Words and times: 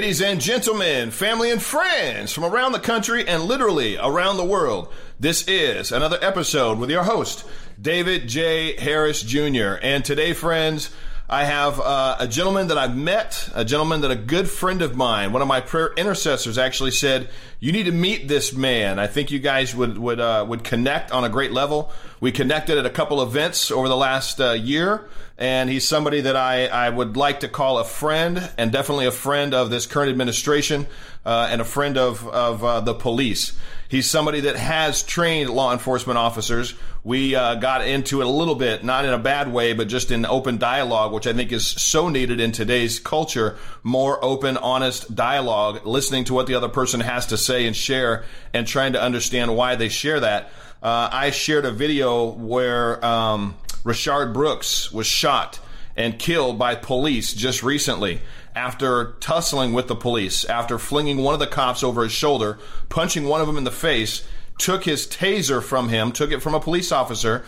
Ladies 0.00 0.22
and 0.22 0.40
gentlemen, 0.40 1.10
family 1.10 1.50
and 1.50 1.62
friends 1.62 2.32
from 2.32 2.46
around 2.46 2.72
the 2.72 2.80
country 2.80 3.28
and 3.28 3.42
literally 3.42 3.98
around 3.98 4.38
the 4.38 4.44
world, 4.46 4.90
this 5.20 5.46
is 5.46 5.92
another 5.92 6.18
episode 6.22 6.78
with 6.78 6.88
your 6.88 7.02
host, 7.02 7.44
David 7.78 8.26
J. 8.26 8.80
Harris 8.80 9.22
Jr. 9.22 9.74
And 9.82 10.02
today, 10.02 10.32
friends, 10.32 10.88
I 11.28 11.44
have 11.44 11.78
uh, 11.78 12.16
a 12.18 12.26
gentleman 12.26 12.68
that 12.68 12.78
I've 12.78 12.96
met, 12.96 13.50
a 13.54 13.62
gentleman 13.62 14.00
that 14.00 14.10
a 14.10 14.16
good 14.16 14.48
friend 14.48 14.80
of 14.80 14.96
mine, 14.96 15.34
one 15.34 15.42
of 15.42 15.48
my 15.48 15.60
prayer 15.60 15.92
intercessors, 15.98 16.56
actually 16.56 16.92
said, 16.92 17.28
"You 17.60 17.72
need 17.72 17.84
to 17.84 17.92
meet 17.92 18.26
this 18.26 18.52
man. 18.52 18.98
I 18.98 19.06
think 19.06 19.30
you 19.30 19.38
guys 19.38 19.74
would 19.74 19.96
would 19.98 20.18
uh, 20.18 20.44
would 20.48 20.64
connect 20.64 21.12
on 21.12 21.24
a 21.24 21.28
great 21.28 21.52
level." 21.52 21.92
We 22.18 22.32
connected 22.32 22.76
at 22.76 22.84
a 22.84 22.90
couple 22.90 23.22
events 23.22 23.70
over 23.70 23.88
the 23.88 23.96
last 23.96 24.40
uh, 24.40 24.52
year 24.52 25.08
and 25.40 25.70
he's 25.70 25.88
somebody 25.88 26.20
that 26.20 26.36
I, 26.36 26.66
I 26.66 26.90
would 26.90 27.16
like 27.16 27.40
to 27.40 27.48
call 27.48 27.78
a 27.78 27.84
friend 27.84 28.50
and 28.58 28.70
definitely 28.70 29.06
a 29.06 29.10
friend 29.10 29.54
of 29.54 29.70
this 29.70 29.86
current 29.86 30.10
administration 30.10 30.86
uh, 31.24 31.48
and 31.50 31.62
a 31.62 31.64
friend 31.64 31.96
of, 31.96 32.28
of 32.28 32.62
uh, 32.62 32.80
the 32.80 32.92
police. 32.92 33.54
He's 33.88 34.08
somebody 34.08 34.40
that 34.40 34.56
has 34.56 35.02
trained 35.02 35.48
law 35.48 35.72
enforcement 35.72 36.18
officers. 36.18 36.74
We 37.02 37.34
uh, 37.34 37.54
got 37.54 37.86
into 37.86 38.20
it 38.20 38.26
a 38.26 38.30
little 38.30 38.54
bit, 38.54 38.84
not 38.84 39.06
in 39.06 39.14
a 39.14 39.18
bad 39.18 39.50
way, 39.50 39.72
but 39.72 39.88
just 39.88 40.10
in 40.10 40.26
open 40.26 40.58
dialogue, 40.58 41.12
which 41.12 41.26
I 41.26 41.32
think 41.32 41.52
is 41.52 41.66
so 41.66 42.10
needed 42.10 42.38
in 42.38 42.52
today's 42.52 43.00
culture. 43.00 43.56
More 43.82 44.22
open, 44.22 44.56
honest 44.56 45.14
dialogue, 45.14 45.86
listening 45.86 46.24
to 46.24 46.34
what 46.34 46.46
the 46.46 46.54
other 46.54 46.68
person 46.68 47.00
has 47.00 47.26
to 47.26 47.36
say 47.36 47.66
and 47.66 47.74
share, 47.74 48.24
and 48.52 48.66
trying 48.66 48.92
to 48.92 49.02
understand 49.02 49.56
why 49.56 49.76
they 49.76 49.88
share 49.88 50.20
that. 50.20 50.50
Uh, 50.82 51.08
I 51.12 51.30
shared 51.30 51.64
a 51.64 51.70
video 51.70 52.26
where 52.26 53.04
um, 53.04 53.54
Rayshard 53.84 54.32
Brooks 54.32 54.92
was 54.92 55.06
shot 55.06 55.58
and 55.96 56.18
killed 56.18 56.58
by 56.58 56.74
police 56.74 57.34
just 57.34 57.62
recently 57.62 58.20
after 58.54 59.12
tussling 59.20 59.72
with 59.72 59.88
the 59.88 59.94
police, 59.94 60.44
after 60.44 60.78
flinging 60.78 61.18
one 61.18 61.34
of 61.34 61.40
the 61.40 61.46
cops 61.46 61.82
over 61.82 62.02
his 62.02 62.12
shoulder, 62.12 62.58
punching 62.88 63.24
one 63.24 63.40
of 63.40 63.46
them 63.46 63.56
in 63.56 63.64
the 63.64 63.70
face, 63.70 64.26
took 64.58 64.84
his 64.84 65.06
taser 65.06 65.62
from 65.62 65.88
him, 65.88 66.12
took 66.12 66.32
it 66.32 66.42
from 66.42 66.54
a 66.54 66.60
police 66.60 66.92
officer, 66.92 67.44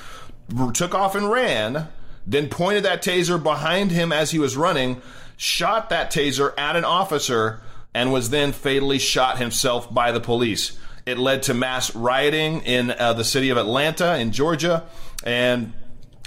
took 0.72 0.94
off 0.94 1.14
and 1.14 1.30
ran, 1.30 1.88
then 2.26 2.48
pointed 2.48 2.84
that 2.84 3.02
taser 3.02 3.42
behind 3.42 3.90
him 3.90 4.12
as 4.12 4.30
he 4.30 4.38
was 4.38 4.56
running, 4.56 5.02
shot 5.42 5.90
that 5.90 6.12
taser 6.12 6.56
at 6.56 6.76
an 6.76 6.84
officer, 6.84 7.60
and 7.92 8.12
was 8.12 8.30
then 8.30 8.52
fatally 8.52 9.00
shot 9.00 9.38
himself 9.38 9.92
by 9.92 10.12
the 10.12 10.20
police. 10.20 10.78
It 11.04 11.18
led 11.18 11.42
to 11.44 11.54
mass 11.54 11.92
rioting 11.96 12.60
in 12.60 12.92
uh, 12.92 13.14
the 13.14 13.24
city 13.24 13.50
of 13.50 13.58
Atlanta, 13.58 14.16
in 14.18 14.30
Georgia, 14.30 14.84
and 15.24 15.72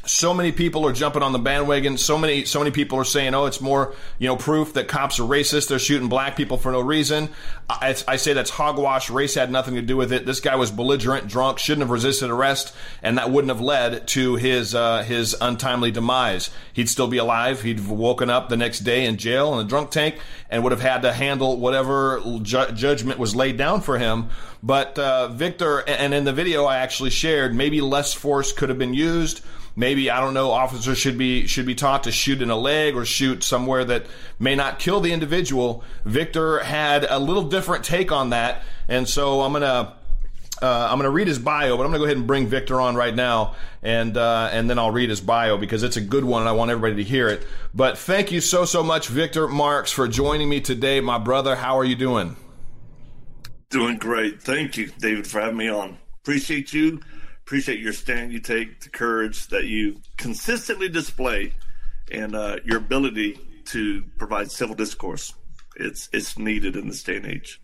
so 0.05 0.33
many 0.33 0.51
people 0.51 0.85
are 0.85 0.93
jumping 0.93 1.23
on 1.23 1.31
the 1.31 1.39
bandwagon. 1.39 1.97
So 1.97 2.17
many, 2.17 2.45
so 2.45 2.59
many 2.59 2.71
people 2.71 2.99
are 2.99 3.05
saying, 3.05 3.33
"Oh, 3.33 3.45
it's 3.45 3.61
more, 3.61 3.93
you 4.19 4.27
know, 4.27 4.35
proof 4.35 4.73
that 4.73 4.87
cops 4.87 5.19
are 5.19 5.23
racist. 5.23 5.67
They're 5.67 5.79
shooting 5.79 6.09
black 6.09 6.35
people 6.35 6.57
for 6.57 6.71
no 6.71 6.79
reason." 6.79 7.29
I, 7.69 7.95
I, 8.07 8.17
say 8.17 8.33
that's 8.33 8.51
hogwash. 8.51 9.09
Race 9.09 9.33
had 9.33 9.51
nothing 9.51 9.75
to 9.75 9.81
do 9.81 9.97
with 9.97 10.13
it. 10.13 10.25
This 10.25 10.39
guy 10.39 10.55
was 10.55 10.69
belligerent, 10.69 11.27
drunk, 11.27 11.57
shouldn't 11.57 11.81
have 11.81 11.89
resisted 11.89 12.29
arrest, 12.29 12.75
and 13.01 13.17
that 13.17 13.31
wouldn't 13.31 13.49
have 13.49 13.61
led 13.61 14.07
to 14.09 14.35
his 14.35 14.75
uh, 14.75 15.01
his 15.03 15.35
untimely 15.41 15.91
demise. 15.91 16.51
He'd 16.73 16.89
still 16.89 17.07
be 17.07 17.17
alive. 17.17 17.63
He'd 17.63 17.85
woken 17.87 18.29
up 18.29 18.49
the 18.49 18.57
next 18.57 18.79
day 18.79 19.05
in 19.05 19.17
jail 19.17 19.57
in 19.57 19.65
a 19.65 19.67
drunk 19.67 19.89
tank, 19.89 20.19
and 20.49 20.63
would 20.63 20.71
have 20.71 20.81
had 20.81 21.01
to 21.01 21.13
handle 21.13 21.57
whatever 21.57 22.21
ju- 22.41 22.71
judgment 22.73 23.19
was 23.19 23.35
laid 23.35 23.57
down 23.57 23.81
for 23.81 23.97
him. 23.97 24.29
But 24.61 24.97
uh, 24.99 25.29
Victor, 25.29 25.79
and 25.87 26.13
in 26.13 26.23
the 26.23 26.33
video 26.33 26.65
I 26.65 26.77
actually 26.77 27.11
shared, 27.11 27.55
maybe 27.55 27.81
less 27.81 28.13
force 28.13 28.51
could 28.51 28.69
have 28.69 28.79
been 28.79 28.93
used 28.93 29.41
maybe 29.75 30.09
I 30.09 30.19
don't 30.19 30.33
know 30.33 30.51
officers 30.51 30.97
should 30.97 31.17
be 31.17 31.47
should 31.47 31.65
be 31.65 31.75
taught 31.75 32.03
to 32.03 32.11
shoot 32.11 32.41
in 32.41 32.49
a 32.49 32.55
leg 32.55 32.95
or 32.95 33.05
shoot 33.05 33.43
somewhere 33.43 33.83
that 33.85 34.05
may 34.39 34.55
not 34.55 34.79
kill 34.79 35.01
the 35.01 35.11
individual. 35.11 35.83
Victor 36.05 36.59
had 36.59 37.05
a 37.09 37.19
little 37.19 37.43
different 37.43 37.83
take 37.83 38.11
on 38.11 38.29
that, 38.29 38.63
and 38.87 39.07
so 39.07 39.41
I'm 39.41 39.53
gonna. 39.53 39.93
Uh, 40.61 40.87
I'm 40.89 40.97
going 40.97 41.03
to 41.03 41.09
read 41.09 41.27
his 41.27 41.37
bio, 41.37 41.75
but 41.75 41.83
I'm 41.83 41.91
going 41.91 41.95
to 41.95 41.97
go 41.99 42.05
ahead 42.05 42.15
and 42.15 42.25
bring 42.25 42.47
Victor 42.47 42.79
on 42.79 42.95
right 42.95 43.13
now, 43.13 43.55
and 43.83 44.15
uh, 44.15 44.49
and 44.53 44.69
then 44.69 44.79
I'll 44.79 44.89
read 44.89 45.09
his 45.09 45.19
bio 45.19 45.57
because 45.57 45.83
it's 45.83 45.97
a 45.97 46.01
good 46.01 46.23
one, 46.23 46.43
and 46.43 46.47
I 46.47 46.53
want 46.53 46.71
everybody 46.71 47.03
to 47.03 47.09
hear 47.09 47.27
it. 47.27 47.45
But 47.73 47.97
thank 47.97 48.31
you 48.31 48.39
so 48.39 48.63
so 48.63 48.81
much, 48.81 49.09
Victor 49.09 49.49
Marx, 49.49 49.91
for 49.91 50.07
joining 50.07 50.47
me 50.47 50.61
today, 50.61 51.01
my 51.01 51.17
brother. 51.17 51.57
How 51.57 51.77
are 51.77 51.83
you 51.83 51.97
doing? 51.97 52.37
Doing 53.69 53.97
great. 53.97 54.41
Thank 54.41 54.77
you, 54.77 54.93
David, 54.97 55.27
for 55.27 55.41
having 55.41 55.57
me 55.57 55.67
on. 55.67 55.97
Appreciate 56.21 56.71
you 56.71 57.01
appreciate 57.45 57.79
your 57.79 57.93
stand 57.93 58.33
you 58.33 58.39
take, 58.39 58.81
the 58.81 58.89
courage 58.89 59.47
that 59.47 59.65
you 59.65 60.01
consistently 60.17 60.89
display, 60.89 61.53
and 62.11 62.35
uh, 62.35 62.57
your 62.65 62.77
ability 62.77 63.39
to 63.65 64.03
provide 64.17 64.51
civil 64.51 64.75
discourse. 64.75 65.33
It's 65.75 66.09
it's 66.11 66.39
needed 66.39 66.75
in 66.75 66.87
this 66.87 67.03
day 67.03 67.17
and 67.17 67.25
age. 67.25 67.61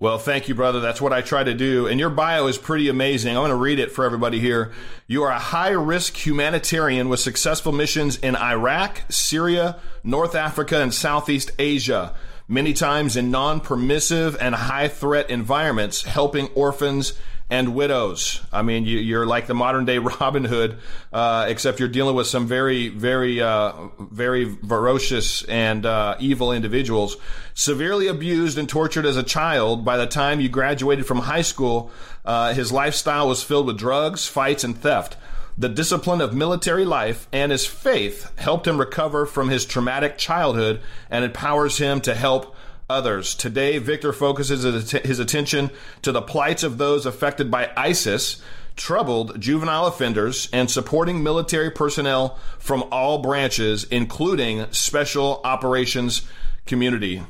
Well, 0.00 0.18
thank 0.18 0.48
you, 0.48 0.54
brother. 0.54 0.78
That's 0.78 1.00
what 1.00 1.12
I 1.12 1.22
try 1.22 1.42
to 1.42 1.54
do. 1.54 1.88
And 1.88 1.98
your 1.98 2.10
bio 2.10 2.46
is 2.46 2.56
pretty 2.56 2.88
amazing. 2.88 3.36
I'm 3.36 3.40
going 3.40 3.50
to 3.50 3.56
read 3.56 3.80
it 3.80 3.90
for 3.90 4.04
everybody 4.04 4.38
here. 4.38 4.70
You 5.08 5.24
are 5.24 5.32
a 5.32 5.40
high 5.40 5.70
risk 5.70 6.14
humanitarian 6.24 7.08
with 7.08 7.18
successful 7.18 7.72
missions 7.72 8.16
in 8.16 8.36
Iraq, 8.36 9.02
Syria, 9.08 9.80
North 10.04 10.36
Africa, 10.36 10.80
and 10.80 10.94
Southeast 10.94 11.50
Asia. 11.58 12.14
Many 12.46 12.74
times 12.74 13.16
in 13.16 13.32
non 13.32 13.60
permissive 13.60 14.36
and 14.40 14.54
high 14.54 14.86
threat 14.86 15.30
environments, 15.30 16.04
helping 16.04 16.46
orphans 16.54 17.14
and 17.50 17.74
widows. 17.74 18.42
I 18.52 18.62
mean, 18.62 18.84
you, 18.84 19.18
are 19.18 19.26
like 19.26 19.46
the 19.46 19.54
modern 19.54 19.84
day 19.84 19.98
Robin 20.20 20.44
Hood, 20.44 20.78
uh, 21.12 21.46
except 21.48 21.80
you're 21.80 21.88
dealing 21.88 22.14
with 22.14 22.26
some 22.26 22.46
very, 22.46 22.88
very, 22.88 23.40
uh, 23.40 23.72
very 23.98 24.54
ferocious 24.56 25.44
and 25.44 25.86
uh, 25.86 26.16
evil 26.20 26.52
individuals. 26.52 27.16
Severely 27.54 28.06
abused 28.06 28.58
and 28.58 28.68
tortured 28.68 29.06
as 29.06 29.16
a 29.16 29.22
child. 29.22 29.84
By 29.84 29.96
the 29.96 30.06
time 30.06 30.40
you 30.40 30.48
graduated 30.48 31.06
from 31.06 31.18
high 31.18 31.42
school, 31.42 31.90
uh, 32.24 32.52
his 32.52 32.70
lifestyle 32.70 33.28
was 33.28 33.42
filled 33.42 33.66
with 33.66 33.78
drugs, 33.78 34.26
fights, 34.26 34.64
and 34.64 34.76
theft. 34.76 35.16
The 35.56 35.68
discipline 35.68 36.20
of 36.20 36.32
military 36.32 36.84
life 36.84 37.26
and 37.32 37.50
his 37.50 37.66
faith 37.66 38.30
helped 38.38 38.68
him 38.68 38.78
recover 38.78 39.26
from 39.26 39.48
his 39.48 39.64
traumatic 39.64 40.16
childhood 40.16 40.80
and 41.10 41.24
empowers 41.24 41.78
him 41.78 42.00
to 42.02 42.14
help 42.14 42.54
others. 42.88 43.34
Today, 43.34 43.78
Victor 43.78 44.12
focuses 44.12 44.90
his 44.90 45.18
attention 45.18 45.70
to 46.02 46.12
the 46.12 46.22
plights 46.22 46.62
of 46.62 46.78
those 46.78 47.06
affected 47.06 47.50
by 47.50 47.70
ISIS, 47.76 48.42
troubled 48.76 49.40
juvenile 49.40 49.86
offenders, 49.86 50.48
and 50.52 50.70
supporting 50.70 51.22
military 51.22 51.70
personnel 51.70 52.38
from 52.58 52.84
all 52.90 53.18
branches, 53.18 53.84
including 53.84 54.66
special 54.72 55.40
operations 55.44 56.22
community. 56.64 57.22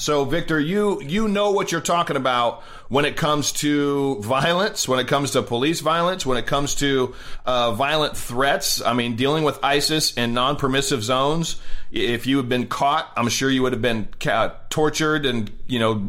So, 0.00 0.24
Victor, 0.24 0.58
you 0.58 1.02
you 1.02 1.28
know 1.28 1.50
what 1.50 1.70
you're 1.70 1.82
talking 1.82 2.16
about 2.16 2.62
when 2.88 3.04
it 3.04 3.16
comes 3.16 3.52
to 3.52 4.16
violence, 4.20 4.88
when 4.88 4.98
it 4.98 5.06
comes 5.06 5.32
to 5.32 5.42
police 5.42 5.80
violence, 5.80 6.24
when 6.24 6.38
it 6.38 6.46
comes 6.46 6.74
to 6.76 7.14
uh, 7.44 7.72
violent 7.72 8.16
threats. 8.16 8.80
I 8.80 8.94
mean, 8.94 9.16
dealing 9.16 9.44
with 9.44 9.62
ISIS 9.62 10.14
in 10.14 10.32
non-permissive 10.32 11.04
zones. 11.04 11.56
If 11.92 12.26
you 12.26 12.38
had 12.38 12.48
been 12.48 12.66
caught, 12.66 13.12
I'm 13.14 13.28
sure 13.28 13.50
you 13.50 13.62
would 13.62 13.72
have 13.72 13.82
been 13.82 14.08
ca- 14.18 14.54
tortured 14.70 15.26
and 15.26 15.50
you 15.66 15.78
know 15.78 16.08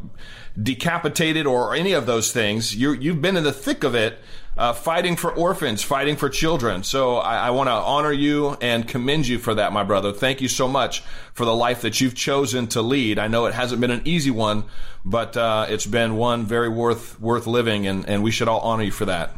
decapitated 0.62 1.46
or 1.46 1.76
any 1.76 1.92
of 1.92 2.06
those 2.06 2.32
things. 2.32 2.74
You 2.74 2.94
you've 2.94 3.22
been 3.22 3.36
in 3.36 3.44
the 3.44 3.52
thick 3.52 3.84
of 3.84 3.94
it 3.94 4.20
uh, 4.58 4.74
fighting 4.74 5.16
for 5.16 5.32
orphans, 5.32 5.82
fighting 5.82 6.16
for 6.16 6.30
children. 6.30 6.84
So 6.84 7.18
I, 7.18 7.48
I 7.48 7.50
want 7.52 7.68
to 7.68 7.74
honor 7.74 8.12
you 8.12 8.58
and 8.62 8.88
commend 8.88 9.28
you 9.28 9.40
for 9.40 9.56
that, 9.56 9.72
my 9.72 9.84
brother. 9.84 10.12
Thank 10.12 10.42
you 10.42 10.48
so 10.48 10.68
much 10.68 11.04
for 11.34 11.46
the 11.46 11.56
life 11.56 11.82
that 11.82 12.02
you've 12.02 12.16
chosen 12.16 12.68
to 12.68 12.82
lead. 12.82 13.18
I 13.18 13.28
know 13.28 13.46
it 13.46 13.54
hasn't 13.54 13.82
been 13.82 13.92
an 13.92 14.02
easy 14.06 14.32
one, 14.32 14.66
but 15.06 15.38
uh, 15.38 15.68
it's 15.70 15.86
been 15.86 16.16
one 16.16 16.46
very 16.46 16.70
worth 16.70 17.20
worth 17.20 17.48
living, 17.48 17.88
and, 17.88 18.08
and 18.08 18.24
we 18.24 18.32
should 18.32 18.48
all 18.48 18.60
honor 18.60 18.84
you 18.84 18.92
for 18.92 19.06
that. 19.06 19.32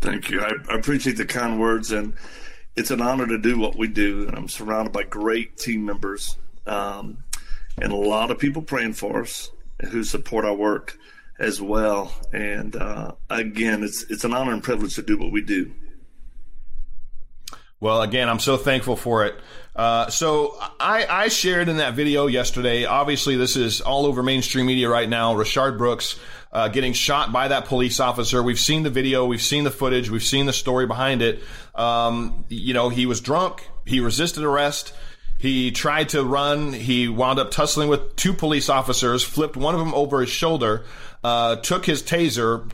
Thank 0.00 0.30
you. 0.30 0.42
I, 0.42 0.52
I 0.70 0.74
appreciate 0.76 1.16
the 1.16 1.26
kind 1.26 1.58
words, 1.58 1.90
and 1.90 2.14
it's 2.76 2.90
an 2.90 3.00
honor 3.00 3.26
to 3.26 3.38
do 3.38 3.58
what 3.58 3.76
we 3.76 3.88
do. 3.88 4.28
And 4.28 4.36
I'm 4.36 4.48
surrounded 4.48 4.92
by 4.92 5.02
great 5.02 5.56
team 5.56 5.84
members 5.84 6.36
um, 6.68 7.24
and 7.80 7.92
a 7.92 7.96
lot 7.96 8.30
of 8.30 8.38
people 8.38 8.62
praying 8.62 8.92
for 8.92 9.22
us 9.22 9.50
who 9.90 10.04
support 10.04 10.44
our 10.44 10.54
work 10.54 10.98
as 11.38 11.60
well. 11.60 12.12
And 12.32 12.74
uh, 12.76 13.12
again, 13.30 13.82
it's 13.82 14.04
it's 14.04 14.24
an 14.24 14.34
honor 14.34 14.52
and 14.52 14.62
privilege 14.62 14.94
to 14.96 15.02
do 15.02 15.18
what 15.18 15.32
we 15.32 15.42
do. 15.42 15.72
Well, 17.80 18.02
again, 18.02 18.28
I'm 18.28 18.40
so 18.40 18.56
thankful 18.56 18.96
for 18.96 19.24
it. 19.24 19.36
Uh, 19.76 20.10
so 20.10 20.58
I, 20.80 21.06
I, 21.08 21.28
shared 21.28 21.68
in 21.68 21.76
that 21.76 21.94
video 21.94 22.26
yesterday. 22.26 22.84
Obviously, 22.84 23.36
this 23.36 23.54
is 23.54 23.80
all 23.80 24.06
over 24.06 24.24
mainstream 24.24 24.66
media 24.66 24.88
right 24.88 25.08
now. 25.08 25.36
Rayshard 25.36 25.78
Brooks 25.78 26.18
uh, 26.52 26.66
getting 26.66 26.92
shot 26.92 27.30
by 27.30 27.46
that 27.46 27.66
police 27.66 28.00
officer. 28.00 28.42
We've 28.42 28.58
seen 28.58 28.82
the 28.82 28.90
video, 28.90 29.26
we've 29.26 29.40
seen 29.40 29.62
the 29.62 29.70
footage, 29.70 30.10
we've 30.10 30.24
seen 30.24 30.46
the 30.46 30.52
story 30.52 30.88
behind 30.88 31.22
it. 31.22 31.44
Um, 31.76 32.46
you 32.48 32.74
know, 32.74 32.88
he 32.88 33.06
was 33.06 33.20
drunk, 33.20 33.68
he 33.86 34.00
resisted 34.00 34.42
arrest. 34.42 34.92
He 35.38 35.70
tried 35.70 36.08
to 36.10 36.24
run. 36.24 36.72
He 36.72 37.06
wound 37.06 37.38
up 37.38 37.52
tussling 37.52 37.88
with 37.88 38.16
two 38.16 38.32
police 38.32 38.68
officers, 38.68 39.22
flipped 39.22 39.56
one 39.56 39.74
of 39.74 39.78
them 39.78 39.94
over 39.94 40.20
his 40.20 40.30
shoulder, 40.30 40.84
uh, 41.24 41.56
took 41.56 41.86
his 41.86 42.02
taser, 42.02 42.70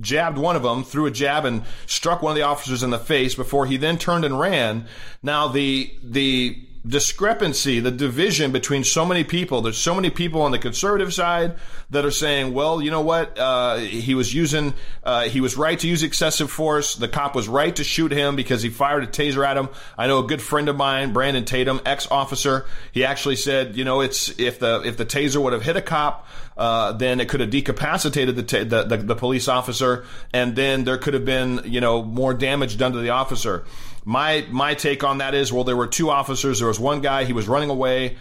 jabbed 0.00 0.38
one 0.38 0.56
of 0.56 0.62
them, 0.62 0.84
threw 0.84 1.06
a 1.06 1.10
jab, 1.10 1.44
and 1.44 1.62
struck 1.86 2.22
one 2.22 2.32
of 2.32 2.36
the 2.36 2.42
officers 2.42 2.82
in 2.82 2.90
the 2.90 2.98
face 2.98 3.34
before 3.34 3.66
he 3.66 3.76
then 3.76 3.98
turned 3.98 4.24
and 4.24 4.38
ran. 4.38 4.86
Now 5.22 5.48
the 5.48 5.92
the 6.02 6.66
discrepancy, 6.86 7.78
the 7.78 7.90
division 7.90 8.50
between 8.50 8.82
so 8.82 9.04
many 9.04 9.22
people. 9.22 9.60
There's 9.62 9.78
so 9.78 9.94
many 9.94 10.10
people 10.10 10.42
on 10.42 10.50
the 10.50 10.58
conservative 10.58 11.14
side 11.14 11.54
that 11.90 12.04
are 12.04 12.10
saying, 12.10 12.54
well, 12.54 12.82
you 12.82 12.90
know 12.90 13.02
what? 13.02 13.38
Uh, 13.38 13.76
he 13.76 14.14
was 14.14 14.34
using, 14.34 14.74
uh, 15.04 15.22
he 15.22 15.40
was 15.40 15.56
right 15.56 15.78
to 15.78 15.86
use 15.86 16.02
excessive 16.02 16.50
force. 16.50 16.94
The 16.96 17.08
cop 17.08 17.36
was 17.36 17.46
right 17.46 17.74
to 17.76 17.84
shoot 17.84 18.10
him 18.10 18.34
because 18.34 18.62
he 18.62 18.68
fired 18.70 19.04
a 19.04 19.06
taser 19.06 19.46
at 19.46 19.56
him. 19.56 19.68
I 19.96 20.08
know 20.08 20.18
a 20.18 20.26
good 20.26 20.42
friend 20.42 20.68
of 20.68 20.76
mine, 20.76 21.12
Brandon 21.12 21.44
Tatum, 21.44 21.80
ex 21.86 22.10
officer. 22.10 22.66
He 22.90 23.04
actually 23.04 23.36
said, 23.36 23.76
you 23.76 23.84
know, 23.84 24.00
it's 24.00 24.38
if 24.40 24.58
the 24.58 24.82
if 24.84 24.96
the 24.96 25.06
taser 25.06 25.40
would 25.40 25.52
have 25.52 25.62
hit 25.62 25.76
a 25.76 25.82
cop, 25.82 26.26
uh, 26.56 26.92
then 26.92 27.20
it 27.20 27.28
could 27.28 27.40
have 27.40 27.50
decapacitated 27.50 28.34
the, 28.34 28.42
ta- 28.42 28.64
the, 28.64 28.82
the 28.84 28.96
the 28.96 29.16
police 29.16 29.46
officer, 29.48 30.04
and 30.32 30.56
then 30.56 30.84
there 30.84 30.98
could 30.98 31.14
have 31.14 31.24
been, 31.24 31.60
you 31.64 31.80
know, 31.80 32.02
more 32.02 32.34
damage 32.34 32.76
done 32.76 32.92
to 32.92 32.98
the 32.98 33.10
officer. 33.10 33.64
My 34.04 34.46
my 34.50 34.74
take 34.74 35.04
on 35.04 35.18
that 35.18 35.34
is, 35.34 35.52
well, 35.52 35.64
there 35.64 35.76
were 35.76 35.86
two 35.86 36.10
officers. 36.10 36.58
There 36.58 36.68
was 36.68 36.80
one 36.80 37.00
guy. 37.00 37.24
He 37.24 37.32
was 37.32 37.48
running 37.48 37.70
away, 37.70 38.16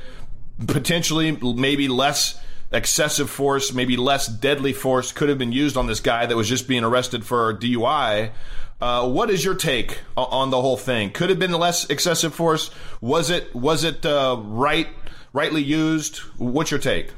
potentially 0.68 1.32
maybe 1.32 1.88
less 1.88 2.40
excessive 2.72 3.30
force, 3.30 3.74
maybe 3.74 3.98
less 3.98 4.28
deadly 4.28 4.74
force 4.74 5.12
could 5.12 5.30
have 5.30 5.38
been 5.38 5.52
used 5.52 5.78
on 5.78 5.88
this 5.88 6.00
guy 6.00 6.26
that 6.26 6.36
was 6.36 6.48
just 6.48 6.68
being 6.68 6.84
arrested 6.84 7.26
for 7.26 7.54
DUI. 7.54 8.32
Uh, 8.80 9.08
what 9.08 9.30
is 9.30 9.46
your 9.46 9.54
take 9.54 10.00
on 10.18 10.50
the 10.50 10.60
whole 10.60 10.78
thing? 10.78 11.12
Could 11.12 11.30
have 11.30 11.38
been 11.38 11.52
less 11.52 11.90
excessive 11.90 12.34
force. 12.34 12.72
Was 13.00 13.30
it 13.30 13.54
was 13.54 13.84
it 13.84 14.06
uh, 14.06 14.38
right 14.44 14.88
rightly 15.34 15.62
used? 15.62 16.18
What's 16.38 16.72
your 16.72 16.80
take? 16.80 17.12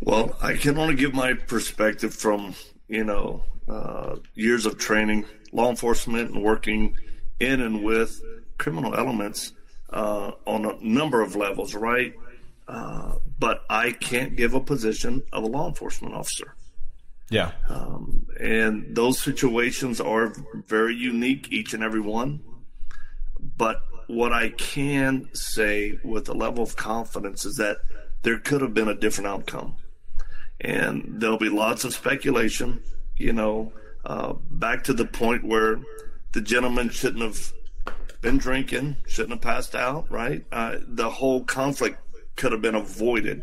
Well, 0.00 0.36
I 0.40 0.54
can 0.54 0.78
only 0.78 0.96
give 0.96 1.14
my 1.14 1.34
perspective 1.34 2.12
from 2.14 2.54
you 2.88 3.04
know 3.04 3.44
uh, 3.68 4.16
years 4.34 4.66
of 4.66 4.78
training 4.78 5.26
law 5.52 5.70
enforcement 5.70 6.30
and 6.30 6.42
working 6.42 6.96
in 7.38 7.60
and 7.60 7.82
with 7.82 8.20
criminal 8.58 8.94
elements 8.94 9.52
uh, 9.90 10.32
on 10.46 10.64
a 10.64 10.76
number 10.80 11.22
of 11.22 11.36
levels, 11.36 11.74
right? 11.74 12.14
Uh, 12.68 13.16
but 13.38 13.64
I 13.68 13.92
can't 13.92 14.36
give 14.36 14.54
a 14.54 14.60
position 14.60 15.22
of 15.32 15.42
a 15.42 15.46
law 15.46 15.68
enforcement 15.68 16.14
officer. 16.14 16.54
Yeah. 17.30 17.52
Um, 17.68 18.26
and 18.38 18.94
those 18.94 19.18
situations 19.18 20.00
are 20.00 20.32
very 20.66 20.94
unique, 20.94 21.48
each 21.50 21.74
and 21.74 21.82
every 21.82 22.00
one. 22.00 22.40
But 23.56 23.82
what 24.06 24.32
I 24.32 24.50
can 24.50 25.28
say 25.32 25.98
with 26.02 26.28
a 26.28 26.34
level 26.34 26.62
of 26.62 26.76
confidence 26.76 27.44
is 27.44 27.56
that 27.56 27.78
there 28.22 28.38
could 28.38 28.60
have 28.60 28.74
been 28.74 28.88
a 28.88 28.94
different 28.94 29.28
outcome. 29.28 29.76
And 30.60 31.14
there'll 31.20 31.38
be 31.38 31.48
lots 31.48 31.84
of 31.84 31.94
speculation, 31.94 32.82
you 33.16 33.32
know, 33.32 33.72
uh, 34.04 34.34
back 34.50 34.84
to 34.84 34.92
the 34.92 35.04
point 35.04 35.44
where 35.44 35.80
the 36.32 36.40
gentleman 36.40 36.90
shouldn't 36.90 37.22
have 37.22 37.52
been 38.20 38.38
drinking, 38.38 38.96
shouldn't 39.06 39.32
have 39.32 39.40
passed 39.40 39.74
out, 39.74 40.10
right? 40.10 40.44
Uh, 40.52 40.78
the 40.86 41.10
whole 41.10 41.44
conflict 41.44 41.98
could 42.36 42.52
have 42.52 42.62
been 42.62 42.74
avoided, 42.74 43.42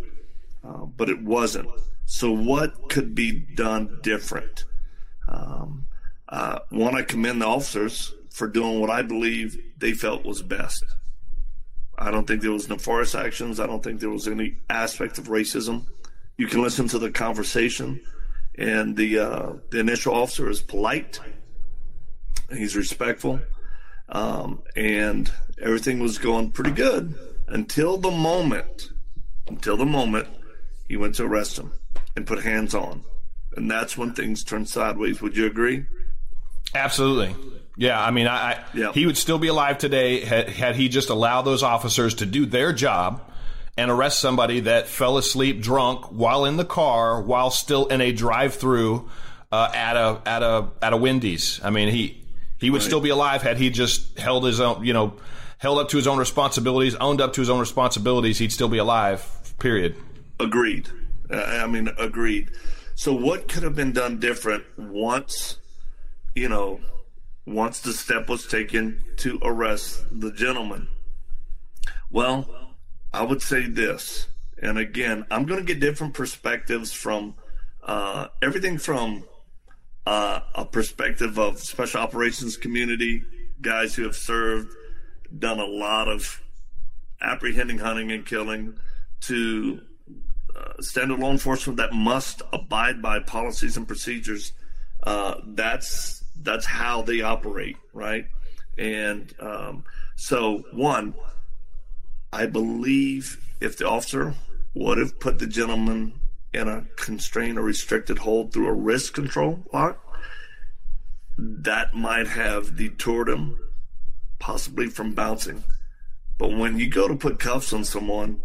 uh, 0.63 0.85
but 0.85 1.09
it 1.09 1.21
wasn't. 1.21 1.69
So, 2.05 2.31
what 2.31 2.89
could 2.89 3.13
be 3.13 3.31
done 3.31 3.99
different? 4.01 4.65
Um, 5.27 5.85
uh, 6.29 6.59
one, 6.69 6.95
I 6.95 7.01
commend 7.01 7.41
the 7.41 7.47
officers 7.47 8.13
for 8.29 8.47
doing 8.47 8.79
what 8.79 8.89
I 8.89 9.01
believe 9.01 9.61
they 9.77 9.93
felt 9.93 10.25
was 10.25 10.41
best. 10.41 10.83
I 11.97 12.11
don't 12.11 12.27
think 12.27 12.41
there 12.41 12.51
was 12.51 12.69
nefarious 12.69 13.15
actions. 13.15 13.59
I 13.59 13.65
don't 13.65 13.83
think 13.83 13.99
there 13.99 14.09
was 14.09 14.27
any 14.27 14.57
aspect 14.69 15.17
of 15.17 15.25
racism. 15.25 15.87
You 16.37 16.47
can 16.47 16.61
listen 16.61 16.87
to 16.89 16.99
the 16.99 17.09
conversation 17.09 17.99
and 18.57 18.95
the 18.97 19.19
uh, 19.19 19.53
the 19.69 19.79
initial 19.79 20.13
officer 20.13 20.49
is 20.49 20.61
polite. 20.61 21.19
He's 22.51 22.75
respectful, 22.75 23.39
um, 24.09 24.63
and 24.75 25.31
everything 25.61 25.99
was 25.99 26.17
going 26.17 26.51
pretty 26.51 26.71
good 26.71 27.15
until 27.47 27.97
the 27.97 28.11
moment, 28.11 28.91
until 29.47 29.77
the 29.77 29.85
moment 29.85 30.27
he 30.87 30.97
went 30.97 31.15
to 31.15 31.25
arrest 31.25 31.57
him 31.57 31.73
and 32.15 32.25
put 32.25 32.43
hands 32.43 32.73
on, 32.73 33.03
and 33.55 33.69
that's 33.69 33.97
when 33.97 34.13
things 34.13 34.43
turned 34.43 34.69
sideways. 34.69 35.21
Would 35.21 35.37
you 35.37 35.45
agree? 35.45 35.85
Absolutely. 36.73 37.35
Yeah, 37.79 38.03
I 38.03 38.09
mean, 38.09 38.27
I, 38.27 38.53
I 38.53 38.63
yeah. 38.73 38.91
he 38.91 39.05
would 39.05 39.17
still 39.17 39.37
be 39.37 39.49
alive 39.49 39.77
today 39.77 40.21
had, 40.21 40.49
had 40.49 40.75
he 40.75 40.89
just 40.89 41.09
allowed 41.09 41.43
those 41.43 41.61
officers 41.61 42.15
to 42.15 42.25
do 42.25 42.45
their 42.47 42.73
job 42.73 43.21
and 43.77 43.91
arrest 43.91 44.19
somebody 44.19 44.61
that 44.61 44.87
fell 44.87 45.17
asleep 45.17 45.61
drunk 45.61 46.05
while 46.05 46.45
in 46.45 46.57
the 46.57 46.65
car 46.65 47.21
while 47.21 47.51
still 47.51 47.85
in 47.87 48.01
a 48.01 48.11
drive-through 48.11 49.09
uh, 49.51 49.71
at 49.73 49.95
a 49.95 50.21
at 50.25 50.43
a 50.43 50.67
at 50.81 50.93
a 50.93 50.97
Wendy's. 50.97 51.61
I 51.63 51.69
mean, 51.69 51.89
he 51.89 52.23
he 52.59 52.69
would 52.69 52.81
right. 52.81 52.85
still 52.85 53.01
be 53.01 53.09
alive 53.09 53.43
had 53.43 53.57
he 53.57 53.69
just 53.69 54.17
held 54.17 54.43
his 54.43 54.59
own, 54.59 54.83
you 54.83 54.93
know, 54.93 55.13
held 55.57 55.79
up 55.79 55.89
to 55.89 55.97
his 55.97 56.07
own 56.07 56.17
responsibilities, 56.17 56.95
owned 56.95 57.21
up 57.21 57.33
to 57.33 57.41
his 57.41 57.49
own 57.49 57.59
responsibilities. 57.59 58.39
He'd 58.39 58.51
still 58.51 58.69
be 58.69 58.77
alive. 58.77 59.25
Period. 59.59 59.95
Agreed. 60.39 60.89
I 61.31 61.67
mean, 61.67 61.89
agreed. 61.97 62.51
So, 62.95 63.13
what 63.13 63.47
could 63.47 63.63
have 63.63 63.75
been 63.75 63.91
done 63.91 64.19
different 64.19 64.63
once, 64.77 65.57
you 66.35 66.49
know, 66.49 66.79
once 67.45 67.79
the 67.79 67.93
step 67.93 68.27
was 68.29 68.47
taken 68.47 69.03
to 69.17 69.39
arrest 69.43 70.03
the 70.11 70.31
gentleman? 70.31 70.87
Well, 72.09 72.47
I 73.17 73.23
would 73.23 73.41
say 73.41 73.65
this, 73.65 74.27
and 74.61 74.77
again, 74.77 75.25
I'm 75.31 75.45
going 75.47 75.59
to 75.59 75.65
get 75.65 75.79
different 75.79 76.13
perspectives 76.13 76.93
from 76.93 77.33
uh, 77.81 78.27
everything 78.43 78.77
from 78.77 79.23
uh, 80.05 80.41
a 80.53 80.65
perspective 80.65 81.39
of 81.39 81.57
special 81.57 82.01
operations 82.01 82.57
community 82.57 83.23
guys 83.59 83.95
who 83.95 84.03
have 84.03 84.15
served, 84.15 84.71
done 85.39 85.57
a 85.59 85.65
lot 85.65 86.07
of 86.07 86.43
apprehending, 87.19 87.79
hunting, 87.79 88.11
and 88.11 88.23
killing, 88.23 88.77
to 89.21 89.81
uh, 90.55 90.79
standard 90.79 91.17
law 91.17 91.31
enforcement 91.31 91.77
that 91.77 91.93
must 91.93 92.43
abide 92.53 93.01
by 93.01 93.17
policies 93.19 93.77
and 93.77 93.87
procedures. 93.87 94.53
Uh, 95.01 95.37
that's 95.55 96.23
that's 96.43 96.67
how 96.67 97.01
they 97.01 97.21
operate, 97.21 97.77
right? 97.93 98.27
And 98.77 99.33
um, 99.39 99.85
so, 100.17 100.63
one, 100.71 101.15
I 102.31 102.45
believe 102.45 103.39
if 103.59 103.77
the 103.77 103.87
officer 103.87 104.35
would 104.73 104.97
have 104.97 105.19
put 105.19 105.39
the 105.39 105.47
gentleman 105.47 106.19
in 106.53 106.67
a 106.67 106.85
constrained 106.95 107.57
or 107.57 107.63
restricted 107.63 108.19
hold 108.19 108.53
through 108.53 108.67
a 108.67 108.73
wrist 108.73 109.13
control 109.13 109.65
lock, 109.73 110.03
that 111.37 111.93
might 111.93 112.27
have 112.27 112.75
deterred 112.75 113.29
him, 113.29 113.57
possibly 114.39 114.87
from 114.87 115.13
bouncing. 115.13 115.63
But 116.37 116.55
when 116.55 116.79
you 116.79 116.89
go 116.89 117.07
to 117.07 117.15
put 117.15 117.39
cuffs 117.39 117.73
on 117.73 117.83
someone, 117.83 118.41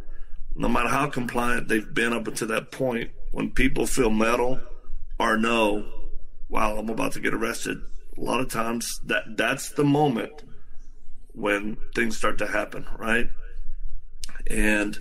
no 0.55 0.69
matter 0.69 0.89
how 0.89 1.09
compliant 1.09 1.69
they've 1.69 1.95
been 1.95 2.13
up 2.13 2.27
until 2.27 2.49
that 2.49 2.71
point, 2.71 3.11
when 3.33 3.51
people 3.51 3.87
feel 3.87 4.11
metal 4.11 4.61
or 5.19 5.39
know, 5.39 5.87
wow, 6.49 6.77
I'm 6.77 6.89
about 6.89 7.13
to 7.13 7.21
get 7.21 7.35
arrested, 7.35 7.79
a 8.17 8.21
lot 8.21 8.41
of 8.41 8.51
times 8.51 9.01
that 9.07 9.37
that's 9.37 9.71
the 9.71 9.85
moment 9.85 10.43
when 11.35 11.79
things 11.95 12.17
start 12.17 12.37
to 12.39 12.47
happen, 12.47 12.87
right? 12.99 13.29
And 14.49 14.99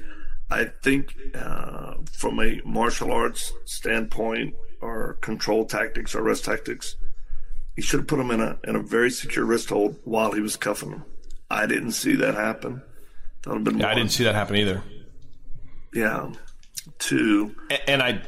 I 0.50 0.65
think 0.83 1.15
uh, 1.33 1.95
from 2.12 2.39
a 2.39 2.62
martial 2.65 3.12
arts 3.12 3.53
standpoint 3.65 4.55
or 4.81 5.13
control 5.21 5.65
tactics 5.65 6.15
or 6.15 6.24
wrist 6.24 6.45
tactics, 6.45 6.95
he 7.75 7.81
should 7.81 8.01
have 8.01 8.07
put 8.07 8.19
him 8.19 8.31
in 8.31 8.41
a 8.41 8.57
in 8.65 8.75
a 8.75 8.81
very 8.81 9.10
secure 9.10 9.45
wrist 9.45 9.69
hold 9.69 9.98
while 10.03 10.33
he 10.33 10.41
was 10.41 10.55
cuffing 10.55 10.91
him. 10.91 11.05
I 11.50 11.65
didn't 11.65 11.93
see 11.93 12.15
that 12.15 12.36
happen. 12.36 12.81
That 13.43 13.50
would 13.50 13.55
have 13.55 13.63
been 13.63 13.79
yeah, 13.79 13.89
I 13.89 13.95
didn't 13.95 14.12
see 14.12 14.24
that 14.25 14.36
happen 14.36 14.55
either. 14.55 14.83
Yeah. 15.93 16.31
Two. 17.00 17.55
And, 17.69 17.81
and 17.88 18.03
I 18.03 18.21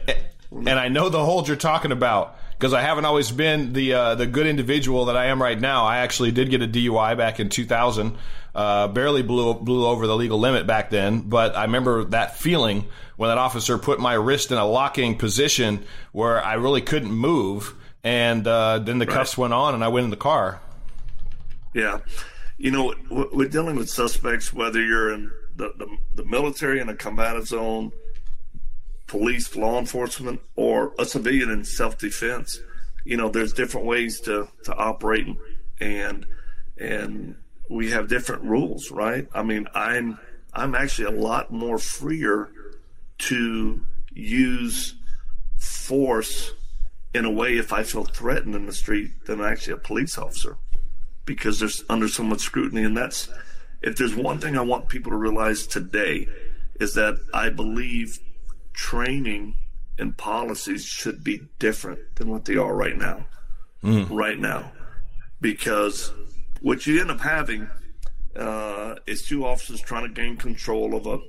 and 0.52 0.80
I 0.80 0.88
know 0.88 1.10
the 1.10 1.24
hold 1.24 1.48
you're 1.48 1.58
talking 1.58 1.92
about 1.92 2.38
because 2.58 2.74
I 2.74 2.82
haven't 2.82 3.06
always 3.06 3.32
been 3.32 3.74
the 3.74 3.94
uh, 3.94 4.16
the 4.16 4.26
good 4.26 4.48
individual 4.48 5.06
that 5.06 5.18
I 5.18 5.26
am 5.26 5.42
right 5.42 5.60
now. 5.60 5.86
I 5.86 5.98
actually 5.98 6.32
did 6.32 6.50
get 6.50 6.62
a 6.62 6.68
DUI 6.68 7.18
back 7.18 7.40
in 7.40 7.50
2000. 7.50 8.16
Uh, 8.56 8.88
barely 8.88 9.24
blew 9.24 9.56
blew 9.56 9.86
over 9.86 10.06
the 10.06 10.16
legal 10.16 10.40
limit 10.40 10.68
back 10.68 10.90
then, 10.90 11.22
but 11.22 11.56
I 11.56 11.64
remember 11.64 12.04
that 12.06 12.38
feeling 12.38 12.86
when 13.18 13.30
that 13.30 13.38
officer 13.38 13.78
put 13.78 14.00
my 14.00 14.14
wrist 14.14 14.52
in 14.52 14.58
a 14.58 14.66
locking 14.66 15.18
position 15.18 15.84
where 16.12 16.44
I 16.44 16.54
really 16.54 16.82
couldn't 16.82 17.12
move, 17.12 17.74
and 18.04 18.46
uh, 18.46 18.80
then 18.80 19.00
the 19.00 19.06
right. 19.06 19.14
cuffs 19.14 19.38
went 19.38 19.54
on, 19.54 19.74
and 19.74 19.84
I 19.84 19.88
went 19.88 20.04
in 20.04 20.10
the 20.12 20.18
car. 20.18 20.62
Yeah, 21.74 22.00
you 22.58 22.70
know, 22.72 22.94
we're 23.10 23.50
dealing 23.50 23.76
with 23.76 23.90
suspects 23.90 24.54
whether 24.54 24.82
you're 24.84 25.14
in 25.14 25.32
the, 25.56 25.72
the, 25.78 25.98
the 26.16 26.26
military 26.26 26.80
in 26.80 26.90
a 26.90 26.96
combative 26.96 27.48
zone, 27.48 27.92
police, 29.08 29.56
law 29.56 29.80
enforcement, 29.80 30.42
or 30.56 30.94
a 31.00 31.06
civilian 31.06 31.50
in 31.50 31.64
self 31.64 31.98
defense. 31.98 32.60
You 33.06 33.18
know, 33.18 33.30
there's 33.30 33.54
different 33.54 33.86
ways 33.88 34.20
to 34.22 34.48
to 34.64 34.74
operate 34.76 35.28
and 35.80 36.26
and 36.78 37.36
we 37.70 37.92
have 37.92 38.08
different 38.08 38.44
rules, 38.44 38.92
right? 38.92 39.28
I 39.34 39.44
mean, 39.44 39.68
I'm 39.74 40.20
I'm 40.54 40.76
actually 40.76 41.16
a 41.16 41.20
lot 41.20 41.52
more 41.52 41.78
freer 41.78 42.52
to 43.20 43.82
use 44.14 44.96
force 45.60 46.54
in 47.14 47.26
a 47.26 47.32
way 47.32 47.58
if 47.58 47.72
I 47.72 47.84
feel 47.84 48.04
threatened 48.04 48.56
in 48.56 48.66
the 48.66 48.74
street 48.74 49.26
than 49.26 49.42
actually 49.42 49.74
a 49.74 49.78
police 49.78 50.18
officer 50.18 50.58
because 51.26 51.60
there's 51.60 51.84
under 51.90 52.08
so 52.08 52.24
much 52.24 52.42
scrutiny 52.42 52.84
and 52.84 52.98
that's 52.98 53.30
if 53.82 53.96
there's 53.98 54.16
one 54.16 54.40
thing 54.40 54.58
I 54.58 54.62
want 54.62 54.90
people 54.90 55.12
to 55.12 55.18
realize 55.18 55.68
today 55.68 56.28
is 56.80 56.96
that 56.96 57.18
I 57.34 57.50
believe 57.50 58.20
training 58.74 59.56
and 59.98 60.18
policies 60.18 60.86
should 60.86 61.24
be 61.24 61.42
different 61.60 62.00
than 62.16 62.30
what 62.30 62.46
they 62.46 62.56
are 62.56 62.76
right 62.76 62.98
now. 62.98 63.26
Mm. 63.84 64.08
Right 64.10 64.40
now, 64.40 64.72
because 65.42 66.14
what 66.62 66.88
you 66.88 67.02
end 67.02 67.12
up 67.12 67.20
having 67.20 67.68
uh, 68.36 68.96
is 69.06 69.24
two 69.24 69.46
officers 69.46 69.82
trying 69.82 70.08
to 70.08 70.14
gain 70.14 70.38
control 70.38 70.96
of 70.96 71.06
a 71.06 71.20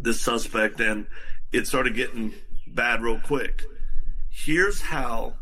this 0.00 0.20
suspect, 0.20 0.80
and 0.80 1.06
it 1.52 1.66
started 1.66 1.94
getting 1.94 2.32
bad 2.66 3.02
real 3.02 3.20
quick. 3.20 3.62
Here's 4.30 4.80
how, 4.80 5.34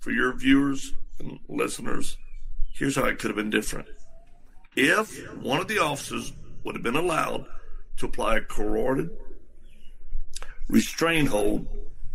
for 0.00 0.10
your 0.10 0.34
viewers 0.34 0.92
and 1.20 1.38
listeners, 1.48 2.18
here's 2.74 2.96
how 2.96 3.04
it 3.04 3.18
could 3.18 3.30
have 3.30 3.36
been 3.36 3.50
different. 3.50 3.86
If 4.76 5.32
one 5.36 5.60
of 5.60 5.68
the 5.68 5.78
officers 5.78 6.32
would 6.64 6.74
have 6.74 6.82
been 6.82 6.96
allowed 6.96 7.46
to 7.98 8.06
apply 8.06 8.38
a 8.38 8.40
carotid 8.40 9.10
restraint 10.68 11.28
hold, 11.28 11.66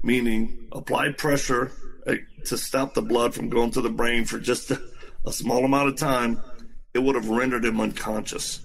meaning 0.02 0.68
apply 0.72 1.12
pressure 1.12 1.72
uh, 2.08 2.16
to 2.46 2.58
stop 2.58 2.94
the 2.94 3.02
blood 3.02 3.34
from 3.34 3.50
going 3.50 3.72
to 3.72 3.82
the 3.82 3.90
brain 3.90 4.26
for 4.26 4.40
just 4.40 4.72
a, 4.72 4.82
a 5.26 5.32
small 5.32 5.64
amount 5.66 5.90
of 5.90 5.98
time, 5.98 6.42
it 6.94 7.00
would 7.00 7.16
have 7.16 7.30
rendered 7.30 7.66
him 7.66 7.80
unconscious. 7.80 8.60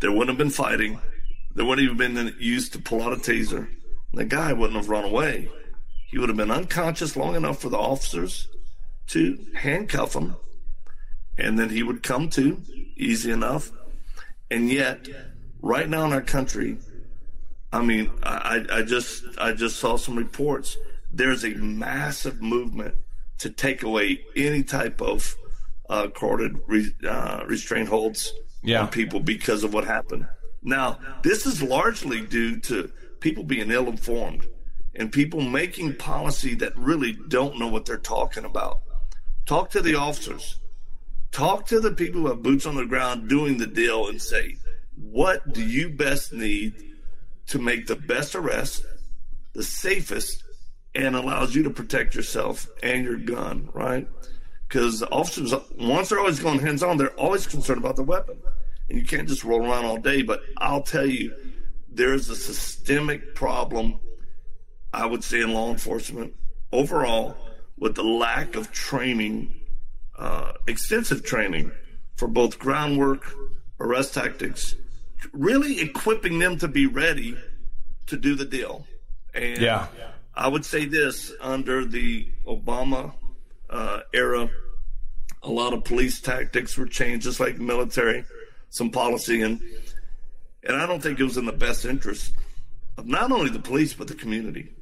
There 0.00 0.10
wouldn't 0.10 0.30
have 0.30 0.38
been 0.38 0.50
fighting. 0.50 1.00
There 1.54 1.64
wouldn't 1.64 1.84
even 1.84 2.14
been 2.14 2.34
used 2.38 2.72
to 2.74 2.78
pull 2.78 3.02
out 3.02 3.12
a 3.12 3.16
taser. 3.16 3.68
The 4.14 4.24
guy 4.24 4.52
wouldn't 4.52 4.76
have 4.76 4.88
run 4.88 5.04
away. 5.04 5.50
He 6.06 6.18
would 6.18 6.28
have 6.28 6.38
been 6.38 6.50
unconscious 6.50 7.16
long 7.16 7.34
enough 7.34 7.60
for 7.60 7.68
the 7.68 7.76
officers 7.76 8.48
to 9.08 9.44
handcuff 9.54 10.14
him, 10.14 10.36
and 11.36 11.58
then 11.58 11.70
he 11.70 11.82
would 11.82 12.02
come 12.02 12.30
to 12.30 12.62
easy 12.96 13.30
enough. 13.30 13.70
And 14.50 14.70
yet, 14.70 15.06
right 15.60 15.88
now 15.88 16.06
in 16.06 16.12
our 16.12 16.22
country, 16.22 16.78
I 17.72 17.82
mean, 17.82 18.10
I, 18.22 18.64
I 18.72 18.82
just 18.82 19.24
I 19.38 19.52
just 19.52 19.78
saw 19.78 19.96
some 19.96 20.16
reports. 20.16 20.76
There's 21.12 21.44
a 21.44 21.50
massive 21.50 22.40
movement 22.40 22.94
to 23.38 23.50
take 23.50 23.82
away 23.82 24.24
any 24.36 24.62
type 24.62 25.00
of 25.00 25.36
uh, 25.88 26.08
carotid 26.08 26.60
re, 26.66 26.92
uh, 27.06 27.44
restraint 27.46 27.88
holds 27.88 28.32
yeah. 28.62 28.82
on 28.82 28.88
people 28.88 29.20
because 29.20 29.64
of 29.64 29.72
what 29.72 29.84
happened. 29.84 30.26
Now, 30.62 30.98
this 31.22 31.46
is 31.46 31.62
largely 31.62 32.20
due 32.20 32.58
to 32.60 32.90
people 33.20 33.44
being 33.44 33.70
ill 33.70 33.88
informed 33.88 34.46
and 34.94 35.12
people 35.12 35.40
making 35.40 35.94
policy 35.96 36.54
that 36.56 36.76
really 36.76 37.16
don't 37.28 37.58
know 37.58 37.68
what 37.68 37.86
they're 37.86 37.96
talking 37.96 38.44
about. 38.44 38.80
Talk 39.46 39.70
to 39.70 39.80
the 39.80 39.94
officers. 39.94 40.58
Talk 41.30 41.66
to 41.66 41.80
the 41.80 41.92
people 41.92 42.22
who 42.22 42.26
have 42.28 42.42
boots 42.42 42.66
on 42.66 42.74
the 42.74 42.86
ground 42.86 43.28
doing 43.28 43.58
the 43.58 43.66
deal 43.66 44.08
and 44.08 44.20
say, 44.20 44.56
what 44.96 45.52
do 45.52 45.62
you 45.62 45.88
best 45.88 46.32
need 46.32 46.87
to 47.48 47.58
make 47.58 47.86
the 47.86 47.96
best 47.96 48.34
arrest, 48.34 48.84
the 49.54 49.62
safest, 49.62 50.44
and 50.94 51.16
allows 51.16 51.54
you 51.54 51.62
to 51.62 51.70
protect 51.70 52.14
yourself 52.14 52.66
and 52.82 53.04
your 53.04 53.16
gun, 53.16 53.68
right? 53.72 54.08
Because 54.66 55.02
officers, 55.02 55.54
once 55.78 56.08
they're 56.08 56.18
always 56.18 56.40
going 56.40 56.58
hands 56.58 56.82
on, 56.82 56.96
they're 56.96 57.10
always 57.10 57.46
concerned 57.46 57.78
about 57.78 57.96
the 57.96 58.02
weapon. 58.02 58.38
And 58.88 58.98
you 58.98 59.06
can't 59.06 59.28
just 59.28 59.44
roll 59.44 59.62
around 59.62 59.84
all 59.84 59.98
day. 59.98 60.22
But 60.22 60.40
I'll 60.58 60.82
tell 60.82 61.06
you, 61.06 61.34
there 61.90 62.12
is 62.12 62.28
a 62.28 62.36
systemic 62.36 63.34
problem, 63.34 63.98
I 64.92 65.06
would 65.06 65.24
say, 65.24 65.40
in 65.40 65.52
law 65.52 65.70
enforcement 65.70 66.34
overall 66.72 67.36
with 67.78 67.94
the 67.94 68.02
lack 68.02 68.56
of 68.56 68.72
training, 68.72 69.54
uh, 70.18 70.52
extensive 70.66 71.24
training 71.24 71.70
for 72.16 72.28
both 72.28 72.58
groundwork, 72.58 73.24
arrest 73.80 74.14
tactics, 74.14 74.74
really 75.32 75.80
equipping 75.80 76.38
them 76.38 76.58
to 76.58 76.68
be 76.68 76.86
ready 76.86 77.36
to 78.06 78.16
do 78.16 78.34
the 78.34 78.44
deal. 78.44 78.86
And 79.34 79.60
yeah. 79.60 79.86
I 80.34 80.48
would 80.48 80.64
say 80.64 80.84
this 80.84 81.32
under 81.40 81.84
the 81.84 82.28
Obama 82.46 83.12
uh, 83.68 84.00
era, 84.12 84.48
a 85.42 85.50
lot 85.50 85.72
of 85.72 85.84
police 85.84 86.20
tactics 86.20 86.76
were 86.76 86.86
changed, 86.86 87.24
just 87.24 87.40
like 87.40 87.58
military, 87.58 88.24
some 88.70 88.90
policy, 88.90 89.42
and 89.42 89.60
and 90.64 90.76
I 90.76 90.86
don't 90.86 91.02
think 91.02 91.20
it 91.20 91.24
was 91.24 91.36
in 91.36 91.46
the 91.46 91.52
best 91.52 91.84
interest 91.84 92.34
of 92.96 93.06
not 93.06 93.30
only 93.30 93.50
the 93.50 93.58
police 93.60 93.94
but 93.94 94.08
the 94.08 94.14
community, 94.14 94.72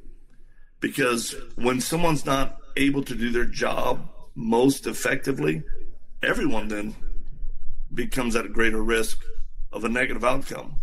because 0.79 1.35
when 1.55 1.81
someone's 1.81 2.25
not 2.25 2.57
able 2.75 3.03
to 3.03 3.15
do 3.15 3.31
their 3.31 3.45
job 3.45 4.09
most 4.35 4.87
effectively, 4.87 5.63
everyone 6.23 6.67
then 6.67 6.95
becomes 7.93 8.35
at 8.35 8.45
a 8.45 8.49
greater 8.49 8.83
risk 8.83 9.23
of 9.77 9.83
a 9.83 9.89
negative 9.89 10.23
outcome. 10.23 10.79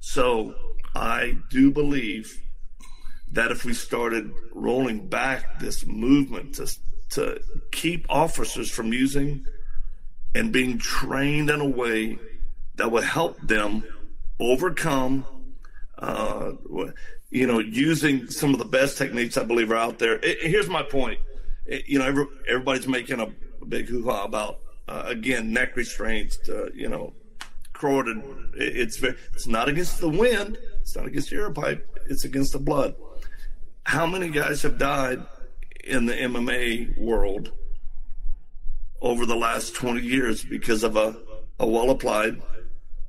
So 0.00 0.54
I 0.94 1.38
do 1.50 1.70
believe 1.70 2.40
that 3.30 3.50
if 3.50 3.64
we 3.64 3.72
started 3.72 4.32
rolling 4.52 5.08
back 5.08 5.60
this 5.60 5.86
movement 5.86 6.56
to, 6.56 6.76
to 7.10 7.40
keep 7.70 8.06
officers 8.08 8.70
from 8.70 8.92
using 8.92 9.46
and 10.34 10.52
being 10.52 10.78
trained 10.78 11.50
in 11.50 11.60
a 11.60 11.68
way 11.68 12.18
that 12.76 12.90
would 12.90 13.04
help 13.04 13.40
them 13.40 13.84
overcome, 14.40 15.24
uh, 15.98 16.52
you 17.30 17.46
know, 17.46 17.60
using 17.60 18.28
some 18.28 18.52
of 18.52 18.58
the 18.58 18.64
best 18.64 18.98
techniques 18.98 19.36
I 19.36 19.44
believe 19.44 19.70
are 19.70 19.76
out 19.76 19.98
there. 19.98 20.18
It, 20.22 20.42
here's 20.42 20.68
my 20.68 20.82
point. 20.82 21.20
It, 21.64 21.86
you 21.86 21.98
know, 21.98 22.06
every, 22.06 22.26
everybody's 22.48 22.88
making 22.88 23.20
a, 23.20 23.28
big 23.64 23.88
hoo-ha 23.88 24.24
about, 24.24 24.58
uh, 24.88 25.04
again, 25.06 25.52
neck 25.52 25.76
restraints, 25.76 26.36
to, 26.36 26.70
you 26.74 26.88
know, 26.88 27.12
carotid. 27.82 28.22
It's 28.54 28.96
very, 28.98 29.16
it's 29.34 29.46
not 29.46 29.68
against 29.68 30.00
the 30.00 30.08
wind. 30.08 30.56
It's 30.80 30.94
not 30.94 31.06
against 31.06 31.30
the 31.30 31.36
air 31.36 31.50
pipe. 31.50 31.98
It's 32.08 32.24
against 32.24 32.52
the 32.52 32.60
blood. 32.60 32.94
How 33.84 34.06
many 34.06 34.28
guys 34.28 34.62
have 34.62 34.78
died 34.78 35.20
in 35.82 36.06
the 36.06 36.14
MMA 36.14 36.96
world 36.96 37.50
over 39.00 39.26
the 39.26 39.34
last 39.34 39.74
20 39.74 40.00
years 40.00 40.44
because 40.44 40.84
of 40.84 40.96
a, 40.96 41.16
a 41.58 41.66
well 41.66 41.90
applied 41.90 42.40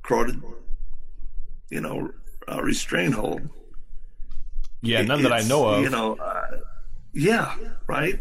carotid, 0.02 0.42
you 1.70 1.80
know, 1.80 2.10
uh, 2.50 2.60
restraint 2.60 3.14
hold? 3.14 3.48
Yeah, 4.82 5.02
none 5.02 5.22
that 5.22 5.32
I 5.32 5.42
know 5.42 5.66
of. 5.66 5.82
You 5.82 5.90
know, 5.90 6.16
uh, 6.16 6.58
yeah, 7.12 7.54
right. 7.86 8.20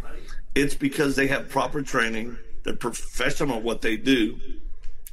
It's 0.53 0.75
because 0.75 1.15
they 1.15 1.27
have 1.27 1.49
proper 1.49 1.81
training. 1.81 2.37
They're 2.63 2.75
professional 2.75 3.57
at 3.57 3.63
what 3.63 3.81
they 3.81 3.97
do 3.97 4.39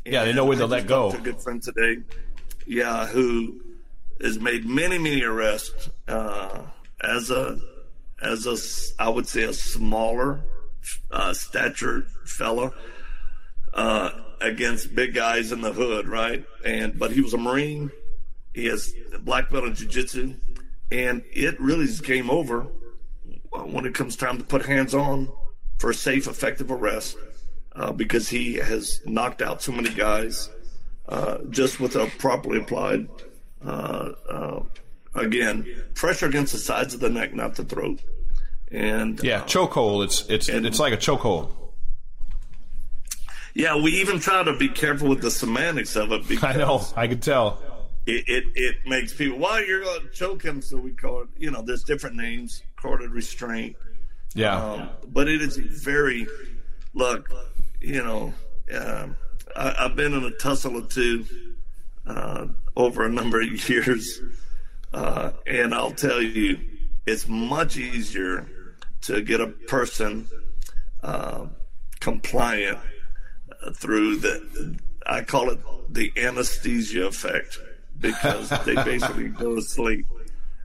yeah, 0.04 0.24
they 0.24 0.32
know 0.32 0.44
when 0.44 0.58
to 0.58 0.66
let 0.66 0.86
go. 0.86 1.10
a 1.10 1.18
good 1.18 1.40
friend 1.40 1.62
today, 1.62 1.98
yeah, 2.66 3.06
who 3.06 3.60
has 4.20 4.38
made 4.38 4.66
many, 4.66 4.98
many 4.98 5.22
arrests 5.22 5.90
uh, 6.08 6.62
as 7.02 7.30
a 7.30 7.58
as 8.22 8.46
a 8.46 9.02
I 9.02 9.08
would 9.08 9.26
say 9.26 9.42
a 9.44 9.52
smaller 9.52 10.40
uh, 11.10 11.32
stature 11.34 12.06
fella 12.24 12.72
uh, 13.74 14.10
against 14.40 14.94
big 14.94 15.14
guys 15.14 15.52
in 15.52 15.60
the 15.60 15.72
hood, 15.72 16.08
right? 16.08 16.44
And 16.64 16.98
but 16.98 17.12
he 17.12 17.20
was 17.20 17.34
a 17.34 17.38
Marine. 17.38 17.90
He 18.54 18.66
has 18.66 18.92
black 19.22 19.50
belt 19.50 19.64
in 19.64 19.74
jiu-jitsu, 19.74 20.34
and 20.90 21.22
it 21.32 21.60
really 21.60 21.84
is 21.84 22.00
game 22.00 22.30
over 22.30 22.66
when 23.50 23.86
it 23.86 23.94
comes 23.94 24.16
time 24.16 24.38
to 24.38 24.44
put 24.44 24.64
hands 24.66 24.94
on 24.94 25.28
for 25.78 25.90
a 25.90 25.94
safe, 25.94 26.26
effective 26.26 26.70
arrest 26.70 27.16
uh, 27.74 27.92
because 27.92 28.28
he 28.28 28.54
has 28.54 29.00
knocked 29.06 29.42
out 29.42 29.62
so 29.62 29.72
many 29.72 29.90
guys 29.90 30.50
uh, 31.08 31.38
just 31.50 31.80
with 31.80 31.96
a 31.96 32.06
properly 32.18 32.58
applied, 32.58 33.08
uh, 33.64 34.12
uh 34.28 34.60
again, 35.14 35.66
pressure 35.94 36.26
against 36.26 36.52
the 36.52 36.58
sides 36.58 36.94
of 36.94 37.00
the 37.00 37.10
neck, 37.10 37.34
not 37.34 37.56
the 37.56 37.64
throat. 37.64 38.00
And 38.70 39.22
yeah, 39.22 39.42
uh, 39.42 39.46
chokehold. 39.46 40.04
It's 40.04 40.28
it's 40.28 40.48
and, 40.48 40.64
it's 40.64 40.78
like 40.78 40.92
a 40.92 40.96
chokehold. 40.96 41.52
Yeah, 43.54 43.76
we 43.82 44.00
even 44.00 44.20
try 44.20 44.44
to 44.44 44.56
be 44.56 44.68
careful 44.68 45.08
with 45.08 45.22
the 45.22 45.30
semantics 45.30 45.96
of 45.96 46.12
it. 46.12 46.22
Because 46.28 46.56
I 46.56 46.58
know, 46.58 46.84
I 46.96 47.08
can 47.08 47.20
tell. 47.20 47.60
It, 48.06 48.24
it, 48.28 48.44
it 48.54 48.76
makes 48.86 49.12
people, 49.12 49.38
well, 49.38 49.62
you're 49.62 49.82
going 49.82 50.02
to 50.02 50.08
choke 50.08 50.42
him, 50.42 50.62
so 50.62 50.78
we 50.78 50.92
call 50.92 51.22
it, 51.22 51.28
you 51.36 51.50
know, 51.50 51.60
there's 51.60 51.84
different 51.84 52.16
names, 52.16 52.62
carotid 52.80 53.10
restraint. 53.10 53.76
Yeah. 54.34 54.56
Um, 54.56 54.90
but 55.08 55.28
it 55.28 55.42
is 55.42 55.56
very, 55.56 56.26
look, 56.94 57.30
you 57.80 58.02
know, 58.02 58.34
uh, 58.72 59.08
I, 59.56 59.82
have 59.82 59.96
been 59.96 60.14
in 60.14 60.24
a 60.24 60.30
tussle 60.30 60.76
or 60.76 60.86
two 60.86 61.24
uh, 62.06 62.46
over 62.76 63.04
a 63.04 63.10
number 63.10 63.40
of 63.40 63.68
years, 63.68 64.20
uh, 64.92 65.32
and 65.46 65.74
I'll 65.74 65.92
tell 65.92 66.20
you, 66.20 66.58
it's 67.06 67.26
much 67.26 67.76
easier 67.76 68.46
to 69.02 69.22
get 69.22 69.40
a 69.40 69.46
person 69.46 70.28
uh, 71.02 71.46
compliant 72.00 72.78
through 73.74 74.16
the, 74.16 74.78
I 75.06 75.22
call 75.22 75.50
it 75.50 75.58
the 75.88 76.12
anesthesia 76.16 77.06
effect, 77.06 77.58
because 77.98 78.50
they 78.64 78.74
basically 78.84 79.28
go 79.28 79.56
to 79.56 79.62
sleep 79.62 80.06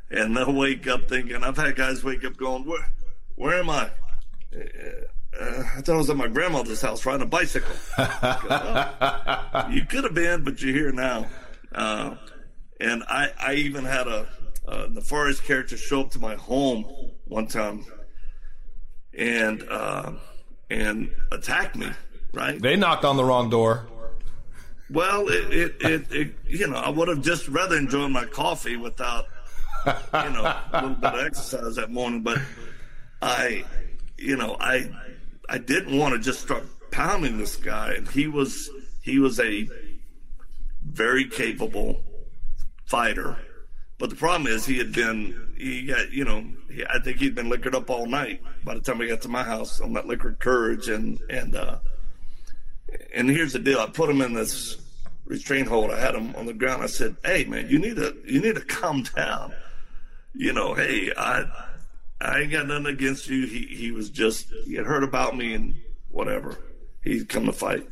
and 0.09 0.35
they'll 0.35 0.53
wake 0.53 0.87
up 0.87 1.05
thinking, 1.09 1.43
I've 1.43 1.57
had 1.57 1.75
guys 1.75 2.03
wake 2.03 2.23
up 2.23 2.37
going, 2.37 2.65
where, 2.65 2.87
where 3.35 3.59
am 3.59 3.69
I? 3.69 3.89
Uh, 5.39 5.63
I 5.77 5.81
thought 5.81 5.95
I 5.95 5.97
was 5.97 6.09
at 6.09 6.17
my 6.17 6.27
grandmother's 6.27 6.81
house 6.81 7.05
riding 7.05 7.23
a 7.23 7.25
bicycle. 7.25 7.75
oh, 7.97 9.67
you 9.71 9.85
could 9.85 10.03
have 10.03 10.13
been, 10.13 10.43
but 10.43 10.61
you're 10.61 10.73
here 10.73 10.91
now. 10.91 11.27
Uh, 11.73 12.15
and 12.79 13.03
I, 13.07 13.29
I 13.39 13.53
even 13.55 13.85
had 13.85 14.07
a, 14.07 14.27
a 14.67 14.87
nefarious 14.89 15.39
character 15.39 15.77
show 15.77 16.01
up 16.01 16.11
to 16.11 16.19
my 16.19 16.35
home 16.35 16.83
one 17.25 17.47
time 17.47 17.85
and 19.17 19.63
uh, 19.69 20.11
and 20.69 21.09
attack 21.31 21.75
me. 21.75 21.89
Right? 22.33 22.61
They 22.61 22.75
knocked 22.75 23.05
on 23.05 23.17
the 23.17 23.23
wrong 23.23 23.49
door. 23.49 23.87
Well, 24.89 25.27
it, 25.29 25.53
it, 25.53 25.75
it, 25.81 26.11
it 26.11 26.35
you 26.47 26.67
know, 26.67 26.75
I 26.75 26.89
would 26.89 27.07
have 27.07 27.21
just 27.21 27.47
rather 27.47 27.75
enjoyed 27.75 28.11
my 28.11 28.25
coffee 28.25 28.77
without, 28.77 29.25
you 29.85 29.93
know, 30.13 30.43
a 30.43 30.81
little 30.81 30.89
bit 30.89 31.13
of 31.13 31.19
exercise 31.25 31.75
that 31.75 31.89
morning. 31.89 32.21
But 32.21 32.39
I, 33.21 33.63
you 34.17 34.35
know, 34.35 34.55
I, 34.59 34.89
I 35.49 35.57
didn't 35.57 35.97
want 35.97 36.13
to 36.13 36.19
just 36.19 36.41
start 36.41 36.63
pounding 36.91 37.37
this 37.37 37.55
guy, 37.55 37.93
and 37.93 38.07
he 38.07 38.27
was, 38.27 38.69
he 39.01 39.19
was 39.19 39.39
a 39.39 39.67
very 40.83 41.27
capable 41.27 42.01
fighter. 42.85 43.37
But 43.97 44.09
the 44.09 44.15
problem 44.15 44.47
is 44.51 44.65
he 44.65 44.77
had 44.77 44.93
been, 44.93 45.53
he 45.57 45.85
got, 45.85 46.11
you 46.11 46.25
know, 46.25 46.45
he, 46.69 46.83
I 46.85 46.99
think 46.99 47.17
he'd 47.17 47.35
been 47.35 47.49
liquored 47.49 47.75
up 47.75 47.89
all 47.89 48.05
night 48.05 48.41
by 48.63 48.75
the 48.75 48.81
time 48.81 48.97
we 48.97 49.07
got 49.07 49.21
to 49.21 49.29
my 49.29 49.43
house 49.43 49.79
on 49.79 49.93
that 49.93 50.05
liquid 50.05 50.39
courage. 50.39 50.89
And, 50.89 51.19
and, 51.29 51.55
uh, 51.55 51.77
and 53.13 53.29
here's 53.29 53.53
the 53.53 53.59
deal. 53.59 53.79
I 53.79 53.87
put 53.87 54.09
him 54.09 54.21
in 54.21 54.33
this 54.33 54.77
restraint 55.25 55.67
hold. 55.67 55.91
I 55.91 55.99
had 55.99 56.15
him 56.15 56.35
on 56.35 56.45
the 56.45 56.53
ground. 56.53 56.83
I 56.83 56.87
said, 56.87 57.15
Hey 57.23 57.45
man, 57.45 57.69
you 57.69 57.79
need 57.79 57.95
to, 57.95 58.15
you 58.25 58.41
need 58.41 58.55
to 58.55 58.61
calm 58.61 59.03
down. 59.03 59.53
You 60.33 60.51
know, 60.51 60.73
Hey, 60.73 61.11
I, 61.15 61.45
I 62.21 62.41
ain't 62.41 62.51
got 62.51 62.67
nothing 62.67 62.87
against 62.87 63.27
you. 63.27 63.45
He, 63.45 63.65
he 63.65 63.91
was 63.91 64.09
just, 64.09 64.47
he 64.65 64.75
had 64.75 64.85
heard 64.85 65.03
about 65.03 65.35
me 65.35 65.53
and 65.53 65.75
whatever. 66.09 66.57
He'd 67.03 67.29
come 67.29 67.45
to 67.45 67.53
fight. 67.53 67.87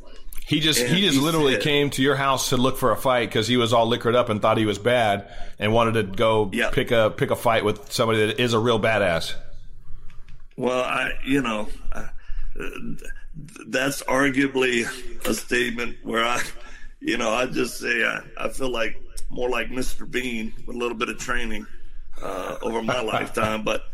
He 0.45 0.59
just 0.59 0.81
and 0.81 0.93
he 0.93 1.01
just 1.01 1.15
he 1.15 1.23
literally 1.23 1.53
said, 1.53 1.61
came 1.61 1.89
to 1.91 2.01
your 2.01 2.15
house 2.15 2.49
to 2.49 2.57
look 2.57 2.77
for 2.77 2.91
a 2.91 2.97
fight 2.97 3.29
because 3.29 3.47
he 3.47 3.55
was 3.55 3.71
all 3.71 3.85
liquored 3.87 4.15
up 4.15 4.29
and 4.29 4.41
thought 4.41 4.57
he 4.57 4.65
was 4.65 4.77
bad 4.77 5.29
and 5.57 5.71
wanted 5.71 5.93
to 5.93 6.03
go 6.03 6.49
yep. 6.51 6.73
pick 6.73 6.91
a 6.91 7.13
pick 7.15 7.31
a 7.31 7.35
fight 7.35 7.63
with 7.63 7.91
somebody 7.93 8.25
that 8.25 8.41
is 8.41 8.53
a 8.53 8.59
real 8.59 8.79
badass. 8.79 9.35
Well, 10.57 10.83
I 10.83 11.13
you 11.25 11.41
know 11.41 11.69
uh, 11.93 12.07
that's 13.67 14.03
arguably 14.03 14.85
a 15.25 15.33
statement 15.33 15.97
where 16.03 16.25
I 16.25 16.41
you 16.99 17.17
know 17.17 17.31
I 17.31 17.45
just 17.45 17.79
say 17.79 18.03
I, 18.03 18.19
I 18.37 18.49
feel 18.49 18.69
like 18.69 19.01
more 19.29 19.49
like 19.49 19.69
Mr. 19.69 20.09
Bean 20.09 20.51
with 20.67 20.75
a 20.75 20.79
little 20.79 20.97
bit 20.97 21.07
of 21.07 21.17
training 21.17 21.65
uh, 22.21 22.57
over 22.61 22.81
my 22.81 23.01
lifetime, 23.01 23.63
but. 23.63 23.85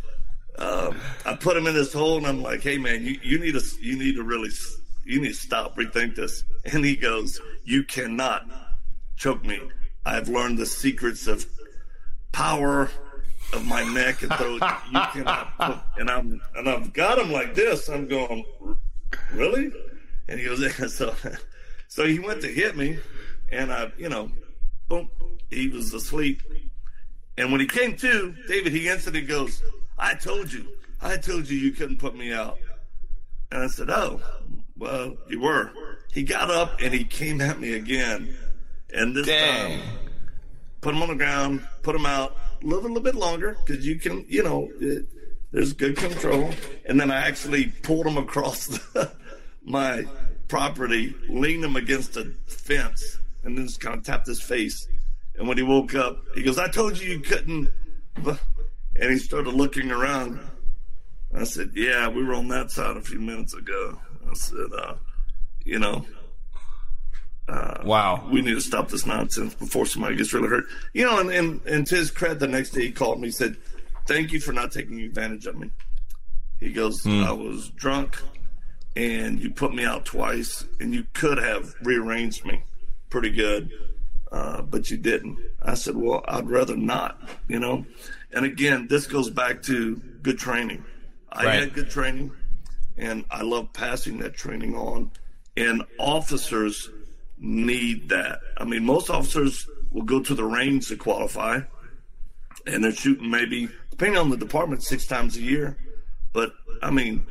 Um, 0.60 0.98
I 1.26 1.36
put 1.36 1.58
him 1.58 1.68
in 1.68 1.74
this 1.74 1.94
hole, 1.94 2.18
and 2.18 2.28
I'm 2.28 2.42
like, 2.42 2.62
"Hey, 2.62 2.78
man, 2.78 3.04
you, 3.04 3.18
you 3.24 3.40
need 3.40 3.54
to 3.54 3.64
you 3.82 3.98
need 3.98 4.16
to 4.16 4.24
really 4.24 4.50
you 5.10 5.20
need 5.20 5.30
to 5.30 5.34
stop, 5.34 5.76
rethink 5.76 6.16
this. 6.16 6.44
And 6.72 6.86
he 6.86 6.96
goes, 6.96 7.42
You 7.66 7.84
cannot 7.84 8.46
choke 9.18 9.44
me. 9.44 9.60
I've 10.06 10.30
learned 10.30 10.60
the 10.60 10.68
secrets 10.68 11.28
of 11.28 11.46
power 12.32 12.92
of 13.54 13.66
my 13.66 13.84
neck 13.84 14.22
and 14.22 14.32
throat. 14.34 14.62
You 14.92 15.02
cannot 15.14 15.58
put, 15.58 15.78
and 15.98 16.10
I'm 16.10 16.42
and 16.56 16.70
I've 16.70 16.94
got 16.94 17.18
him 17.18 17.32
like 17.32 17.56
this. 17.56 17.90
I'm 17.90 18.08
going, 18.08 18.46
Really? 19.34 19.72
And 20.28 20.40
he 20.40 20.46
goes, 20.46 20.94
so 20.96 21.16
so 21.88 22.06
he 22.06 22.20
went 22.20 22.42
to 22.42 22.48
hit 22.48 22.78
me 22.78 23.00
and 23.52 23.74
I, 23.74 23.92
you 23.98 24.10
know, 24.10 24.30
boom, 24.88 25.10
he 25.50 25.70
was 25.70 25.92
asleep. 25.92 26.44
And 27.36 27.52
when 27.52 27.62
he 27.62 27.68
came 27.68 27.96
to, 27.98 28.36
David, 28.48 28.74
he 28.74 28.90
instantly 28.90 29.22
goes, 29.22 29.64
I 30.00 30.16
told 30.16 30.52
you. 30.52 30.66
I 31.02 31.18
told 31.18 31.50
you 31.50 31.58
you 31.58 31.72
couldn't 31.72 31.98
put 31.98 32.16
me 32.16 32.34
out. 32.34 32.58
And 33.52 33.64
I 33.64 33.68
said, 33.68 33.90
Oh, 33.90 34.22
well, 34.78 35.16
you 35.30 35.42
were. 35.42 35.72
He 36.14 36.24
got 36.24 36.50
up 36.50 36.80
and 36.82 36.94
he 36.94 37.04
came 37.04 37.42
at 37.42 37.60
me 37.60 37.74
again. 37.74 38.34
And 38.94 39.16
this 39.16 39.28
Dang. 39.28 39.80
time, 39.80 39.90
put 40.82 40.96
him 40.96 41.02
on 41.02 41.10
the 41.10 41.16
ground, 41.16 41.66
put 41.84 41.96
him 41.96 42.06
out, 42.06 42.36
live 42.64 42.84
a 42.84 42.88
little 42.88 43.02
bit 43.02 43.16
longer 43.16 43.58
because 43.66 43.86
you 43.86 43.98
can, 44.00 44.26
you 44.28 44.44
know, 44.44 44.70
it, 44.80 45.06
there's 45.52 45.74
good 45.74 45.98
control. 45.98 46.52
And 46.86 47.00
then 47.00 47.12
I 47.12 47.28
actually 47.28 47.68
pulled 47.84 48.08
him 48.08 48.18
across 48.18 48.68
the, 48.94 49.12
my 49.64 50.06
property, 50.48 51.16
leaned 51.28 51.64
him 51.64 51.76
against 51.76 52.18
a 52.18 52.32
fence, 52.48 53.20
and 53.44 53.58
then 53.58 53.68
just 53.68 53.80
kind 53.80 53.98
of 53.98 54.04
tapped 54.04 54.28
his 54.28 54.42
face. 54.42 54.88
And 55.38 55.48
when 55.48 55.58
he 55.58 55.64
woke 55.64 55.96
up, 55.96 56.18
he 56.36 56.44
goes, 56.44 56.58
I 56.58 56.68
told 56.68 57.00
you 57.00 57.12
you 57.12 57.20
couldn't. 57.20 57.70
And 59.00 59.12
he 59.12 59.18
started 59.18 59.54
looking 59.54 59.92
around. 59.92 60.40
I 61.34 61.44
said, 61.44 61.72
Yeah, 61.74 62.10
we 62.10 62.24
were 62.24 62.34
on 62.34 62.48
that 62.50 62.72
side 62.72 62.98
a 62.98 63.02
few 63.02 63.20
minutes 63.20 63.54
ago. 63.54 64.00
I 64.30 64.34
said, 64.34 64.68
uh, 64.78 64.96
you 65.64 65.80
know, 65.80 66.06
uh, 67.48 67.82
wow, 67.84 68.28
we 68.32 68.42
need 68.42 68.54
to 68.54 68.62
stop 68.62 68.90
this 68.90 69.06
nonsense 69.06 69.56
before 69.56 69.86
somebody 69.86 70.16
gets 70.16 70.34
really 70.34 70.50
hurt. 70.50 70.66
You 70.94 71.06
know, 71.06 71.20
and, 71.20 71.32
and, 71.32 71.66
and 71.66 71.88
to 71.88 71.96
his 71.96 72.12
credit, 72.12 72.40
the 72.40 72.48
next 72.48 72.72
day 72.72 72.82
he 72.82 72.92
called 72.92 73.20
me. 73.20 73.30
He 73.30 73.32
said, 73.32 73.58
thank 74.06 74.32
you 74.32 74.40
for 74.40 74.54
not 74.54 74.72
taking 74.72 75.00
advantage 75.02 75.48
of 75.48 75.58
me. 75.58 75.72
He 76.60 76.72
goes, 76.74 77.04
mm. 77.04 77.24
I 77.24 77.32
was 77.32 77.70
drunk 77.70 78.22
and 78.96 79.40
you 79.40 79.50
put 79.50 79.74
me 79.74 79.86
out 79.86 80.06
twice 80.06 80.66
and 80.80 80.94
you 80.94 81.06
could 81.14 81.38
have 81.38 81.74
rearranged 81.82 82.46
me 82.46 82.64
pretty 83.10 83.30
good, 83.30 83.72
uh, 84.32 84.62
but 84.62 84.90
you 84.90 84.98
didn't. 84.98 85.38
I 85.62 85.74
said, 85.74 85.96
well, 85.96 86.24
I'd 86.28 86.50
rather 86.50 86.76
not, 86.76 87.20
you 87.48 87.60
know? 87.60 87.86
And 88.32 88.46
again, 88.46 88.88
this 88.88 89.08
goes 89.08 89.30
back 89.30 89.64
to 89.64 89.96
good 90.22 90.38
training. 90.38 90.84
I 91.32 91.46
right. 91.46 91.60
had 91.60 91.74
good 91.74 91.90
training 91.90 92.32
and 93.00 93.26
I 93.32 93.42
love 93.42 93.74
passing 93.74 94.20
that 94.20 94.36
training 94.36 94.76
on. 94.76 95.12
And 95.58 95.84
officers 95.98 96.90
need 97.38 98.10
that. 98.10 98.40
I 98.58 98.66
mean, 98.66 98.86
most 98.86 99.10
officers 99.10 99.68
will 99.92 100.04
go 100.04 100.22
to 100.22 100.36
the 100.36 100.44
range 100.44 100.90
to 100.90 100.98
qualify, 100.98 101.62
and 102.68 102.84
they're 102.84 102.92
shooting 102.92 103.32
maybe, 103.32 103.70
depending 103.90 104.20
on 104.20 104.30
the 104.30 104.38
department, 104.38 104.84
six 104.84 105.08
times 105.08 105.38
a 105.38 105.42
year. 105.42 105.78
But 106.34 106.52
I 106.82 106.92
mean, 106.92 107.26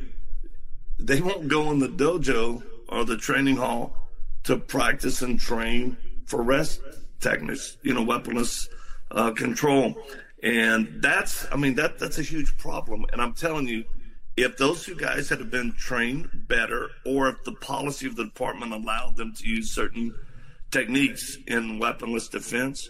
they 0.99 1.21
won't 1.21 1.47
go 1.47 1.71
in 1.71 1.79
the 1.79 1.87
dojo 1.87 2.63
or 2.89 3.05
the 3.05 3.17
training 3.17 3.57
hall 3.57 3.95
to 4.43 4.57
practice 4.57 5.21
and 5.21 5.39
train 5.39 5.97
for 6.29 6.43
rest 6.43 6.81
techniques, 7.19 7.77
you 7.81 7.93
know, 7.93 8.03
weaponless 8.03 8.69
uh, 9.11 9.31
control. 9.31 9.95
And 10.41 11.01
that's, 11.01 11.45
I 11.51 11.57
mean, 11.57 11.75
that 11.75 11.99
that's 11.99 12.17
a 12.17 12.23
huge 12.23 12.57
problem. 12.57 13.05
And 13.11 13.21
I'm 13.21 13.33
telling 13.33 13.67
you, 13.67 13.83
if 14.37 14.55
those 14.55 14.85
two 14.85 14.95
guys 14.95 15.27
had 15.27 15.51
been 15.51 15.73
trained 15.73 16.29
better, 16.47 16.89
or 17.05 17.27
if 17.27 17.43
the 17.43 17.51
policy 17.53 18.07
of 18.07 18.15
the 18.15 18.23
department 18.23 18.71
allowed 18.71 19.17
them 19.17 19.33
to 19.35 19.47
use 19.47 19.73
certain 19.73 20.15
techniques 20.71 21.37
in 21.47 21.77
weaponless 21.79 22.29
defense, 22.29 22.89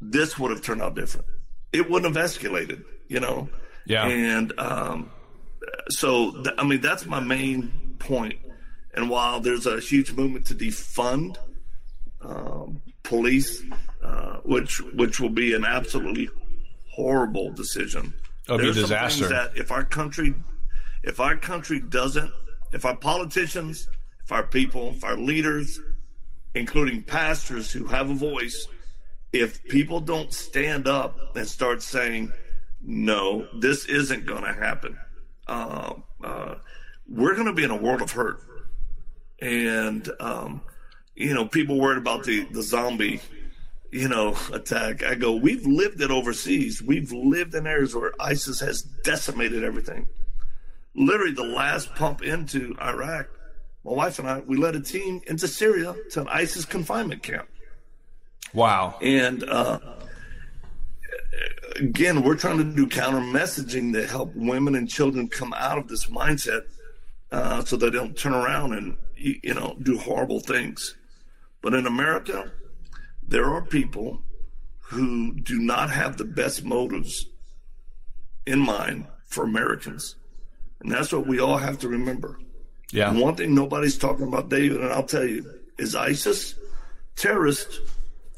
this 0.00 0.38
would 0.38 0.50
have 0.50 0.62
turned 0.62 0.82
out 0.82 0.96
different. 0.96 1.26
It 1.72 1.88
wouldn't 1.88 2.16
have 2.16 2.24
escalated, 2.24 2.84
you 3.06 3.20
know? 3.20 3.48
Yeah. 3.86 4.06
And 4.06 4.58
um, 4.58 5.12
so, 5.90 6.32
th- 6.32 6.54
I 6.58 6.64
mean, 6.64 6.80
that's 6.80 7.06
my 7.06 7.20
main 7.20 7.96
point. 8.00 8.38
And 8.94 9.10
while 9.10 9.40
there's 9.40 9.66
a 9.66 9.78
huge 9.78 10.12
movement 10.12 10.46
to 10.46 10.54
defund 10.54 11.36
um, 12.24 12.82
police, 13.02 13.62
uh, 14.02 14.38
which 14.44 14.80
which 14.94 15.20
will 15.20 15.30
be 15.30 15.54
an 15.54 15.64
absolutely 15.64 16.28
horrible 16.90 17.52
decision, 17.52 18.14
It'll 18.46 18.58
be 18.58 18.70
a 18.70 18.72
disaster. 18.72 19.28
That 19.28 19.56
if 19.56 19.70
our 19.70 19.84
country, 19.84 20.34
if 21.02 21.20
our 21.20 21.36
country 21.36 21.80
doesn't, 21.80 22.30
if 22.72 22.84
our 22.84 22.96
politicians, 22.96 23.88
if 24.24 24.32
our 24.32 24.42
people, 24.42 24.90
if 24.96 25.04
our 25.04 25.16
leaders, 25.16 25.80
including 26.54 27.02
pastors 27.02 27.72
who 27.72 27.86
have 27.86 28.10
a 28.10 28.14
voice, 28.14 28.66
if 29.32 29.62
people 29.64 30.00
don't 30.00 30.32
stand 30.32 30.86
up 30.86 31.36
and 31.36 31.46
start 31.46 31.82
saying, 31.82 32.32
no, 32.80 33.48
this 33.58 33.86
isn't 33.86 34.26
going 34.26 34.44
to 34.44 34.52
happen, 34.52 34.96
uh, 35.48 35.94
uh, 36.22 36.54
we're 37.08 37.34
going 37.34 37.46
to 37.46 37.52
be 37.52 37.64
in 37.64 37.70
a 37.70 37.76
world 37.76 38.02
of 38.02 38.12
hurt. 38.12 38.40
And, 39.40 40.08
um, 40.20 40.62
you 41.14 41.34
know, 41.34 41.46
people 41.46 41.78
worried 41.78 41.98
about 41.98 42.24
the, 42.24 42.44
the 42.44 42.62
zombie 42.62 43.20
you 43.94 44.08
know, 44.08 44.36
attack. 44.52 45.04
I 45.04 45.14
go, 45.14 45.36
we've 45.36 45.64
lived 45.64 46.00
it 46.00 46.10
overseas. 46.10 46.82
We've 46.82 47.12
lived 47.12 47.54
in 47.54 47.64
areas 47.64 47.94
where 47.94 48.10
ISIS 48.18 48.58
has 48.58 48.82
decimated 48.82 49.62
everything. 49.62 50.08
Literally, 50.96 51.32
the 51.32 51.44
last 51.44 51.94
pump 51.94 52.20
into 52.20 52.74
Iraq, 52.82 53.28
my 53.84 53.92
wife 53.92 54.18
and 54.18 54.28
I, 54.28 54.40
we 54.40 54.56
led 54.56 54.74
a 54.74 54.80
team 54.80 55.20
into 55.28 55.46
Syria 55.46 55.94
to 56.10 56.22
an 56.22 56.28
ISIS 56.28 56.64
confinement 56.64 57.22
camp. 57.22 57.46
Wow. 58.52 58.98
And 59.00 59.44
uh, 59.44 59.78
again, 61.76 62.24
we're 62.24 62.34
trying 62.34 62.58
to 62.58 62.64
do 62.64 62.88
counter 62.88 63.20
messaging 63.20 63.92
to 63.92 64.08
help 64.08 64.34
women 64.34 64.74
and 64.74 64.88
children 64.88 65.28
come 65.28 65.52
out 65.52 65.78
of 65.78 65.86
this 65.86 66.06
mindset 66.06 66.62
uh, 67.30 67.64
so 67.64 67.76
they 67.76 67.90
don't 67.90 68.18
turn 68.18 68.34
around 68.34 68.72
and, 68.72 68.96
you 69.14 69.54
know, 69.54 69.76
do 69.80 69.98
horrible 69.98 70.40
things. 70.40 70.96
But 71.64 71.72
in 71.72 71.86
America, 71.86 72.52
there 73.26 73.46
are 73.46 73.62
people 73.62 74.20
who 74.80 75.32
do 75.32 75.58
not 75.58 75.88
have 75.88 76.18
the 76.18 76.26
best 76.26 76.62
motives 76.62 77.24
in 78.44 78.58
mind 78.58 79.06
for 79.24 79.44
Americans. 79.44 80.14
And 80.80 80.92
that's 80.92 81.10
what 81.10 81.26
we 81.26 81.40
all 81.40 81.56
have 81.56 81.78
to 81.78 81.88
remember. 81.88 82.38
Yeah. 82.92 83.08
And 83.08 83.18
one 83.18 83.36
thing 83.36 83.54
nobody's 83.54 83.96
talking 83.96 84.28
about, 84.28 84.50
David, 84.50 84.82
and 84.82 84.92
I'll 84.92 85.06
tell 85.06 85.24
you, 85.24 85.50
is 85.78 85.94
ISIS 85.94 86.54
terrorists 87.16 87.80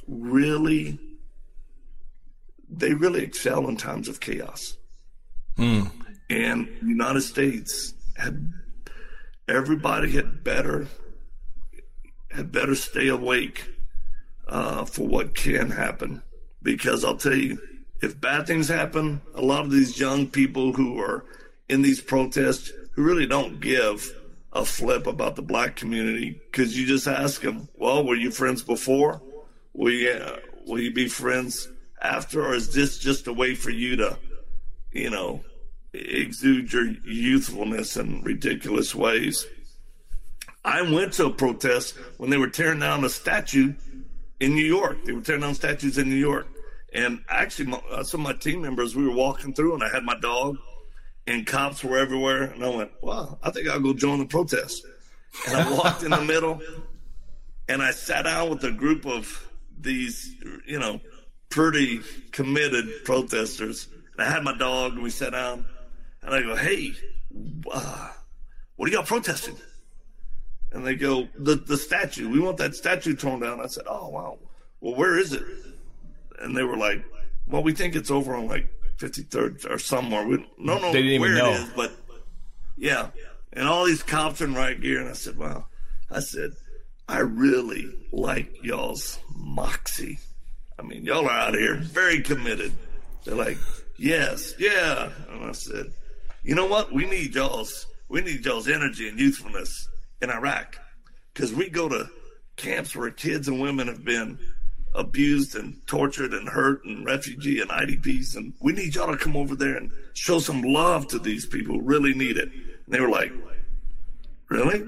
really 0.07 1.01
they 2.69 2.95
really 2.95 3.25
excel 3.25 3.69
in 3.69 3.77
times 3.77 4.07
of 4.07 4.21
chaos. 4.21 4.77
Mm. 5.59 5.91
And 6.31 6.69
the 6.81 6.87
United 6.87 7.23
States 7.23 7.93
had 8.17 8.53
everybody 9.49 10.13
had 10.13 10.45
better 10.45 10.87
had 12.37 12.53
better 12.53 12.75
stay 12.75 13.09
awake 13.09 13.65
uh, 14.47 14.85
for 14.85 15.07
what 15.07 15.35
can 15.35 15.71
happen. 15.71 16.23
Because 16.63 17.05
I'll 17.05 17.17
tell 17.17 17.35
you, 17.35 17.59
if 18.03 18.21
bad 18.21 18.47
things 18.47 18.69
happen, 18.69 19.23
a 19.35 19.43
lot 19.43 19.65
of 19.65 19.71
these 19.71 19.99
young 19.99 20.29
people 20.29 20.73
who 20.75 21.01
are 21.01 21.25
in 21.69 21.83
these 21.83 22.01
protests 22.01 22.71
who 22.93 23.03
really 23.03 23.27
don't 23.27 23.61
give 23.61 24.13
a 24.53 24.65
flip 24.65 25.07
about 25.07 25.37
the 25.37 25.43
black 25.43 25.77
community 25.77 26.41
because 26.51 26.79
you 26.79 26.87
just 26.87 27.07
ask 27.07 27.41
them, 27.41 27.69
well, 27.75 28.05
were 28.05 28.15
you 28.15 28.31
friends 28.31 28.63
before? 28.63 29.21
Will 29.73 29.93
you, 29.93 30.11
uh, 30.11 30.39
will 30.67 30.81
you 30.81 30.93
be 30.93 31.09
friends 31.09 31.69
after? 32.03 32.47
Or 32.47 32.55
is 32.55 32.73
this 32.73 32.99
just 32.99 33.27
a 33.27 33.33
way 33.33 33.55
for 33.55 33.71
you 33.71 33.97
to, 33.97 34.19
you 34.93 35.11
know, 35.11 35.45
exude 35.93 36.73
your 36.73 36.87
youthfulness 37.05 37.97
in 37.97 38.23
ridiculous 38.23 38.95
ways? 38.95 39.47
I 40.67 40.83
went 40.83 41.13
to 41.15 41.27
a 41.27 41.31
protest 41.31 41.97
when 42.19 42.29
they 42.29 42.37
were 42.37 42.51
tearing 42.51 42.81
down 42.81 43.05
a 43.05 43.09
statue 43.09 43.73
in 44.41 44.55
New 44.57 44.65
York. 44.65 45.05
They 45.05 45.13
were 45.13 45.21
tearing 45.21 45.43
down 45.43 45.55
statues 45.55 45.97
in 45.97 46.11
New 46.11 46.17
York. 46.17 46.49
And 46.93 47.21
actually, 47.29 47.67
my, 47.67 47.81
uh, 47.89 48.03
some 48.03 48.23
of 48.23 48.27
my 48.27 48.33
team 48.33 48.63
members, 48.63 48.97
we 48.97 49.07
were 49.07 49.15
walking 49.15 49.55
through, 49.55 49.75
and 49.75 49.85
I 49.85 49.89
had 49.89 50.03
my 50.03 50.19
dog, 50.19 50.57
and 51.29 51.47
cops 51.47 51.85
were 51.85 51.97
everywhere. 51.97 52.45
And 52.45 52.65
I 52.65 52.69
went, 52.69 52.91
"Wow, 53.01 53.39
I 53.45 53.51
think 53.51 53.69
I'll 53.69 53.79
go 53.79 53.95
join 53.95 54.19
the 54.19 54.27
protest." 54.27 54.85
And 55.47 55.57
I 55.57 55.73
walked 55.73 56.03
in 56.03 56.11
the 56.11 56.25
middle, 56.35 56.61
and 57.69 57.81
I 57.81 57.93
sat 57.93 58.23
down 58.23 58.51
with 58.51 58.65
a 58.65 58.73
group 58.73 59.07
of 59.07 59.49
these, 59.79 60.35
you 60.67 60.81
know, 60.81 61.01
pretty 61.49 62.01
committed 62.33 63.05
protesters. 63.05 63.87
And 64.19 64.27
I 64.27 64.31
had 64.31 64.43
my 64.43 64.57
dog, 64.57 64.95
and 64.95 65.03
we 65.03 65.11
sat 65.11 65.31
down, 65.31 65.65
and 66.23 66.35
I 66.35 66.43
go, 66.43 66.57
"Hey, 66.57 66.93
uh, 67.71 68.11
what 68.75 68.89
are 68.89 68.93
y'all 68.93 69.05
protesting?" 69.05 69.57
And 70.73 70.87
they 70.87 70.95
go, 70.95 71.29
"The 71.39 71.55
the 71.55 71.77
statue. 71.77 72.29
We 72.29 72.41
want 72.41 72.59
that 72.59 72.75
statue 72.75 73.15
torn 73.15 73.41
down." 73.41 73.61
I 73.61 73.67
said, 73.67 73.85
"Oh 73.87 74.09
wow. 74.09 74.39
Well, 74.81 74.95
where 74.95 75.19
is 75.19 75.33
it?" 75.33 75.43
and 76.41 76.57
they 76.57 76.63
were 76.63 76.77
like, 76.77 77.05
"Well, 77.47 77.63
we 77.63 77.73
think 77.73 77.95
it's 77.95 78.11
over 78.11 78.35
on 78.35 78.47
like 78.47 78.69
53rd 78.99 79.71
or 79.71 79.79
somewhere. 79.79 80.27
We 80.27 80.37
don't 80.37 80.83
know 80.83 80.93
they 80.93 81.03
didn't 81.03 81.21
where 81.21 81.33
even 81.33 81.45
know. 81.45 81.53
it 81.53 81.61
is, 81.61 81.71
but 81.75 81.93
yeah." 82.77 83.09
And 83.53 83.67
all 83.67 83.85
these 83.85 84.03
cops 84.03 84.41
in 84.41 84.55
riot 84.55 84.81
gear, 84.81 85.01
and 85.01 85.09
I 85.09 85.15
said, 85.15 85.37
"Wow," 85.39 85.67
I 86.11 86.21
said, 86.21 86.53
"I 87.09 87.21
really 87.21 87.91
like 88.13 88.63
y'all's 88.63 89.19
moxie. 89.35 90.19
I 90.79 90.83
mean, 90.83 91.05
y'all 91.05 91.27
are 91.27 91.31
out 91.31 91.55
here 91.55 91.77
very 91.77 92.21
committed." 92.21 92.73
They're 93.25 93.35
like, 93.35 93.59
"Yes, 93.97 94.55
yeah," 94.59 95.11
and 95.31 95.45
I 95.45 95.53
said, 95.53 95.87
"You 96.43 96.55
know 96.55 96.67
what? 96.67 96.93
We 96.93 97.07
need 97.07 97.35
y'all's 97.35 97.87
we 98.09 98.21
need 98.21 98.45
y'all's 98.45 98.69
energy 98.69 99.09
and 99.09 99.19
youthfulness 99.19 99.89
in 100.21 100.31
Iraq 100.31 100.79
because 101.33 101.53
we 101.53 101.69
go 101.69 101.89
to 101.89 102.09
camps 102.57 102.97
where 102.97 103.11
kids 103.11 103.49
and 103.49 103.61
women 103.61 103.89
have 103.89 104.05
been." 104.05 104.39
abused 104.97 105.55
and 105.55 105.87
tortured 105.87 106.33
and 106.33 106.49
hurt 106.49 106.85
and 106.85 107.05
refugee 107.05 107.61
and 107.61 107.71
IDPs. 107.71 108.35
And 108.35 108.55
we 108.61 108.73
need 108.73 108.95
y'all 108.95 109.13
to 109.13 109.17
come 109.17 109.37
over 109.37 109.55
there 109.55 109.77
and 109.77 109.93
show 110.15 110.39
some 110.39 110.63
love 110.63 111.07
to 111.09 111.19
these 111.19 111.47
people 111.47 111.77
who 111.77 111.83
really 111.83 112.15
need 112.15 112.37
it. 112.39 112.51
And 112.51 112.89
they 112.89 113.01
were 113.01 113.11
like, 113.11 113.33
Really? 114.49 114.85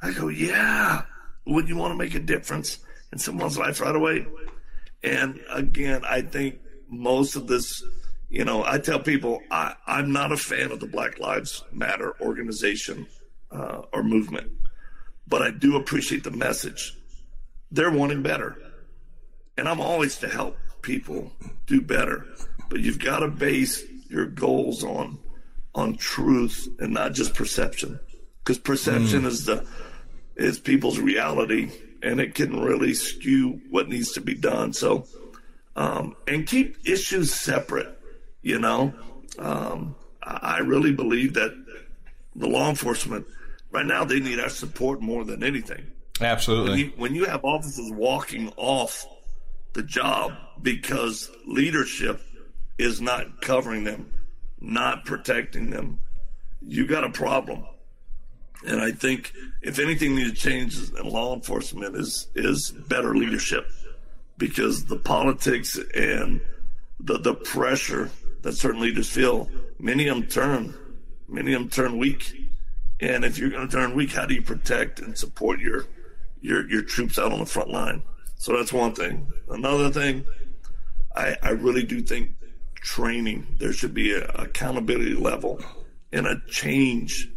I 0.00 0.12
go, 0.12 0.28
Yeah. 0.28 1.02
Would 1.46 1.68
you 1.68 1.76
want 1.76 1.92
to 1.92 1.98
make 1.98 2.14
a 2.14 2.20
difference 2.20 2.78
in 3.12 3.18
someone's 3.18 3.58
life 3.58 3.80
right 3.80 3.94
away? 3.94 4.26
And 5.02 5.40
again, 5.50 6.02
I 6.04 6.22
think 6.22 6.60
most 6.88 7.34
of 7.34 7.48
this, 7.48 7.82
you 8.30 8.44
know, 8.44 8.64
I 8.64 8.78
tell 8.78 9.00
people 9.00 9.40
I, 9.50 9.74
I'm 9.86 10.12
not 10.12 10.32
a 10.32 10.36
fan 10.36 10.70
of 10.70 10.80
the 10.80 10.86
Black 10.86 11.18
Lives 11.18 11.64
Matter 11.72 12.14
organization 12.20 13.06
uh, 13.50 13.82
or 13.92 14.04
movement, 14.04 14.52
but 15.26 15.42
I 15.42 15.50
do 15.50 15.76
appreciate 15.76 16.24
the 16.24 16.30
message. 16.30 16.96
They're 17.70 17.90
wanting 17.90 18.22
better 18.22 18.56
and 19.56 19.68
I'm 19.68 19.80
always 19.80 20.18
to 20.18 20.28
help 20.28 20.56
people 20.82 21.32
do 21.66 21.80
better. 21.80 22.26
But 22.68 22.80
you've 22.80 22.98
got 22.98 23.20
to 23.20 23.28
base 23.28 23.84
your 24.08 24.26
goals 24.26 24.84
on 24.84 25.18
on 25.74 25.96
truth 25.96 26.68
and 26.80 26.92
not 26.92 27.14
just 27.14 27.34
perception, 27.34 27.98
because 28.40 28.58
perception 28.58 29.22
mm. 29.22 29.26
is 29.26 29.46
the 29.46 29.66
is 30.36 30.58
people's 30.58 30.98
reality, 30.98 31.70
and 32.02 32.20
it 32.20 32.34
can 32.34 32.60
really 32.60 32.94
skew 32.94 33.60
what 33.70 33.88
needs 33.88 34.12
to 34.12 34.20
be 34.20 34.34
done. 34.34 34.72
So, 34.72 35.06
um, 35.76 36.16
and 36.26 36.46
keep 36.46 36.76
issues 36.86 37.34
separate. 37.34 37.98
You 38.42 38.58
know, 38.58 38.94
um, 39.38 39.94
I 40.22 40.58
really 40.58 40.92
believe 40.92 41.34
that 41.34 41.52
the 42.34 42.48
law 42.48 42.70
enforcement 42.70 43.26
right 43.72 43.86
now 43.86 44.04
they 44.04 44.20
need 44.20 44.38
our 44.38 44.48
support 44.48 45.00
more 45.00 45.24
than 45.24 45.42
anything. 45.42 45.86
Absolutely. 46.20 46.70
When 46.70 46.78
you, 46.78 46.92
when 46.96 47.14
you 47.14 47.24
have 47.24 47.44
officers 47.44 47.90
walking 47.90 48.52
off 48.56 49.06
the 49.72 49.82
job 49.82 50.34
because 50.60 51.30
leadership 51.46 52.20
is 52.78 53.00
not 53.00 53.40
covering 53.40 53.84
them, 53.84 54.12
not 54.60 55.04
protecting 55.04 55.70
them. 55.70 55.98
You 56.60 56.86
got 56.86 57.04
a 57.04 57.10
problem. 57.10 57.64
And 58.64 58.80
I 58.80 58.92
think 58.92 59.32
if 59.62 59.78
anything 59.78 60.14
needs 60.14 60.30
to 60.30 60.36
change 60.36 60.78
in 60.92 61.08
law 61.08 61.34
enforcement 61.34 61.96
is 61.96 62.28
is 62.34 62.70
better 62.70 63.14
leadership 63.16 63.66
because 64.38 64.84
the 64.84 64.98
politics 64.98 65.78
and 65.94 66.40
the 67.00 67.18
the 67.18 67.34
pressure 67.34 68.10
that 68.42 68.52
certain 68.52 68.80
leaders 68.80 69.08
feel, 69.08 69.48
many 69.78 70.06
of 70.06 70.16
them 70.16 70.26
turn, 70.28 70.74
many 71.28 71.54
of 71.54 71.60
them 71.60 71.70
turn 71.70 71.98
weak. 71.98 72.50
And 73.02 73.24
if 73.24 73.36
you're 73.36 73.50
going 73.50 73.68
to 73.68 73.76
turn 73.76 73.94
weak, 73.94 74.12
how 74.12 74.26
do 74.26 74.34
you 74.34 74.42
protect 74.42 75.00
and 75.00 75.18
support 75.18 75.60
your 75.60 75.86
your 76.40 76.68
your 76.70 76.82
troops 76.82 77.18
out 77.18 77.32
on 77.32 77.40
the 77.40 77.46
front 77.46 77.70
line? 77.70 78.02
So 78.36 78.56
that's 78.56 78.72
one 78.72 78.94
thing. 78.94 79.30
Another 79.48 79.90
thing, 79.90 80.24
I, 81.14 81.36
I 81.42 81.50
really 81.50 81.82
do 81.82 82.00
think 82.00 82.30
training, 82.76 83.46
there 83.58 83.72
should 83.72 83.94
be 83.94 84.14
an 84.14 84.24
accountability 84.34 85.14
level 85.14 85.60
and 86.12 86.26
a 86.26 86.40
change 86.48 87.28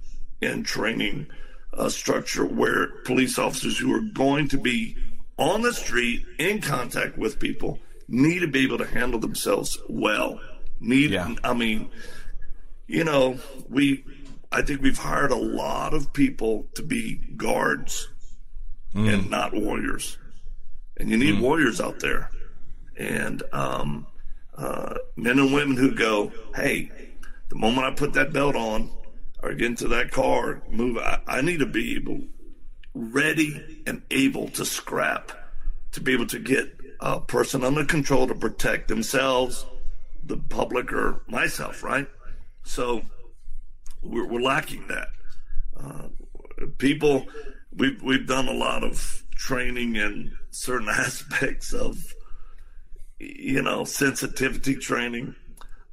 in 0.41 0.63
training 0.63 1.27
uh, 1.73 1.89
structure 1.89 2.45
where 2.45 2.87
police 3.03 3.37
officers 3.37 3.77
who 3.77 3.93
are 3.93 4.03
going 4.13 4.47
to 4.49 4.57
be 4.57 4.95
on 5.37 5.61
the 5.61 5.73
street 5.73 6.25
in 6.39 6.61
contact 6.61 7.17
with 7.17 7.39
people 7.39 7.79
need 8.07 8.39
to 8.39 8.47
be 8.47 8.63
able 8.63 8.77
to 8.77 8.85
handle 8.85 9.19
themselves 9.19 9.77
well. 9.89 10.39
Need, 10.79 11.11
yeah. 11.11 11.35
I 11.43 11.53
mean, 11.53 11.89
you 12.87 13.03
know, 13.03 13.37
we, 13.69 14.03
I 14.55 14.61
think 14.61 14.81
we've 14.81 14.97
hired 14.97 15.31
a 15.31 15.35
lot 15.35 15.93
of 15.93 16.13
people 16.13 16.67
to 16.75 16.81
be 16.81 17.15
guards 17.35 18.07
mm. 18.93 19.13
and 19.13 19.29
not 19.29 19.53
warriors 19.53 20.17
and 20.97 21.09
you 21.09 21.17
need 21.17 21.35
mm. 21.35 21.41
warriors 21.41 21.81
out 21.81 21.99
there, 21.99 22.29
and 22.97 23.43
um, 23.51 24.07
uh, 24.57 24.95
men 25.15 25.39
and 25.39 25.53
women 25.53 25.77
who 25.77 25.93
go, 25.93 26.31
"Hey, 26.55 26.91
the 27.49 27.55
moment 27.55 27.85
I 27.85 27.91
put 27.91 28.13
that 28.13 28.33
belt 28.33 28.55
on 28.55 28.89
or 29.43 29.53
get 29.53 29.67
into 29.67 29.87
that 29.89 30.11
car, 30.11 30.61
move, 30.69 30.97
I, 30.97 31.19
I 31.27 31.41
need 31.41 31.59
to 31.59 31.65
be 31.65 31.95
able, 31.95 32.21
ready 32.93 33.83
and 33.85 34.01
able 34.09 34.49
to 34.49 34.65
scrap, 34.65 35.31
to 35.91 36.01
be 36.01 36.13
able 36.13 36.27
to 36.27 36.39
get 36.39 36.77
a 37.01 37.19
person 37.19 37.63
under 37.63 37.85
control 37.85 38.27
to 38.27 38.35
protect 38.35 38.87
themselves, 38.87 39.65
the 40.23 40.37
public, 40.37 40.93
or 40.93 41.21
myself, 41.27 41.83
right? 41.83 42.07
So 42.63 43.03
we're, 44.05 44.27
we're 44.27 44.41
lacking 44.41 44.87
that. 44.87 45.07
Uh, 45.77 46.07
people, 46.77 47.25
we've 47.75 48.01
we've 48.01 48.27
done 48.27 48.47
a 48.47 48.53
lot 48.53 48.83
of 48.83 49.23
training 49.31 49.95
in 49.95 50.31
certain 50.51 50.89
aspects 50.89 51.73
of 51.73 52.13
you 53.19 53.61
know 53.61 53.83
sensitivity 53.83 54.75
training. 54.75 55.35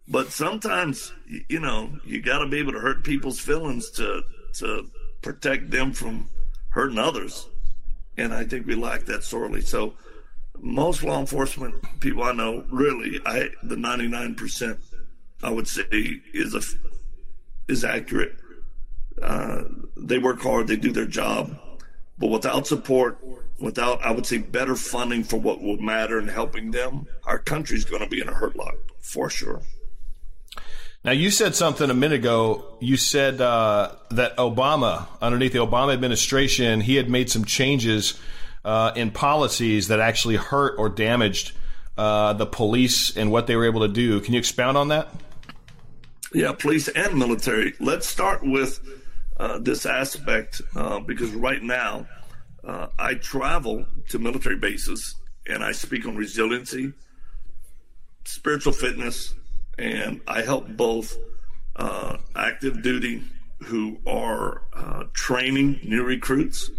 But 0.08 0.30
sometimes 0.30 1.12
you 1.48 1.60
know 1.60 1.90
you 2.04 2.20
got 2.20 2.38
to 2.38 2.48
be 2.48 2.58
able 2.58 2.72
to 2.72 2.80
hurt 2.80 3.04
people's 3.04 3.40
feelings 3.40 3.90
to 3.92 4.22
to 4.54 4.88
protect 5.22 5.70
them 5.70 5.92
from 5.92 6.28
hurting 6.70 6.98
others. 6.98 7.48
And 8.18 8.34
i 8.34 8.44
think 8.44 8.66
we 8.66 8.74
lack 8.74 9.04
that 9.06 9.24
sorely. 9.24 9.62
So 9.62 9.94
most 10.62 11.02
law 11.02 11.18
enforcement 11.18 11.74
people 12.00 12.22
i 12.22 12.32
know 12.32 12.64
really 12.70 13.20
i 13.26 13.48
the 13.64 13.74
99% 13.74 14.78
i 15.42 15.50
would 15.50 15.66
say 15.66 15.82
is 16.32 16.54
a 16.54 16.60
is 17.68 17.84
accurate 17.84 18.36
uh, 19.22 19.62
they 19.96 20.18
work 20.18 20.40
hard 20.40 20.66
they 20.66 20.76
do 20.76 20.92
their 20.92 21.06
job 21.06 21.56
but 22.22 22.30
without 22.30 22.68
support, 22.68 23.18
without, 23.58 24.00
I 24.04 24.12
would 24.12 24.26
say, 24.26 24.38
better 24.38 24.76
funding 24.76 25.24
for 25.24 25.38
what 25.38 25.60
will 25.60 25.78
matter 25.78 26.20
and 26.20 26.30
helping 26.30 26.70
them, 26.70 27.08
our 27.24 27.38
country's 27.38 27.84
going 27.84 28.02
to 28.02 28.08
be 28.08 28.20
in 28.20 28.28
a 28.28 28.32
hurt 28.32 28.54
lot 28.54 28.74
for 29.00 29.28
sure. 29.28 29.62
Now, 31.04 31.10
you 31.10 31.32
said 31.32 31.56
something 31.56 31.90
a 31.90 31.94
minute 31.94 32.20
ago. 32.20 32.76
You 32.80 32.96
said 32.96 33.40
uh, 33.40 33.96
that 34.12 34.36
Obama, 34.36 35.08
underneath 35.20 35.52
the 35.52 35.58
Obama 35.58 35.92
administration, 35.92 36.80
he 36.80 36.94
had 36.94 37.10
made 37.10 37.28
some 37.28 37.44
changes 37.44 38.20
uh, 38.64 38.92
in 38.94 39.10
policies 39.10 39.88
that 39.88 39.98
actually 39.98 40.36
hurt 40.36 40.76
or 40.78 40.88
damaged 40.88 41.50
uh, 41.98 42.34
the 42.34 42.46
police 42.46 43.16
and 43.16 43.32
what 43.32 43.48
they 43.48 43.56
were 43.56 43.64
able 43.64 43.80
to 43.80 43.92
do. 43.92 44.20
Can 44.20 44.32
you 44.34 44.38
expound 44.38 44.76
on 44.76 44.88
that? 44.88 45.08
Yeah, 46.34 46.52
police 46.52 46.88
and 46.88 47.18
military. 47.18 47.74
Let's 47.78 48.08
start 48.08 48.42
with 48.42 48.80
uh, 49.38 49.58
this 49.58 49.84
aspect 49.84 50.62
uh, 50.74 51.00
because 51.00 51.30
right 51.32 51.62
now 51.62 52.06
uh, 52.64 52.86
I 52.98 53.14
travel 53.14 53.84
to 54.08 54.18
military 54.18 54.56
bases 54.56 55.16
and 55.46 55.62
I 55.62 55.72
speak 55.72 56.06
on 56.06 56.16
resiliency, 56.16 56.92
spiritual 58.24 58.72
fitness, 58.72 59.34
and 59.78 60.20
I 60.26 60.42
help 60.42 60.68
both 60.68 61.16
uh, 61.76 62.16
active 62.34 62.82
duty 62.82 63.22
who 63.64 63.98
are 64.06 64.62
uh, 64.72 65.04
training 65.12 65.80
new 65.82 66.02
recruits, 66.02 66.70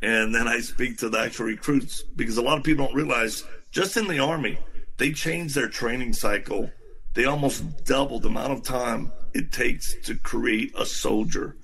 and 0.00 0.34
then 0.34 0.46
I 0.46 0.60
speak 0.60 0.98
to 0.98 1.08
the 1.08 1.18
actual 1.18 1.46
recruits 1.46 2.02
because 2.02 2.36
a 2.36 2.42
lot 2.42 2.58
of 2.58 2.64
people 2.64 2.86
don't 2.86 2.94
realize 2.94 3.44
just 3.70 3.96
in 3.96 4.06
the 4.06 4.18
Army, 4.18 4.58
they 4.98 5.12
change 5.12 5.54
their 5.54 5.68
training 5.68 6.12
cycle. 6.12 6.70
They 7.14 7.24
almost 7.24 7.84
doubled 7.84 8.22
the 8.22 8.28
amount 8.28 8.52
of 8.52 8.62
time 8.62 9.12
it 9.34 9.52
takes 9.52 9.94
to 10.04 10.14
create 10.14 10.72
a 10.76 10.86
soldier 10.86 11.56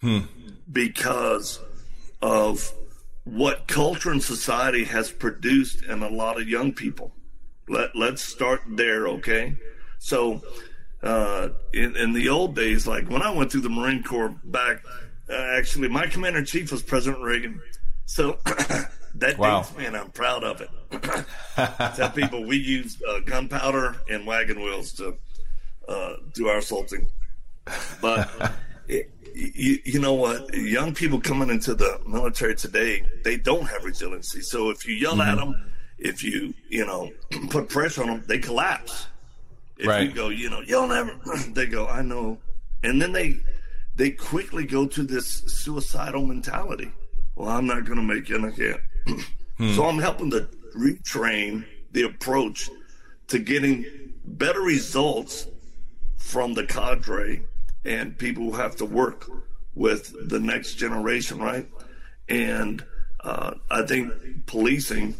hmm. 0.00 0.20
because 0.70 1.60
of 2.22 2.72
what 3.24 3.66
culture 3.66 4.10
and 4.10 4.22
society 4.22 4.84
has 4.84 5.10
produced 5.10 5.84
in 5.84 6.02
a 6.02 6.08
lot 6.08 6.40
of 6.40 6.48
young 6.48 6.72
people. 6.72 7.12
Let, 7.68 7.96
let's 7.96 8.22
start 8.22 8.62
there, 8.68 9.08
okay? 9.08 9.56
So, 9.98 10.42
uh, 11.02 11.48
in, 11.74 11.96
in 11.96 12.12
the 12.12 12.28
old 12.28 12.54
days, 12.54 12.86
like 12.86 13.10
when 13.10 13.22
I 13.22 13.30
went 13.30 13.50
through 13.50 13.62
the 13.62 13.68
Marine 13.68 14.02
Corps 14.02 14.34
back, 14.44 14.82
uh, 15.28 15.34
actually, 15.34 15.88
my 15.88 16.06
commander 16.06 16.38
in 16.38 16.44
chief 16.44 16.70
was 16.70 16.82
President 16.82 17.22
Reagan. 17.22 17.60
So 18.04 18.38
that 19.20 19.38
wow. 19.38 19.66
me, 19.76 19.86
and 19.86 19.96
I'm 19.96 20.10
proud 20.10 20.44
of 20.44 20.60
it. 20.60 20.70
Tell 21.96 22.10
people 22.10 22.44
we 22.44 22.56
use 22.56 23.00
uh, 23.08 23.20
gunpowder 23.20 23.96
and 24.08 24.26
wagon 24.26 24.60
wheels 24.60 24.92
to 24.94 25.16
uh, 25.88 26.14
do 26.34 26.48
our 26.48 26.58
assaulting. 26.58 27.08
But 28.00 28.52
it, 28.88 29.10
you, 29.34 29.78
you, 29.84 30.00
know 30.00 30.14
what? 30.14 30.52
Young 30.54 30.94
people 30.94 31.20
coming 31.20 31.50
into 31.50 31.74
the 31.74 32.00
military 32.06 32.54
today, 32.54 33.04
they 33.24 33.36
don't 33.36 33.66
have 33.66 33.84
resiliency. 33.84 34.40
So 34.40 34.70
if 34.70 34.86
you 34.86 34.94
yell 34.94 35.12
mm-hmm. 35.12 35.20
at 35.22 35.36
them, 35.36 35.72
if 35.98 36.22
you 36.22 36.54
you 36.68 36.86
know 36.86 37.10
put 37.50 37.68
pressure 37.68 38.02
on 38.02 38.08
them, 38.08 38.24
they 38.26 38.38
collapse. 38.38 39.08
If 39.78 39.86
right. 39.86 40.08
you 40.08 40.12
go, 40.14 40.28
you 40.30 40.48
know, 40.48 40.62
you'll 40.66 40.88
never, 40.88 41.14
they 41.50 41.66
go, 41.66 41.86
I 41.86 42.02
know. 42.02 42.38
And 42.82 43.00
then 43.00 43.12
they, 43.12 43.36
they 43.94 44.10
quickly 44.10 44.64
go 44.64 44.86
to 44.86 45.02
this 45.02 45.42
suicidal 45.46 46.24
mentality. 46.24 46.92
Well, 47.34 47.50
I'm 47.50 47.66
not 47.66 47.84
going 47.84 47.98
to 47.98 48.02
make 48.02 48.30
it. 48.30 48.42
I 48.42 48.50
can't. 48.50 48.80
Hmm. 49.06 49.72
So 49.74 49.86
I'm 49.86 49.98
helping 49.98 50.30
to 50.30 50.48
retrain 50.76 51.64
the 51.92 52.02
approach 52.02 52.70
to 53.28 53.38
getting 53.38 53.84
better 54.24 54.60
results 54.60 55.46
from 56.16 56.54
the 56.54 56.64
cadre 56.64 57.42
and 57.84 58.18
people 58.18 58.44
who 58.44 58.52
have 58.52 58.76
to 58.76 58.84
work 58.84 59.28
with 59.74 60.28
the 60.28 60.40
next 60.40 60.74
generation, 60.74 61.38
right? 61.38 61.68
And 62.28 62.84
uh, 63.20 63.54
I 63.70 63.82
think 63.82 64.12
policing 64.46 65.14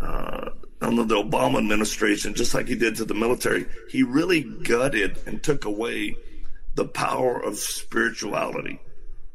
uh, 0.00 0.50
under 0.80 1.04
the 1.04 1.16
Obama 1.16 1.58
administration, 1.58 2.34
just 2.34 2.54
like 2.54 2.68
he 2.68 2.74
did 2.74 2.96
to 2.96 3.04
the 3.04 3.14
military, 3.14 3.66
he 3.88 4.02
really 4.02 4.42
gutted 4.42 5.18
and 5.26 5.42
took 5.42 5.64
away 5.64 6.16
the 6.74 6.86
power 6.86 7.42
of 7.42 7.58
spirituality. 7.58 8.80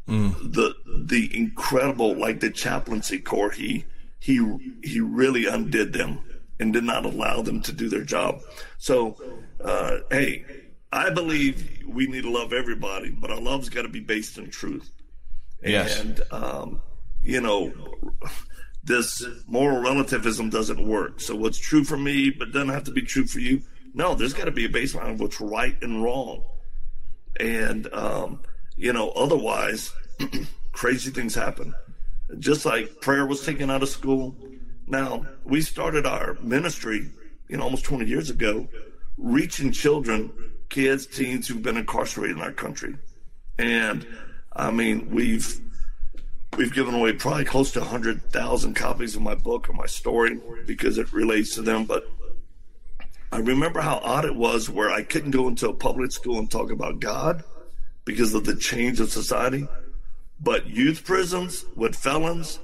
Mm. 0.07 0.53
The 0.53 0.75
the 0.87 1.35
incredible, 1.35 2.15
like 2.15 2.39
the 2.39 2.51
chaplaincy 2.51 3.19
corps, 3.19 3.51
he 3.51 3.85
he 4.25 4.79
he 4.83 5.01
really 5.01 5.45
undid 5.45 5.93
them 5.93 6.19
and 6.59 6.73
did 6.73 6.83
not 6.83 7.05
allow 7.05 7.43
them 7.43 7.61
to 7.61 7.71
do 7.71 7.89
their 7.89 8.03
job. 8.03 8.41
So, 8.79 9.17
uh, 9.63 9.97
hey, 10.09 10.43
I 10.91 11.11
believe 11.11 11.83
we 11.87 12.07
need 12.07 12.23
to 12.23 12.31
love 12.31 12.51
everybody, 12.51 13.11
but 13.11 13.29
our 13.29 13.39
love's 13.39 13.69
got 13.69 13.83
to 13.83 13.89
be 13.89 13.99
based 13.99 14.39
in 14.39 14.49
truth. 14.49 14.89
Yes. 15.63 15.99
And 15.99 16.21
um, 16.31 16.81
you 17.23 17.39
know 17.39 17.71
this 18.83 19.23
moral 19.45 19.83
relativism 19.83 20.49
doesn't 20.49 20.87
work. 20.87 21.21
So 21.21 21.35
what's 21.35 21.59
true 21.59 21.83
for 21.83 21.97
me 21.97 22.31
but 22.31 22.51
doesn't 22.51 22.69
have 22.69 22.85
to 22.85 22.91
be 22.91 23.03
true 23.03 23.27
for 23.27 23.39
you. 23.39 23.61
No, 23.93 24.15
there's 24.15 24.33
got 24.33 24.45
to 24.45 24.51
be 24.51 24.65
a 24.65 24.69
baseline 24.69 25.11
of 25.11 25.19
what's 25.19 25.39
right 25.39 25.77
and 25.83 26.03
wrong. 26.03 26.41
And 27.39 27.93
um, 27.93 28.41
you 28.75 28.91
know, 28.91 29.11
otherwise, 29.11 29.93
crazy 30.71 31.11
things 31.11 31.35
happen. 31.35 31.75
Just 32.39 32.65
like 32.65 33.01
prayer 33.01 33.25
was 33.25 33.45
taken 33.45 33.69
out 33.69 33.83
of 33.83 33.89
school. 33.89 34.35
Now 34.87 35.25
we 35.43 35.61
started 35.61 36.05
our 36.05 36.37
ministry, 36.41 37.11
you 37.47 37.57
know, 37.57 37.63
almost 37.63 37.85
20 37.85 38.05
years 38.05 38.29
ago, 38.29 38.67
reaching 39.17 39.71
children, 39.71 40.31
kids, 40.69 41.05
teens 41.05 41.47
who've 41.47 41.61
been 41.61 41.77
incarcerated 41.77 42.37
in 42.37 42.43
our 42.43 42.51
country. 42.51 42.95
And 43.57 44.05
I 44.53 44.71
mean, 44.71 45.09
we've 45.09 45.61
We've 46.57 46.73
given 46.73 46.93
away 46.93 47.11
probably 47.11 47.43
close 47.43 47.73
to 47.73 47.81
100,000 47.81 48.75
copies 48.75 49.15
of 49.15 49.21
my 49.21 49.35
book 49.35 49.69
or 49.69 49.73
my 49.73 49.87
story 49.87 50.39
because 50.65 50.97
it 50.97 51.11
relates 51.11 51.53
to 51.55 51.61
them. 51.61 51.83
But 51.83 52.09
I 53.29 53.39
remember 53.39 53.81
how 53.81 53.99
odd 54.01 54.23
it 54.23 54.35
was 54.35 54.69
where 54.69 54.89
I 54.89 55.03
couldn't 55.03 55.31
go 55.31 55.49
into 55.49 55.67
a 55.67 55.73
public 55.73 56.13
school 56.13 56.39
and 56.39 56.49
talk 56.49 56.71
about 56.71 57.01
God 57.01 57.43
because 58.05 58.33
of 58.33 58.45
the 58.45 58.55
change 58.55 59.01
of 59.01 59.11
society. 59.11 59.67
But 60.39 60.67
youth 60.67 61.05
prisons 61.05 61.65
with 61.75 61.95
felons, 61.95 62.59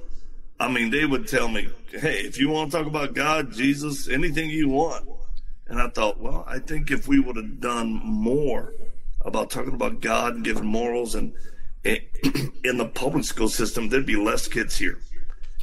I 0.60 0.70
mean, 0.70 0.90
they 0.90 1.04
would 1.04 1.26
tell 1.26 1.48
me, 1.48 1.68
hey, 1.90 2.20
if 2.20 2.38
you 2.38 2.48
want 2.48 2.70
to 2.70 2.78
talk 2.78 2.86
about 2.86 3.14
God, 3.14 3.52
Jesus, 3.52 4.08
anything 4.08 4.50
you 4.50 4.68
want. 4.68 5.08
And 5.66 5.80
I 5.80 5.88
thought, 5.88 6.20
well, 6.20 6.44
I 6.46 6.58
think 6.58 6.90
if 6.90 7.08
we 7.08 7.18
would 7.18 7.36
have 7.36 7.60
done 7.60 8.00
more 8.04 8.72
about 9.22 9.50
talking 9.50 9.74
about 9.74 10.00
God 10.00 10.34
and 10.34 10.44
giving 10.44 10.66
morals 10.66 11.14
and 11.14 11.32
in 11.84 12.76
the 12.76 12.90
public 12.94 13.24
school 13.24 13.48
system, 13.48 13.88
there'd 13.88 14.06
be 14.06 14.16
less 14.16 14.46
kids 14.46 14.76
here. 14.76 15.00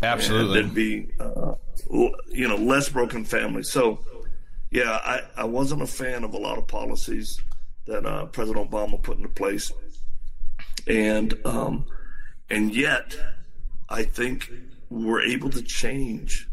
Absolutely, 0.02 0.60
and 0.60 0.68
there'd 0.68 0.76
be 0.76 1.12
uh, 1.20 1.56
you 2.30 2.48
know 2.48 2.56
less 2.56 2.90
broken 2.90 3.24
families. 3.24 3.70
So, 3.70 4.00
yeah, 4.70 5.00
I, 5.04 5.22
I 5.38 5.44
wasn't 5.46 5.82
a 5.82 5.88
fan 5.88 6.24
of 6.24 6.34
a 6.34 6.38
lot 6.38 6.58
of 6.58 6.68
policies 6.68 7.40
that 7.86 8.06
uh, 8.06 8.26
President 8.26 8.70
Obama 8.70 9.02
put 9.02 9.18
into 9.18 9.30
place, 9.30 9.72
and 10.88 11.34
um, 11.46 11.86
and 12.50 12.76
yet 12.76 13.16
I 13.90 14.04
think 14.04 14.52
we're 14.90 15.22
able 15.22 15.50
to 15.52 15.62
change 15.62 16.48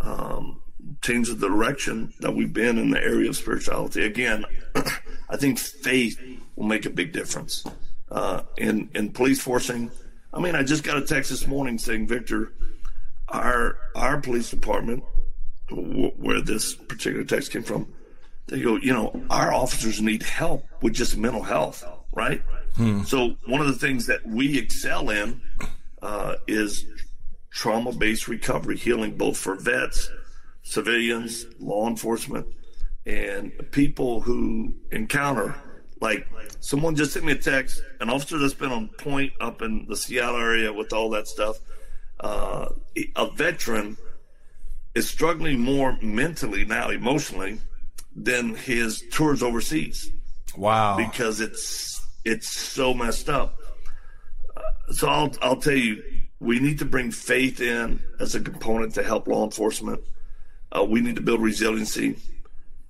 um, 0.00 0.62
change 1.02 1.28
the 1.28 1.48
direction 1.48 2.12
that 2.20 2.34
we've 2.34 2.52
been 2.52 2.78
in 2.78 2.90
the 2.90 3.02
area 3.02 3.28
of 3.28 3.36
spirituality. 3.36 4.04
Again, 4.04 4.44
I 5.28 5.36
think 5.36 5.58
faith 5.58 6.20
will 6.54 6.66
make 6.66 6.86
a 6.86 6.90
big 6.90 7.12
difference 7.12 7.64
uh, 8.10 8.42
in 8.56 8.90
in 8.94 9.12
police 9.12 9.40
forcing. 9.40 9.90
I 10.32 10.40
mean, 10.40 10.54
I 10.54 10.62
just 10.62 10.84
got 10.84 10.96
a 10.98 11.02
text 11.02 11.30
this 11.30 11.46
morning 11.46 11.78
saying, 11.78 12.08
Victor, 12.08 12.52
our 13.28 13.78
our 13.94 14.20
police 14.20 14.50
department, 14.50 15.02
w- 15.68 16.12
where 16.16 16.40
this 16.40 16.74
particular 16.74 17.24
text 17.24 17.52
came 17.52 17.62
from, 17.62 17.92
they 18.48 18.60
go, 18.60 18.76
you 18.76 18.92
know, 18.92 19.24
our 19.30 19.52
officers 19.52 20.00
need 20.00 20.22
help 20.22 20.64
with 20.82 20.94
just 20.94 21.16
mental 21.16 21.42
health, 21.42 21.84
right? 22.12 22.42
Hmm. 22.76 23.02
So 23.02 23.36
one 23.46 23.60
of 23.60 23.66
the 23.66 23.74
things 23.74 24.06
that 24.06 24.26
we 24.26 24.58
excel 24.58 25.10
in 25.10 25.40
uh, 26.02 26.36
is 26.46 26.84
trauma 27.50 27.92
based 27.92 28.28
recovery, 28.28 28.76
healing, 28.76 29.16
both 29.16 29.36
for 29.36 29.56
vets, 29.56 30.10
civilians, 30.62 31.46
law 31.58 31.88
enforcement, 31.88 32.46
and 33.06 33.52
people 33.70 34.20
who 34.20 34.74
encounter 34.90 35.54
like 36.00 36.26
someone 36.60 36.94
just 36.94 37.12
sent 37.12 37.24
me 37.24 37.32
a 37.32 37.36
text, 37.36 37.82
an 38.00 38.10
officer 38.10 38.38
that's 38.38 38.54
been 38.54 38.72
on 38.72 38.88
point 38.98 39.32
up 39.40 39.62
in 39.62 39.86
the 39.88 39.96
Seattle 39.96 40.36
area 40.36 40.72
with 40.72 40.92
all 40.92 41.10
that 41.10 41.26
stuff. 41.26 41.58
Uh, 42.20 42.68
a 43.16 43.30
veteran 43.30 43.96
is 44.94 45.08
struggling 45.08 45.58
more 45.58 45.96
mentally 46.02 46.64
now, 46.64 46.90
emotionally, 46.90 47.58
than 48.14 48.54
his 48.54 49.02
tours 49.10 49.42
overseas. 49.42 50.10
Wow! 50.56 50.96
Because 50.96 51.40
it's 51.40 51.95
it's 52.26 52.48
so 52.48 52.92
messed 52.92 53.28
up. 53.28 53.56
Uh, 54.56 54.92
so 54.92 55.08
I'll 55.08 55.32
I'll 55.40 55.56
tell 55.56 55.76
you, 55.76 56.02
we 56.40 56.58
need 56.58 56.80
to 56.80 56.84
bring 56.84 57.12
faith 57.12 57.60
in 57.60 58.02
as 58.20 58.34
a 58.34 58.40
component 58.40 58.94
to 58.94 59.02
help 59.02 59.28
law 59.28 59.44
enforcement. 59.44 60.00
Uh, 60.72 60.84
we 60.84 61.00
need 61.00 61.16
to 61.16 61.22
build 61.22 61.40
resiliency, 61.40 62.18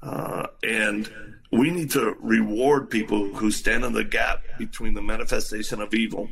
uh, 0.03 0.47
and 0.65 1.13
we 1.53 1.71
need 1.71 1.91
to 1.91 2.17
reward 2.21 2.91
people 2.91 3.35
who 3.35 3.51
stand 3.51 3.85
in 3.85 3.93
the 3.93 4.05
gap 4.05 4.43
between 4.59 4.95
the 4.95 5.03
manifestation 5.03 5.81
of 5.83 5.93
evil 5.95 6.29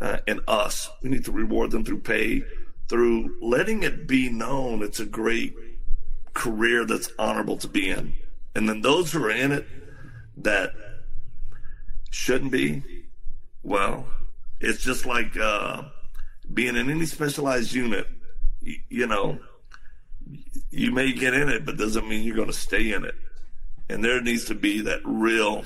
uh, 0.00 0.18
and 0.26 0.40
us. 0.48 0.90
We 1.02 1.10
need 1.10 1.24
to 1.26 1.32
reward 1.32 1.70
them 1.70 1.84
through 1.84 2.00
pay, 2.00 2.42
through 2.88 3.36
letting 3.40 3.84
it 3.84 4.08
be 4.08 4.28
known 4.28 4.82
it's 4.82 5.00
a 5.00 5.06
great 5.06 5.54
career 6.34 6.84
that's 6.84 7.10
honorable 7.18 7.56
to 7.58 7.68
be 7.68 7.88
in. 7.88 8.14
And 8.56 8.68
then 8.68 8.80
those 8.80 9.12
who 9.12 9.24
are 9.24 9.30
in 9.30 9.52
it 9.52 9.66
that 10.38 10.72
shouldn't 12.10 12.52
be. 12.52 12.82
Well, 13.62 14.06
it's 14.60 14.82
just 14.82 15.06
like 15.06 15.36
uh, 15.36 15.82
being 16.52 16.76
in 16.76 16.90
any 16.90 17.06
specialized 17.06 17.72
unit. 17.72 18.06
You, 18.60 18.76
you 18.88 19.06
know, 19.06 19.38
you 20.70 20.92
may 20.92 21.12
get 21.12 21.34
in 21.34 21.48
it, 21.48 21.64
but 21.64 21.76
doesn't 21.76 22.08
mean 22.08 22.24
you're 22.24 22.36
going 22.36 22.48
to 22.48 22.54
stay 22.54 22.92
in 22.92 23.04
it. 23.04 23.14
And 23.88 24.04
there 24.04 24.20
needs 24.20 24.46
to 24.46 24.54
be 24.54 24.82
that 24.82 25.00
real, 25.04 25.64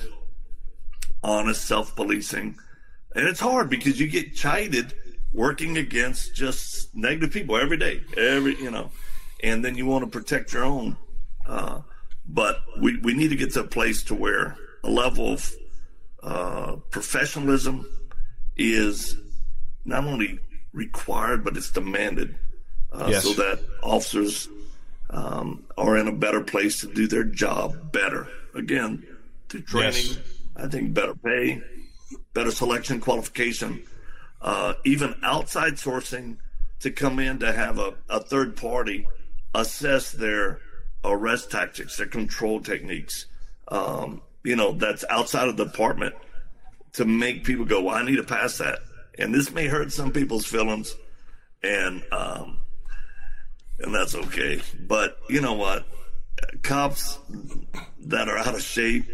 honest 1.23 1.65
self 1.65 1.95
policing. 1.95 2.57
And 3.15 3.27
it's 3.27 3.39
hard 3.39 3.69
because 3.69 3.99
you 3.99 4.07
get 4.07 4.35
chided 4.35 4.93
working 5.33 5.77
against 5.77 6.35
just 6.35 6.95
negative 6.95 7.31
people 7.31 7.57
every 7.57 7.77
day, 7.77 8.01
every, 8.15 8.55
you 8.55 8.71
know, 8.71 8.91
and 9.43 9.63
then 9.63 9.75
you 9.75 9.85
want 9.85 10.03
to 10.03 10.09
protect 10.09 10.53
your 10.53 10.63
own. 10.63 10.95
Uh, 11.45 11.81
but 12.25 12.61
we, 12.79 12.97
we 12.99 13.13
need 13.13 13.29
to 13.29 13.35
get 13.35 13.51
to 13.53 13.61
a 13.61 13.67
place 13.67 14.03
to 14.03 14.15
where 14.15 14.55
a 14.83 14.89
level 14.89 15.33
of 15.33 15.53
uh, 16.23 16.77
professionalism 16.89 17.85
is 18.55 19.17
not 19.85 20.05
only 20.05 20.39
required, 20.71 21.43
but 21.43 21.57
it's 21.57 21.71
demanded 21.71 22.35
uh, 22.91 23.07
yes. 23.09 23.23
so 23.23 23.33
that 23.33 23.59
officers 23.81 24.47
um, 25.09 25.63
are 25.77 25.97
in 25.97 26.07
a 26.07 26.11
better 26.11 26.41
place 26.41 26.79
to 26.81 26.87
do 26.87 27.07
their 27.07 27.23
job 27.23 27.91
better. 27.91 28.27
Again, 28.55 29.05
through 29.49 29.61
training, 29.61 29.93
yes. 29.93 30.19
I 30.55 30.67
think 30.67 30.93
better 30.93 31.15
pay, 31.15 31.61
better 32.33 32.51
selection 32.51 32.99
qualification, 32.99 33.83
uh, 34.41 34.73
even 34.85 35.15
outside 35.23 35.73
sourcing 35.73 36.37
to 36.79 36.91
come 36.91 37.19
in 37.19 37.39
to 37.39 37.51
have 37.51 37.79
a, 37.79 37.93
a 38.09 38.19
third 38.19 38.55
party 38.55 39.07
assess 39.55 40.11
their 40.11 40.59
arrest 41.03 41.51
tactics, 41.51 41.97
their 41.97 42.07
control 42.07 42.59
techniques. 42.59 43.25
Um, 43.67 44.21
you 44.43 44.55
know, 44.55 44.73
that's 44.73 45.05
outside 45.09 45.47
of 45.47 45.57
the 45.57 45.65
department 45.65 46.15
to 46.93 47.05
make 47.05 47.43
people 47.43 47.65
go, 47.65 47.83
well, 47.83 47.95
I 47.95 48.05
need 48.05 48.17
to 48.17 48.23
pass 48.23 48.57
that. 48.57 48.79
And 49.17 49.33
this 49.33 49.51
may 49.51 49.67
hurt 49.67 49.91
some 49.91 50.11
people's 50.11 50.45
feelings. 50.45 50.95
And, 51.63 52.03
um, 52.11 52.59
and 53.79 53.93
that's 53.93 54.15
okay. 54.15 54.61
But 54.79 55.17
you 55.29 55.41
know 55.41 55.53
what? 55.53 55.85
Cops 56.61 57.19
that 58.05 58.27
are 58.27 58.37
out 58.37 58.55
of 58.55 58.61
shape, 58.61 59.05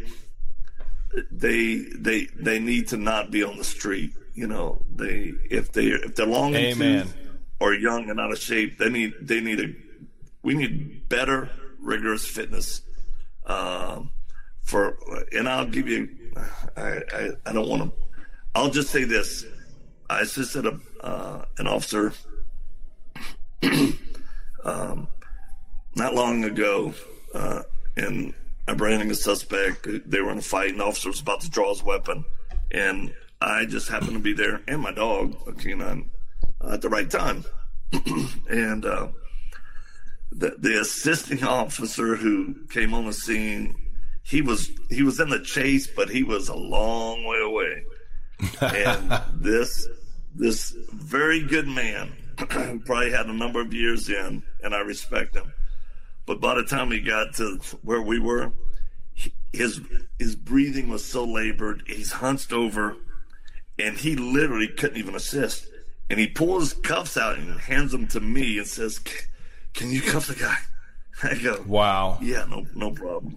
they 1.31 1.85
they 1.95 2.27
they 2.35 2.59
need 2.59 2.89
to 2.89 2.97
not 2.97 3.31
be 3.31 3.43
on 3.43 3.57
the 3.57 3.63
street. 3.63 4.13
You 4.33 4.47
know, 4.47 4.81
they 4.93 5.33
if 5.49 5.71
they 5.71 5.87
if 5.87 6.15
they're 6.15 6.25
long 6.25 6.55
Amen. 6.55 7.07
or 7.59 7.73
young 7.73 8.09
and 8.09 8.19
out 8.19 8.31
of 8.31 8.39
shape, 8.39 8.77
they 8.77 8.89
need 8.89 9.13
they 9.21 9.41
need 9.41 9.59
a 9.59 9.73
we 10.43 10.53
need 10.53 11.09
better 11.09 11.49
rigorous 11.79 12.25
fitness. 12.25 12.81
Um, 13.45 14.11
for 14.69 14.97
and 15.31 15.49
I'll 15.49 15.65
give 15.65 15.87
you, 15.87 16.07
I 16.77 17.01
I, 17.11 17.29
I 17.47 17.53
don't 17.53 17.67
want 17.67 17.83
to. 17.83 17.91
I'll 18.53 18.69
just 18.69 18.89
say 18.89 19.03
this: 19.03 19.45
I 20.09 20.21
assisted 20.21 20.65
a 20.67 20.79
uh, 21.01 21.45
an 21.57 21.67
officer 21.67 22.13
um, 24.63 25.07
not 25.95 26.13
long 26.13 26.43
ago, 26.43 26.93
uh, 27.33 27.63
and 27.97 28.33
apprehending 28.67 29.09
a 29.11 29.15
suspect. 29.15 29.87
They 30.05 30.21
were 30.21 30.31
in 30.31 30.37
a 30.37 30.41
fight, 30.41 30.71
and 30.71 30.79
the 30.79 30.85
officer 30.85 31.09
was 31.09 31.19
about 31.19 31.41
to 31.41 31.49
draw 31.49 31.69
his 31.69 31.83
weapon, 31.83 32.23
and 32.71 33.13
I 33.41 33.65
just 33.65 33.89
happened 33.89 34.13
to 34.13 34.19
be 34.19 34.33
there, 34.33 34.61
and 34.67 34.81
my 34.81 34.91
dog, 34.91 35.35
a 35.47 35.53
canine, 35.53 36.09
uh, 36.61 36.73
at 36.73 36.81
the 36.81 36.89
right 36.89 37.09
time, 37.09 37.43
and 38.49 38.85
uh, 38.85 39.07
the 40.31 40.55
the 40.59 40.79
assisting 40.79 41.43
officer 41.43 42.15
who 42.15 42.53
came 42.69 42.93
on 42.93 43.05
the 43.05 43.13
scene, 43.13 43.75
he 44.29 44.41
was 44.43 44.71
he 44.89 45.01
was 45.01 45.19
in 45.19 45.29
the 45.29 45.39
chase, 45.39 45.87
but 45.87 46.09
he 46.09 46.21
was 46.21 46.49
a 46.49 46.55
long 46.55 47.25
way 47.25 47.39
away, 47.41 47.83
and 48.61 49.21
this 49.33 49.87
this 50.35 50.75
very 50.93 51.41
good 51.41 51.67
man 51.67 52.13
probably 52.85 53.11
had 53.11 53.25
a 53.25 53.33
number 53.33 53.59
of 53.59 53.73
years 53.73 54.07
in, 54.07 54.43
and 54.63 54.75
I 54.75 54.79
respect 54.79 55.35
him. 55.35 55.51
But 56.27 56.39
by 56.39 56.53
the 56.53 56.63
time 56.63 56.91
he 56.91 56.99
got 56.99 57.33
to 57.35 57.59
where 57.81 58.03
we 58.03 58.19
were, 58.19 58.51
his 59.51 59.81
his 60.19 60.35
breathing 60.35 60.89
was 60.89 61.03
so 61.03 61.25
labored. 61.25 61.83
He's 61.87 62.11
hunched 62.11 62.53
over, 62.53 62.97
and 63.79 63.97
he 63.97 64.15
literally 64.15 64.67
couldn't 64.67 64.97
even 64.97 65.15
assist. 65.15 65.67
And 66.07 66.19
he 66.19 66.27
pulls 66.27 66.71
his 66.71 66.81
cuffs 66.81 67.17
out 67.17 67.37
and 67.37 67.59
hands 67.59 67.91
them 67.91 68.07
to 68.09 68.19
me 68.19 68.59
and 68.59 68.67
says, 68.67 68.99
"Can 69.73 69.89
you 69.89 70.01
cuff 70.01 70.27
the 70.27 70.35
guy?" 70.35 70.57
I 71.23 71.35
go, 71.35 71.63
"Wow, 71.67 72.17
yeah, 72.21 72.45
no, 72.49 72.65
no 72.75 72.91
problem." 72.91 73.35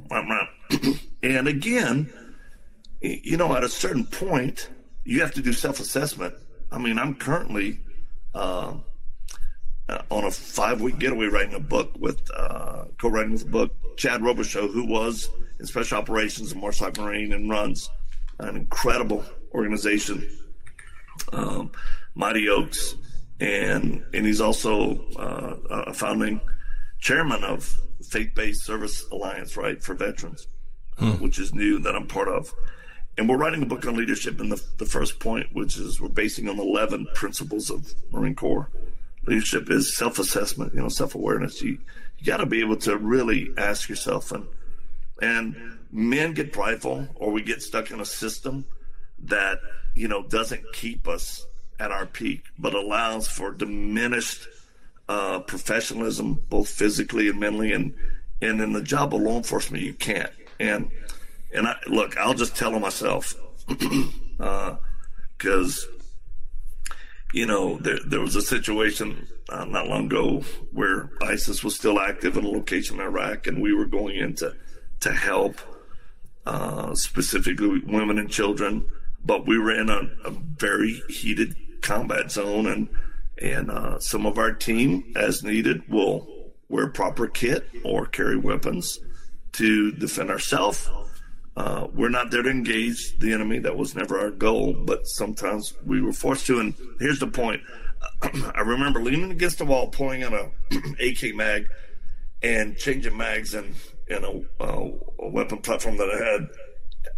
and 1.22 1.48
again, 1.48 2.12
you 3.00 3.36
know, 3.36 3.54
at 3.56 3.64
a 3.64 3.68
certain 3.68 4.04
point, 4.04 4.68
you 5.04 5.20
have 5.20 5.32
to 5.34 5.42
do 5.42 5.52
self 5.52 5.80
assessment. 5.80 6.34
I 6.70 6.78
mean, 6.78 6.98
I'm 6.98 7.14
currently 7.14 7.80
uh, 8.34 8.74
uh, 9.88 10.02
on 10.10 10.24
a 10.24 10.30
five 10.30 10.80
week 10.80 10.98
getaway 10.98 11.26
writing 11.26 11.54
a 11.54 11.60
book 11.60 11.92
with 11.98 12.20
uh, 12.36 12.84
co 12.98 13.08
writing 13.08 13.32
this 13.32 13.44
book, 13.44 13.72
Chad 13.96 14.20
Robichaux, 14.20 14.70
who 14.72 14.86
was 14.86 15.28
in 15.58 15.66
special 15.66 15.98
operations 15.98 16.52
in 16.52 16.60
Marshall 16.60 16.92
Marine 16.98 17.32
and 17.32 17.50
runs 17.50 17.90
an 18.38 18.56
incredible 18.56 19.24
organization, 19.54 20.28
um, 21.32 21.70
Mighty 22.14 22.48
Oaks, 22.48 22.94
and 23.40 24.04
and 24.14 24.26
he's 24.26 24.40
also 24.40 25.04
uh, 25.16 25.56
a 25.86 25.92
founding 25.94 26.40
chairman 27.02 27.42
of 27.44 27.78
Faith 28.08 28.34
Based 28.34 28.64
Service 28.64 29.04
Alliance, 29.10 29.56
right, 29.56 29.82
for 29.82 29.94
veterans, 29.94 30.46
hmm. 30.96 31.10
which 31.14 31.38
is 31.38 31.52
new 31.52 31.78
that 31.80 31.94
I'm 31.94 32.06
part 32.06 32.28
of. 32.28 32.54
And 33.18 33.28
we're 33.28 33.36
writing 33.36 33.62
a 33.62 33.66
book 33.66 33.84
on 33.86 33.96
leadership, 33.96 34.40
and 34.40 34.50
the, 34.50 34.62
the 34.78 34.86
first 34.86 35.18
point, 35.20 35.48
which 35.52 35.76
is 35.76 36.00
we're 36.00 36.08
basing 36.08 36.48
on 36.48 36.58
11 36.58 37.08
principles 37.14 37.68
of 37.68 37.92
Marine 38.10 38.34
Corps 38.34 38.70
leadership 39.26 39.70
is 39.70 39.96
self 39.96 40.18
assessment, 40.18 40.74
you 40.74 40.80
know, 40.80 40.88
self 40.88 41.14
awareness. 41.14 41.60
You 41.60 41.78
you 42.18 42.24
got 42.24 42.38
to 42.38 42.46
be 42.46 42.60
able 42.60 42.76
to 42.78 42.96
really 42.96 43.50
ask 43.58 43.88
yourself, 43.88 44.32
and 44.32 44.46
and 45.20 45.78
men 45.90 46.32
get 46.32 46.52
prideful, 46.52 47.08
or 47.16 47.32
we 47.32 47.42
get 47.42 47.62
stuck 47.62 47.90
in 47.90 48.00
a 48.00 48.04
system 48.04 48.64
that 49.24 49.58
you 49.94 50.08
know 50.08 50.22
doesn't 50.22 50.64
keep 50.72 51.06
us 51.06 51.44
at 51.78 51.90
our 51.90 52.06
peak, 52.06 52.44
but 52.58 52.74
allows 52.74 53.28
for 53.28 53.50
diminished 53.50 54.46
uh, 55.12 55.40
professionalism, 55.40 56.42
both 56.48 56.68
physically 56.68 57.28
and 57.28 57.38
mentally, 57.38 57.72
and 57.72 57.94
and 58.40 58.60
in 58.60 58.72
the 58.72 58.82
job 58.82 59.14
of 59.14 59.20
law 59.20 59.36
enforcement, 59.36 59.82
you 59.82 59.92
can't. 59.92 60.32
And 60.58 60.90
and 61.54 61.66
I 61.66 61.76
look, 61.86 62.16
I'll 62.16 62.34
just 62.34 62.56
tell 62.56 62.78
myself 62.78 63.34
because. 63.68 64.08
Uh, 64.40 64.76
you 67.32 67.46
know, 67.46 67.78
there, 67.78 67.98
there 68.06 68.20
was 68.20 68.36
a 68.36 68.42
situation 68.42 69.26
uh, 69.48 69.64
not 69.64 69.88
long 69.88 70.06
ago 70.06 70.42
where 70.70 71.10
ISIS 71.22 71.64
was 71.64 71.74
still 71.74 71.98
active 71.98 72.36
in 72.36 72.44
a 72.44 72.48
location 72.48 72.96
in 72.96 73.06
Iraq, 73.06 73.46
and 73.46 73.62
we 73.62 73.72
were 73.72 73.86
going 73.86 74.16
in 74.16 74.34
to, 74.36 74.54
to 75.00 75.12
help 75.12 75.56
uh, 76.44 76.94
specifically 76.94 77.80
women 77.86 78.18
and 78.18 78.30
children. 78.30 78.84
But 79.24 79.46
we 79.46 79.58
were 79.58 79.74
in 79.74 79.88
a, 79.88 80.02
a 80.24 80.30
very 80.30 81.02
heated 81.08 81.56
combat 81.80 82.30
zone, 82.30 82.66
and 82.66 82.88
and 83.40 83.70
uh, 83.70 83.98
some 83.98 84.26
of 84.26 84.38
our 84.38 84.52
team, 84.52 85.12
as 85.16 85.42
needed, 85.42 85.82
will 85.88 86.52
wear 86.68 86.88
proper 86.88 87.28
kit 87.28 87.68
or 87.84 88.06
carry 88.06 88.36
weapons 88.36 88.98
to 89.52 89.92
defend 89.92 90.30
ourselves 90.30 90.88
uh, 91.56 91.86
we're 91.92 92.08
not 92.08 92.30
there 92.30 92.42
to 92.42 92.50
engage 92.50 93.18
the 93.18 93.32
enemy. 93.32 93.58
That 93.58 93.76
was 93.76 93.94
never 93.94 94.18
our 94.18 94.30
goal, 94.30 94.74
but 94.86 95.06
sometimes 95.06 95.74
we 95.84 96.00
were 96.00 96.12
forced 96.12 96.46
to. 96.46 96.60
And 96.60 96.74
here's 96.98 97.18
the 97.18 97.26
point: 97.26 97.60
I 98.22 98.60
remember 98.60 99.02
leaning 99.02 99.30
against 99.30 99.58
the 99.58 99.66
wall, 99.66 99.88
pulling 99.88 100.24
on 100.24 100.32
a 100.32 100.50
AK 101.00 101.34
mag, 101.34 101.66
and 102.42 102.76
changing 102.76 103.16
mags 103.16 103.54
in 103.54 103.74
in 104.08 104.24
a, 104.24 104.64
a 104.64 105.28
weapon 105.28 105.58
platform 105.58 105.98
that 105.98 106.08
I 106.08 106.24
had, 106.24 106.48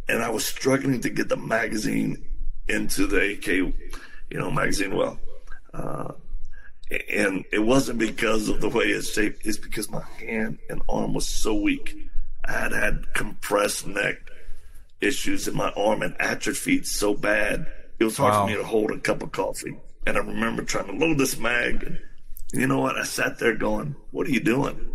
and 0.09 0.23
I 0.23 0.31
was 0.31 0.45
struggling 0.45 1.01
to 1.03 1.11
get 1.11 1.29
the 1.29 1.37
magazine 1.37 2.25
into 2.69 3.07
the 3.07 3.35
AK, 3.35 3.47
you 3.47 4.39
know, 4.39 4.51
magazine 4.51 4.97
well. 4.97 5.19
Uh, 5.75 6.13
and 7.11 7.45
it 7.53 7.59
wasn't 7.59 7.99
because 7.99 8.49
of 8.49 8.61
the 8.61 8.69
way 8.69 8.85
it's 8.85 9.13
shaped; 9.13 9.45
it's 9.45 9.59
because 9.59 9.91
my 9.91 10.05
hand 10.19 10.59
and 10.71 10.83
arm 10.89 11.15
was 11.15 11.27
so 11.27 11.55
weak. 11.55 11.97
I 12.45 12.53
had 12.53 12.73
had 12.73 13.13
compressed 13.15 13.87
neck 13.87 14.17
issues 15.01 15.49
in 15.49 15.57
my 15.57 15.71
arm 15.73 16.03
and 16.03 16.15
atrophied 16.21 16.87
so 16.87 17.15
bad 17.15 17.67
it 17.99 18.05
was 18.05 18.17
hard 18.17 18.35
wow. 18.35 18.43
for 18.43 18.51
me 18.51 18.57
to 18.57 18.65
hold 18.65 18.91
a 18.91 18.99
cup 18.99 19.23
of 19.23 19.33
coffee. 19.33 19.77
And 20.07 20.17
I 20.17 20.21
remember 20.21 20.63
trying 20.63 20.87
to 20.87 20.93
load 20.93 21.19
this 21.19 21.39
mag, 21.39 21.83
and 21.83 21.99
you 22.53 22.67
know 22.67 22.81
what? 22.81 22.97
I 22.97 23.05
sat 23.05 23.39
there 23.39 23.55
going, 23.55 23.97
"What 24.11 24.27
are 24.27 24.31
you 24.31 24.41
doing? 24.41 24.95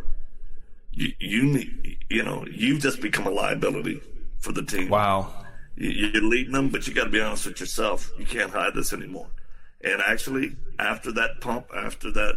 You, 0.91 1.13
you 1.19 1.43
need, 1.43 1.97
you 2.09 2.23
know, 2.23 2.45
you've 2.51 2.82
just 2.82 3.01
become 3.01 3.25
a 3.25 3.32
liability 3.32 4.01
for 4.39 4.51
the 4.51 4.63
team. 4.63 4.89
Wow, 4.89 5.34
you're 5.75 6.21
leading 6.21 6.53
them, 6.53 6.69
but 6.69 6.88
you 6.88 6.93
got 6.93 7.05
to 7.05 7.09
be 7.09 7.21
honest 7.21 7.47
with 7.47 7.59
yourself. 7.59 8.11
You 8.19 8.25
can't 8.25 8.51
hide 8.51 8.75
this 8.75 8.93
anymore." 8.93 9.27
And 9.84 10.01
actually, 10.01 10.55
after 10.77 11.11
that 11.13 11.41
pump, 11.41 11.67
after 11.75 12.11
that 12.11 12.36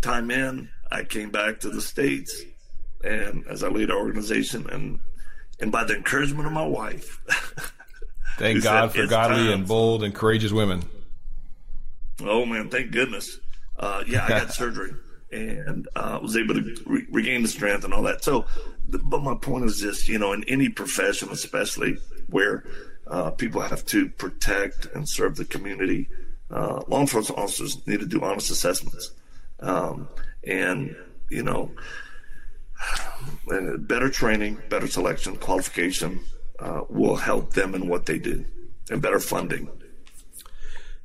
time 0.00 0.30
in, 0.30 0.68
I 0.92 1.04
came 1.04 1.30
back 1.30 1.60
to 1.60 1.70
the 1.70 1.80
states, 1.80 2.42
and 3.02 3.44
as 3.48 3.62
I 3.64 3.68
lead 3.68 3.90
our 3.90 3.98
organization, 3.98 4.68
and 4.70 5.00
and 5.60 5.72
by 5.72 5.84
the 5.84 5.96
encouragement 5.96 6.46
of 6.46 6.52
my 6.52 6.66
wife, 6.66 7.20
Thank 8.38 8.62
God 8.62 8.92
for 8.92 9.06
godly 9.06 9.36
time. 9.48 9.48
and 9.60 9.68
bold 9.68 10.04
and 10.04 10.14
courageous 10.14 10.52
women. 10.52 10.84
Oh 12.20 12.46
man, 12.46 12.68
thank 12.70 12.92
goodness. 12.92 13.38
Uh, 13.76 14.04
yeah, 14.06 14.24
I 14.24 14.28
got 14.28 14.52
surgery 14.54 14.92
and 15.30 15.86
uh, 15.94 16.18
was 16.22 16.36
able 16.36 16.54
to 16.54 16.76
re- 16.86 17.06
regain 17.10 17.42
the 17.42 17.48
strength 17.48 17.84
and 17.84 17.92
all 17.92 18.02
that. 18.04 18.22
So, 18.24 18.46
but 18.88 19.22
my 19.22 19.34
point 19.34 19.64
is 19.64 19.80
this: 19.80 20.08
you 20.08 20.18
know, 20.18 20.32
in 20.32 20.44
any 20.44 20.68
profession, 20.68 21.28
especially 21.30 21.98
where 22.28 22.64
uh, 23.08 23.30
people 23.32 23.60
have 23.60 23.84
to 23.86 24.08
protect 24.10 24.86
and 24.94 25.08
serve 25.08 25.36
the 25.36 25.44
community, 25.44 26.08
uh, 26.50 26.82
law 26.88 27.00
enforcement 27.00 27.40
officers 27.40 27.86
need 27.86 28.00
to 28.00 28.06
do 28.06 28.22
honest 28.22 28.50
assessments, 28.50 29.12
um, 29.60 30.08
and 30.44 30.96
you 31.30 31.42
know, 31.42 31.70
better 33.78 34.08
training, 34.08 34.58
better 34.68 34.86
selection, 34.86 35.36
qualification 35.36 36.20
uh, 36.58 36.82
will 36.88 37.16
help 37.16 37.52
them 37.52 37.74
in 37.74 37.88
what 37.88 38.06
they 38.06 38.18
do, 38.18 38.44
and 38.90 39.02
better 39.02 39.20
funding. 39.20 39.68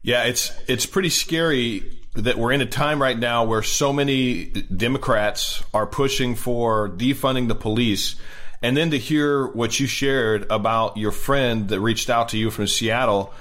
Yeah, 0.01 0.23
it's 0.23 0.51
it's 0.67 0.85
pretty 0.85 1.09
scary 1.09 1.99
that 2.15 2.37
we're 2.37 2.51
in 2.51 2.61
a 2.61 2.65
time 2.65 3.01
right 3.01 3.17
now 3.17 3.43
where 3.43 3.63
so 3.63 3.91
many 3.91 4.45
Democrats 4.45 5.63
are 5.73 5.87
pushing 5.87 6.35
for 6.35 6.89
defunding 6.89 7.47
the 7.47 7.55
police. 7.55 8.15
And 8.61 8.77
then 8.77 8.91
to 8.91 8.97
hear 8.97 9.47
what 9.47 9.79
you 9.79 9.87
shared 9.87 10.45
about 10.49 10.95
your 10.95 11.11
friend 11.11 11.67
that 11.69 11.79
reached 11.81 12.09
out 12.09 12.29
to 12.29 12.37
you 12.37 12.49
from 12.49 12.67
Seattle, 12.67 13.33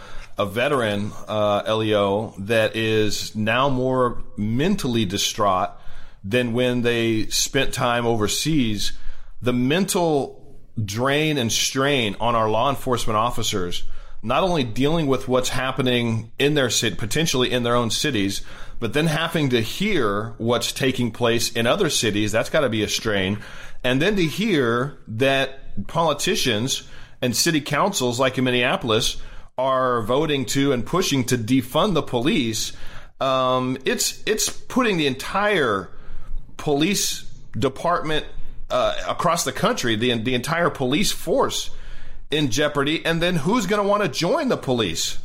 a 0.43 0.47
veteran, 0.47 1.13
uh, 1.29 1.77
Leo, 1.77 2.35
that 2.39 2.75
is 2.75 3.35
now 3.37 3.69
more 3.69 4.23
mentally 4.37 5.05
distraught 5.05 5.71
than 6.25 6.53
when 6.53 6.83
they 6.83 7.27
spent 7.29 7.73
time 7.73 8.07
overseas. 8.07 8.93
The 9.41 9.53
mental 9.53 10.59
drain 10.83 11.39
and 11.39 11.51
strain 11.51 12.17
on 12.21 12.35
our 12.35 12.51
law 12.51 12.71
enforcement 12.71 13.17
officers 13.17 13.85
not 14.23 14.43
only 14.43 14.63
dealing 14.63 15.09
with 15.09 15.27
what's 15.27 15.49
happening 15.49 16.31
in 16.39 16.55
their 16.55 16.71
city, 16.71 16.95
potentially 16.95 17.51
in 17.51 17.65
their 17.65 17.75
own 17.75 17.91
cities, 17.91 18.43
but 18.79 18.93
then 18.93 19.07
having 19.07 19.49
to 19.51 19.61
hear 19.61 20.35
what's 20.39 20.73
taking 20.73 21.11
place 21.11 21.51
in 21.53 21.67
other 21.67 21.91
cities, 21.91 22.31
that's 22.31 22.51
got 22.51 22.61
to 22.61 22.69
be 22.69 22.85
a 22.85 22.89
strain. 22.89 23.39
And 23.83 24.01
then 24.01 24.15
to 24.17 24.25
hear 24.25 24.99
that 25.09 25.87
politicians 25.89 26.89
and 27.21 27.37
city 27.37 27.61
councils 27.61 28.21
like 28.21 28.39
in 28.39 28.45
Minneapolis 28.45 29.17
are 29.59 30.03
voting 30.03 30.45
to 30.47 30.73
and 30.73 30.85
pushing 30.85 31.25
to 31.25 31.37
defund 31.37 31.95
the 31.95 32.03
police, 32.03 32.73
um, 33.21 33.79
it's 33.85 34.23
it's 34.27 34.49
putting 34.51 34.97
the 34.97 35.07
entire 35.07 35.91
police 36.57 37.23
department 37.53 38.27
uh, 38.71 38.95
across 39.09 39.45
the 39.45 39.53
country, 39.53 39.97
the 39.97 40.17
the 40.19 40.35
entire 40.35 40.71
police 40.71 41.13
force 41.13 41.71
in 42.31 42.51
jeopardy, 42.51 43.05
and 43.05 43.21
then 43.21 43.37
who's 43.37 43.67
going 43.67 43.83
to 43.83 43.87
want 43.87 44.03
to 44.03 44.09
join 44.09 44.49
the 44.49 44.57
police? 44.57 45.19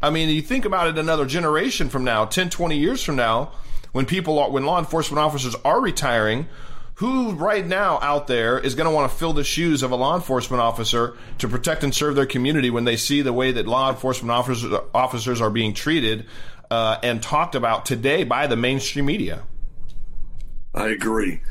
I 0.00 0.10
mean, 0.10 0.28
you 0.28 0.42
think 0.42 0.64
about 0.64 0.88
it 0.88 0.98
another 0.98 1.26
generation 1.26 1.88
from 1.88 2.04
now, 2.04 2.24
10, 2.24 2.50
20 2.50 2.76
years 2.76 3.02
from 3.02 3.16
now, 3.16 3.52
when 3.92 4.06
people 4.06 4.50
when 4.50 4.64
law 4.64 4.78
enforcement 4.78 5.18
officers 5.18 5.54
are 5.64 5.80
retiring, 5.80 6.48
who 6.96 7.32
right 7.32 7.66
now 7.66 7.98
out 8.00 8.26
there 8.26 8.58
is 8.58 8.74
going 8.74 8.88
to 8.88 8.94
want 8.94 9.10
to 9.10 9.18
fill 9.18 9.34
the 9.34 9.44
shoes 9.44 9.82
of 9.82 9.90
a 9.90 9.96
law 9.96 10.14
enforcement 10.14 10.62
officer 10.62 11.14
to 11.38 11.46
protect 11.46 11.84
and 11.84 11.94
serve 11.94 12.14
their 12.14 12.26
community 12.26 12.70
when 12.70 12.84
they 12.84 12.96
see 12.96 13.20
the 13.20 13.32
way 13.32 13.52
that 13.52 13.66
law 13.66 13.90
enforcement 13.90 14.30
officers, 14.30 14.72
officers 14.94 15.40
are 15.40 15.50
being 15.50 15.74
treated 15.74 16.24
uh, 16.70 16.96
and 17.02 17.22
talked 17.22 17.54
about 17.54 17.84
today 17.84 18.24
by 18.24 18.46
the 18.46 18.56
mainstream 18.56 19.04
media? 19.04 19.42
I 20.74 20.88
agree. 20.88 21.42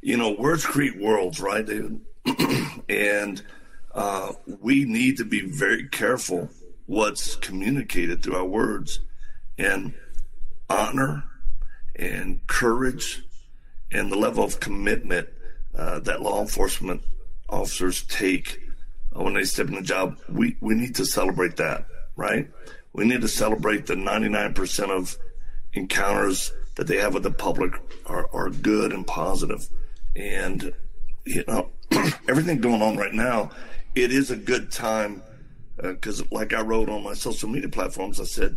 You 0.00 0.16
know, 0.16 0.32
words 0.32 0.64
create 0.64 0.98
worlds, 0.98 1.38
right, 1.38 1.66
David? 1.66 2.00
and 2.88 3.42
uh, 3.94 4.32
we 4.60 4.84
need 4.84 5.18
to 5.18 5.24
be 5.26 5.42
very 5.42 5.86
careful 5.88 6.48
what's 6.86 7.36
communicated 7.36 8.22
through 8.22 8.36
our 8.36 8.44
words 8.44 9.00
and 9.58 9.92
honor 10.70 11.24
and 11.94 12.46
courage 12.46 13.22
and 13.94 14.12
the 14.12 14.16
level 14.16 14.44
of 14.44 14.60
commitment 14.60 15.28
uh, 15.74 16.00
that 16.00 16.20
law 16.20 16.40
enforcement 16.40 17.02
officers 17.48 18.02
take 18.02 18.60
when 19.12 19.34
they 19.34 19.44
step 19.44 19.68
in 19.68 19.74
the 19.74 19.82
job. 19.82 20.18
We, 20.28 20.56
we 20.60 20.74
need 20.74 20.96
to 20.96 21.06
celebrate 21.06 21.56
that, 21.56 21.86
right? 22.16 22.50
We 22.92 23.06
need 23.06 23.22
to 23.22 23.28
celebrate 23.28 23.86
the 23.86 23.94
99% 23.94 24.90
of 24.90 25.16
encounters 25.72 26.52
that 26.76 26.86
they 26.86 26.98
have 26.98 27.14
with 27.14 27.22
the 27.22 27.30
public 27.30 27.72
are, 28.06 28.28
are 28.32 28.50
good 28.50 28.92
and 28.92 29.06
positive. 29.06 29.68
And, 30.14 30.72
you 31.24 31.44
know, 31.48 31.70
everything 32.28 32.60
going 32.60 32.82
on 32.82 32.96
right 32.96 33.14
now 33.14 33.50
it 33.94 34.10
is 34.10 34.30
a 34.30 34.36
good 34.36 34.70
time 34.70 35.22
because, 35.76 36.20
uh, 36.20 36.24
like 36.30 36.52
I 36.52 36.62
wrote 36.62 36.88
on 36.88 37.02
my 37.02 37.14
social 37.14 37.48
media 37.48 37.68
platforms, 37.68 38.20
I 38.20 38.24
said, 38.24 38.56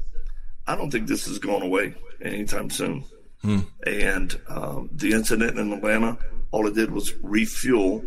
I 0.65 0.75
don't 0.75 0.91
think 0.91 1.07
this 1.07 1.27
is 1.27 1.39
going 1.39 1.63
away 1.63 1.95
anytime 2.21 2.69
soon. 2.69 3.05
Hmm. 3.41 3.59
And 3.85 4.39
um, 4.47 4.89
the 4.91 5.11
incident 5.11 5.57
in 5.57 5.73
Atlanta, 5.73 6.17
all 6.51 6.67
it 6.67 6.75
did 6.75 6.91
was 6.91 7.13
refuel 7.21 8.03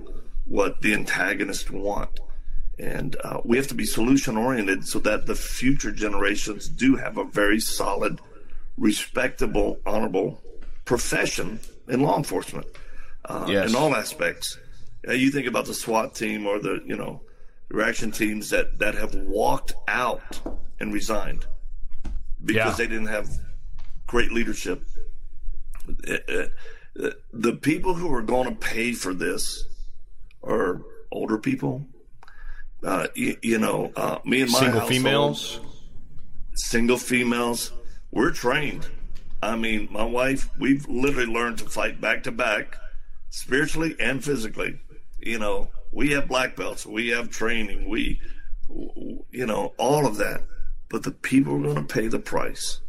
what 0.47 0.81
the 0.81 0.95
antagonists 0.95 1.71
want. 1.71 2.21
And 2.79 3.17
uh, 3.23 3.41
we 3.45 3.57
have 3.57 3.69
to 3.69 3.75
be 3.75 3.85
solution 3.85 4.37
oriented 4.37 4.87
so 4.87 4.99
that 5.01 5.27
the 5.27 5.35
future 5.35 5.93
generations 5.93 6.69
do 6.69 6.97
have 6.97 7.19
a 7.19 7.25
very 7.25 7.61
solid, 7.61 8.21
respectable, 8.79 9.79
honorable 9.85 10.43
profession 10.85 11.61
in 11.89 12.01
law 12.01 12.17
enforcement 12.17 12.67
uh, 13.27 13.47
yes. 13.49 13.71
in 13.71 13.77
all 13.77 13.95
aspects. 13.95 14.59
Uh, 15.07 15.13
you 15.13 15.31
think 15.31 15.47
about 15.47 15.67
the 15.67 15.75
SWAT 15.75 16.15
team 16.15 16.47
or 16.47 16.59
the 16.59 16.83
you 16.85 16.97
know 16.97 17.21
reaction 17.69 18.11
teams 18.11 18.51
that 18.51 18.79
that 18.79 18.95
have 18.95 19.15
walked 19.15 19.73
out 19.89 20.41
and 20.81 20.93
resigned 20.93 21.47
because 22.45 22.79
yeah. 22.79 22.85
they 22.85 22.87
didn't 22.87 23.07
have 23.07 23.29
great 24.07 24.33
leadership. 24.33 24.83
Uh, 26.09 26.45
uh, 27.01 27.11
the 27.33 27.53
people 27.55 27.95
who 27.95 28.13
are 28.15 28.23
going 28.23 28.49
to 28.49 28.55
pay 28.55 28.93
for 28.93 29.15
this 29.15 29.65
are 30.43 30.83
older 31.11 31.39
people. 31.39 31.87
Uh, 32.83 33.07
you, 33.15 33.37
you, 33.43 33.59
know, 33.59 33.93
uh, 33.97 34.19
me 34.25 34.43
and 34.43 34.51
my 34.51 34.59
single 34.59 34.81
females, 34.83 35.61
single 36.55 36.97
females. 36.97 37.73
We're 38.11 38.33
trained. 38.33 38.87
I 39.43 39.57
mean, 39.57 39.89
my 39.91 40.05
wife, 40.05 40.49
we've 40.59 40.87
literally 40.89 41.33
learned 41.33 41.59
to 41.59 41.65
fight 41.69 42.01
back 42.01 42.25
to 42.25 42.33
back, 42.33 42.77
spiritually 43.31 43.95
and 44.01 44.23
physically 44.23 44.81
you 45.21 45.39
know, 45.39 45.69
we 45.93 46.11
have 46.11 46.29
black 46.29 46.57
belts, 46.57 46.87
we 46.87 47.09
have 47.09 47.31
training, 47.31 47.89
we, 47.89 48.21
you 49.31 49.47
know, 49.47 49.75
all 49.79 50.07
of 50.07 50.17
that. 50.17 50.43
But 50.89 51.05
the 51.05 51.13
people 51.13 51.55
are 51.55 51.75
going 51.75 51.87
to 51.87 51.95
pay 51.95 52.09
the 52.09 52.19
price 52.19 52.81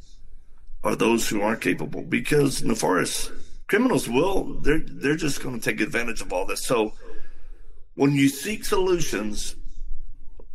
are 0.84 0.96
those 0.96 1.30
who 1.30 1.42
aren't 1.42 1.62
capable 1.62 2.02
because 2.02 2.64
nefarious 2.64 3.32
criminals 3.68 4.10
will, 4.10 4.60
they're, 4.62 4.82
they're 4.86 5.16
just 5.16 5.42
going 5.42 5.60
to 5.60 5.64
take 5.64 5.80
advantage 5.80 6.22
of 6.22 6.34
all 6.34 6.46
this. 6.46 6.64
So 6.64 6.94
when 7.96 8.14
you 8.14 8.30
seek 8.30 8.66
solutions, 8.66 9.56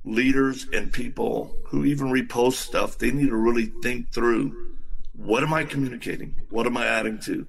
leaders 0.05 0.67
and 0.73 0.93
people 0.93 1.57
who 1.65 1.85
even 1.85 2.09
repost 2.09 2.55
stuff, 2.55 2.99
they 2.99 3.11
need 3.11 3.29
to 3.29 3.37
really 3.37 3.67
think 3.83 4.13
through 4.13 4.55
what 5.13 5.43
am 5.43 5.55
I 5.55 5.65
communicating? 5.65 6.35
What 6.51 6.67
am 6.67 6.77
I 6.77 6.87
adding 6.87 7.19
to? 7.21 7.47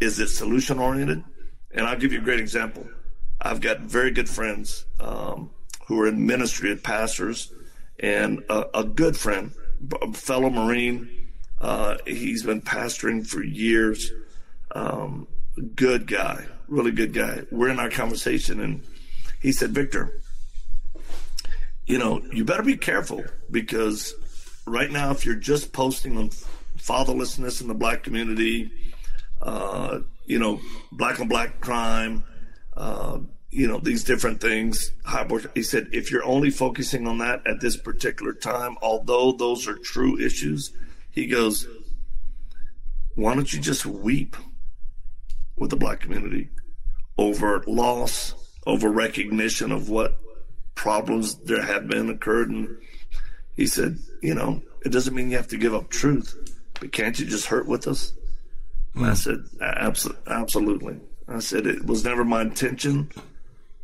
Is 0.00 0.18
it 0.18 0.28
solution 0.28 0.78
oriented? 0.78 1.22
And 1.72 1.86
I'll 1.86 1.98
give 1.98 2.12
you 2.12 2.20
a 2.20 2.24
great 2.24 2.40
example. 2.40 2.86
I've 3.40 3.60
got 3.60 3.80
very 3.80 4.10
good 4.10 4.28
friends 4.28 4.86
um, 5.00 5.50
who 5.86 6.00
are 6.00 6.06
in 6.06 6.26
ministry 6.26 6.70
at 6.72 6.82
pastors, 6.82 7.52
and 7.98 8.42
a, 8.48 8.78
a 8.78 8.84
good 8.84 9.16
friend, 9.16 9.52
a 10.00 10.12
fellow 10.12 10.48
Marine. 10.50 11.21
Uh, 11.62 11.96
he's 12.04 12.42
been 12.42 12.60
pastoring 12.60 13.24
for 13.24 13.42
years. 13.42 14.10
Um, 14.72 15.28
good 15.76 16.06
guy, 16.08 16.44
really 16.66 16.90
good 16.90 17.12
guy. 17.12 17.42
We're 17.52 17.68
in 17.68 17.78
our 17.78 17.88
conversation, 17.88 18.60
and 18.60 18.82
he 19.40 19.52
said, 19.52 19.70
Victor, 19.70 20.20
you 21.86 21.98
know, 21.98 22.20
you 22.32 22.44
better 22.44 22.64
be 22.64 22.76
careful 22.76 23.24
because 23.50 24.14
right 24.66 24.90
now, 24.90 25.12
if 25.12 25.24
you're 25.24 25.36
just 25.36 25.72
posting 25.72 26.18
on 26.18 26.30
fatherlessness 26.78 27.60
in 27.60 27.68
the 27.68 27.74
black 27.74 28.02
community, 28.02 28.72
uh, 29.40 30.00
you 30.26 30.38
know, 30.38 30.60
black 30.90 31.20
on 31.20 31.28
black 31.28 31.60
crime, 31.60 32.24
uh, 32.76 33.18
you 33.50 33.68
know, 33.68 33.78
these 33.78 34.02
different 34.02 34.40
things. 34.40 34.92
He 35.54 35.62
said, 35.62 35.88
if 35.92 36.10
you're 36.10 36.24
only 36.24 36.50
focusing 36.50 37.06
on 37.06 37.18
that 37.18 37.46
at 37.46 37.60
this 37.60 37.76
particular 37.76 38.32
time, 38.32 38.76
although 38.80 39.32
those 39.32 39.68
are 39.68 39.76
true 39.76 40.18
issues, 40.18 40.72
he 41.12 41.26
goes, 41.26 41.68
why 43.14 43.34
don't 43.34 43.52
you 43.52 43.60
just 43.60 43.86
weep 43.86 44.36
with 45.56 45.70
the 45.70 45.76
black 45.76 46.00
community 46.00 46.48
over 47.18 47.62
loss, 47.66 48.34
over 48.66 48.90
recognition 48.90 49.70
of 49.70 49.88
what 49.90 50.18
problems 50.74 51.34
there 51.36 51.62
have 51.62 51.86
been 51.86 52.08
occurred? 52.08 52.50
And 52.50 52.78
he 53.54 53.66
said, 53.66 53.98
you 54.22 54.34
know, 54.34 54.62
it 54.84 54.88
doesn't 54.88 55.14
mean 55.14 55.30
you 55.30 55.36
have 55.36 55.48
to 55.48 55.58
give 55.58 55.74
up 55.74 55.90
truth, 55.90 56.34
but 56.80 56.92
can't 56.92 57.18
you 57.18 57.26
just 57.26 57.46
hurt 57.46 57.68
with 57.68 57.86
us? 57.86 58.14
And 58.94 59.04
I 59.06 59.10
hmm. 59.10 59.14
said, 59.14 59.44
absolutely. 60.26 60.98
I 61.28 61.38
said, 61.38 61.66
it 61.66 61.84
was 61.86 62.04
never 62.04 62.24
my 62.24 62.42
intention 62.42 63.10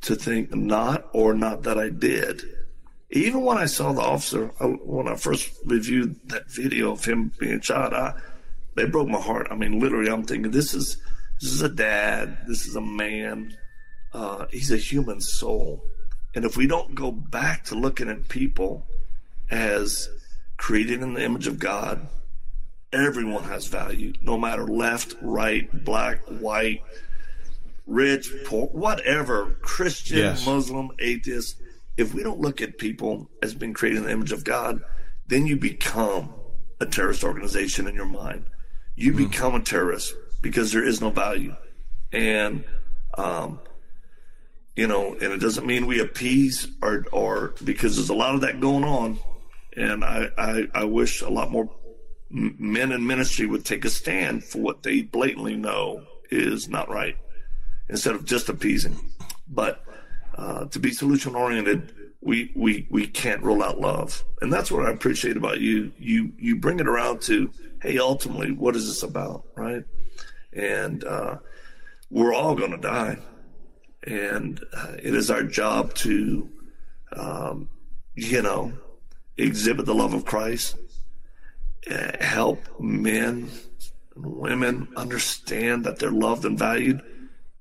to 0.03 0.15
think 0.15 0.55
not 0.55 1.09
or 1.13 1.35
not 1.35 1.63
that 1.65 1.79
I 1.79 1.91
did. 1.91 2.43
Even 3.11 3.43
when 3.43 3.57
I 3.57 3.67
saw 3.67 3.93
the 3.93 4.03
officer, 4.03 4.51
I, 4.61 4.65
when 4.65 5.09
I 5.09 5.17
first 5.17 5.51
reviewed 5.65 6.17
that 6.29 6.51
video 6.51 6.93
of 6.93 7.05
him 7.05 7.33
being 7.39 7.61
shot, 7.61 7.95
I, 7.95 8.15
they 8.75 8.85
broke 8.85 9.09
my 9.09 9.21
heart. 9.21 9.49
I 9.51 9.55
mean, 9.55 9.81
literally, 9.81 10.11
I'm 10.11 10.25
thinking 10.25 10.51
this 10.51 10.75
is 10.75 10.99
this 11.41 11.53
is 11.53 11.63
a 11.63 11.69
dad, 11.69 12.39
this 12.47 12.67
is 12.67 12.77
a 12.77 12.81
man, 12.81 13.57
uh, 14.13 14.47
he's 14.51 14.73
a 14.73 14.77
human 14.77 15.21
soul, 15.21 15.85
and 16.35 16.45
if 16.45 16.57
we 16.57 16.67
don't 16.67 16.95
go 16.95 17.11
back 17.13 17.65
to 17.67 17.75
looking 17.75 18.09
at 18.09 18.29
people 18.29 18.87
as 19.51 20.09
created 20.57 21.01
in 21.01 21.15
the 21.15 21.25
image 21.25 21.47
of 21.47 21.59
God, 21.59 22.09
everyone 22.93 23.45
has 23.45 23.67
value, 23.67 24.13
no 24.21 24.37
matter 24.37 24.67
left, 24.67 25.15
right, 25.23 25.69
black, 25.85 26.21
white, 26.41 26.83
rich, 27.87 28.31
poor, 28.45 28.67
whatever, 28.67 29.57
Christian, 29.63 30.19
yes. 30.19 30.45
Muslim, 30.45 30.91
atheist 30.99 31.57
if 31.99 32.15
we 32.15 32.23
don't 32.23 32.41
look 32.41 32.63
at 32.63 32.79
people 32.79 33.29
as 33.43 33.55
being 33.55 33.75
created 33.75 33.99
in 33.99 34.05
the 34.05 34.13
image 34.13 34.33
of 34.33 34.45
God, 34.45 34.81
then 35.27 35.47
you 35.47 35.57
become 35.57 36.33
a 36.81 36.87
terrorist 36.87 37.25
organization 37.25 37.89
in 37.89 37.95
your 37.95 38.07
mind. 38.07 38.47
You 38.95 39.13
mm 39.13 39.29
become 39.29 39.55
a 39.55 39.61
terrorist 39.61 40.15
because 40.41 40.73
there 40.73 40.85
is 40.85 41.01
no 41.01 41.11
value. 41.11 41.55
And, 42.13 42.65
um, 43.15 43.61
you 44.77 44.87
know, 44.87 45.13
and 45.15 45.33
it 45.33 45.41
doesn't 45.41 45.67
mean 45.67 45.87
we 45.87 46.01
appease 46.01 46.69
or, 46.81 47.05
or 47.13 47.55
because 47.65 47.97
there's 47.97 48.11
a 48.11 48.15
lot 48.15 48.35
of 48.35 48.43
that 48.43 48.61
going 48.61 48.85
on. 48.85 49.19
And 49.77 50.05
I, 50.05 50.31
I, 50.39 50.69
I 50.75 50.85
wish 50.85 51.21
a 51.21 51.29
lot 51.29 51.51
more 51.51 51.69
men 52.31 52.93
in 52.93 53.07
ministry 53.07 53.47
would 53.47 53.65
take 53.65 53.85
a 53.85 53.91
stand 53.91 54.45
for 54.45 54.59
what 54.59 54.83
they 54.85 55.03
blatantly 55.03 55.57
know 55.57 56.05
is 56.31 56.69
not 56.69 56.89
right 56.89 57.17
instead 57.89 58.15
of 58.15 58.25
just 58.25 58.49
appeasing. 58.49 58.99
But 59.49 59.83
uh, 60.39 60.65
to 60.67 60.79
be 60.79 60.93
solution 60.93 61.35
oriented, 61.35 61.93
we, 62.21 62.53
we, 62.57 62.87
we 62.91 63.07
can't 63.07 63.43
rule 63.43 63.63
out 63.63 63.81
love. 63.81 64.25
And 64.41 64.53
that's 64.53 64.71
what 64.71 64.87
I 64.87 64.91
appreciate 64.91 65.37
about 65.37 65.61
you. 65.61 65.93
You, 65.99 66.33
you 66.39 66.57
bring 66.57 66.81
it 66.81 66.89
around 66.89 67.21
to, 67.23 67.51
Hey, 67.83 67.99
ultimately, 67.99 68.53
what 68.53 68.75
is 68.75 68.87
this 68.87 69.03
about? 69.03 69.45
Right. 69.57 69.85
And, 70.53 71.05
uh, 71.05 71.37
we're 72.11 72.35
all 72.35 72.55
going 72.55 72.71
to 72.71 72.79
die. 72.79 73.19
And 74.05 74.65
uh, 74.73 74.95
it 75.03 75.15
is 75.15 75.31
our 75.31 75.43
job 75.43 75.95
to, 75.97 76.49
um, 77.13 77.69
you 78.15 78.43
know, 78.43 78.73
exhibit 79.37 79.87
the 79.87 79.95
love 79.95 80.15
of 80.15 80.25
Christ, 80.25 80.77
uh, 81.91 82.13
help 82.21 82.63
men 82.81 83.51
and 84.15 84.27
women 84.27 84.89
understand 84.97 85.85
that 85.85 85.99
they're 85.99 86.11
loved 86.11 86.45
and 86.45 86.59
valued. 86.59 87.03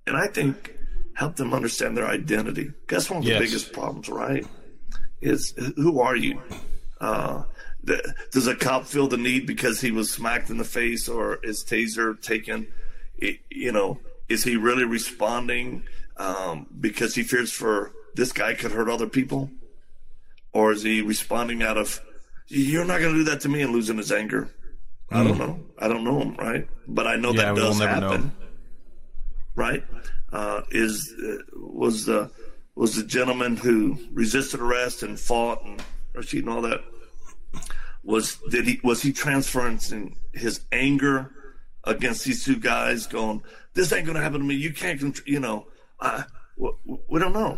And 0.06 0.16
I 0.16 0.28
think 0.28 0.77
help 1.18 1.36
them 1.36 1.52
understand 1.52 1.98
their 1.98 2.06
identity. 2.06 2.72
That's 2.88 3.10
one 3.10 3.18
of 3.18 3.26
the 3.26 3.32
yes. 3.32 3.40
biggest 3.40 3.74
problems, 3.74 4.08
right? 4.08 4.46
Is 5.20 5.52
who 5.76 6.00
are 6.00 6.16
you? 6.16 6.40
Uh, 7.02 7.44
the, 7.84 8.14
does 8.32 8.46
a 8.46 8.56
cop 8.56 8.86
feel 8.86 9.08
the 9.08 9.18
need 9.18 9.48
because 9.48 9.82
he 9.82 9.90
was 9.90 10.12
smacked 10.12 10.52
in 10.52 10.58
the 10.58 10.64
face 10.64 11.10
or 11.10 11.40
is 11.44 11.66
taser 11.66 12.22
taken? 12.22 12.68
It, 13.18 13.40
you 13.50 13.72
know, 13.72 14.00
is 14.30 14.44
he 14.44 14.58
really 14.58 14.86
responding 14.86 15.82
um, 16.18 16.68
because 16.80 17.16
he 17.16 17.24
fears 17.24 17.52
for 17.52 17.94
this 18.14 18.32
guy 18.32 18.54
could 18.54 18.72
hurt 18.72 18.88
other 18.88 19.08
people, 19.08 19.50
or 20.54 20.72
is 20.72 20.84
he 20.84 21.02
responding 21.02 21.64
out 21.64 21.78
of 21.78 22.00
you're 22.48 22.86
not 22.86 23.00
going 23.00 23.14
to 23.14 23.20
do 23.22 23.32
that 23.32 23.42
to 23.42 23.50
me 23.50 23.64
and 23.64 23.74
losing 23.74 23.98
his 23.98 24.12
anger? 24.12 24.50
Mm. 25.12 25.18
I 25.18 25.24
don't 25.24 25.34
hmm. 25.34 25.40
know. 25.40 25.60
I 25.80 25.88
don't 25.88 26.04
know 26.04 26.20
him, 26.20 26.36
right? 26.36 26.68
But 26.88 27.08
I 27.08 27.16
know 27.16 27.32
yeah, 27.32 27.54
that 27.54 27.56
does 27.56 27.80
happen, 27.80 28.24
know. 28.26 28.32
right? 29.56 29.84
Uh, 30.32 30.62
is 30.72 31.14
uh, 31.24 31.38
was 31.56 32.06
the 32.06 32.30
was 32.76 32.96
the 32.96 33.04
gentleman 33.04 33.58
who 33.58 33.98
resisted 34.12 34.60
arrest 34.60 35.04
and 35.04 35.20
fought 35.20 35.64
and 35.64 35.82
Rashid 36.14 36.46
and 36.46 36.50
all 36.50 36.62
that. 36.62 36.84
Was 38.04 38.38
did 38.50 38.68
he 38.68 38.80
was 38.84 39.02
he 39.02 39.14
transferring 39.14 40.16
his 40.34 40.62
anger 40.72 41.32
against 41.84 42.26
these 42.26 42.44
two 42.44 42.58
guys, 42.58 43.08
going, 43.08 43.44
"This 43.74 43.92
ain't 43.92 44.06
to 44.16 44.22
happen 44.22 44.40
to 44.40 44.46
me. 44.46 44.56
You 44.56 44.74
can't, 44.74 45.20
you 45.26 45.40
know." 45.40 45.68
I, 46.00 46.26
we 47.08 47.20
don't 47.20 47.34
know, 47.34 47.58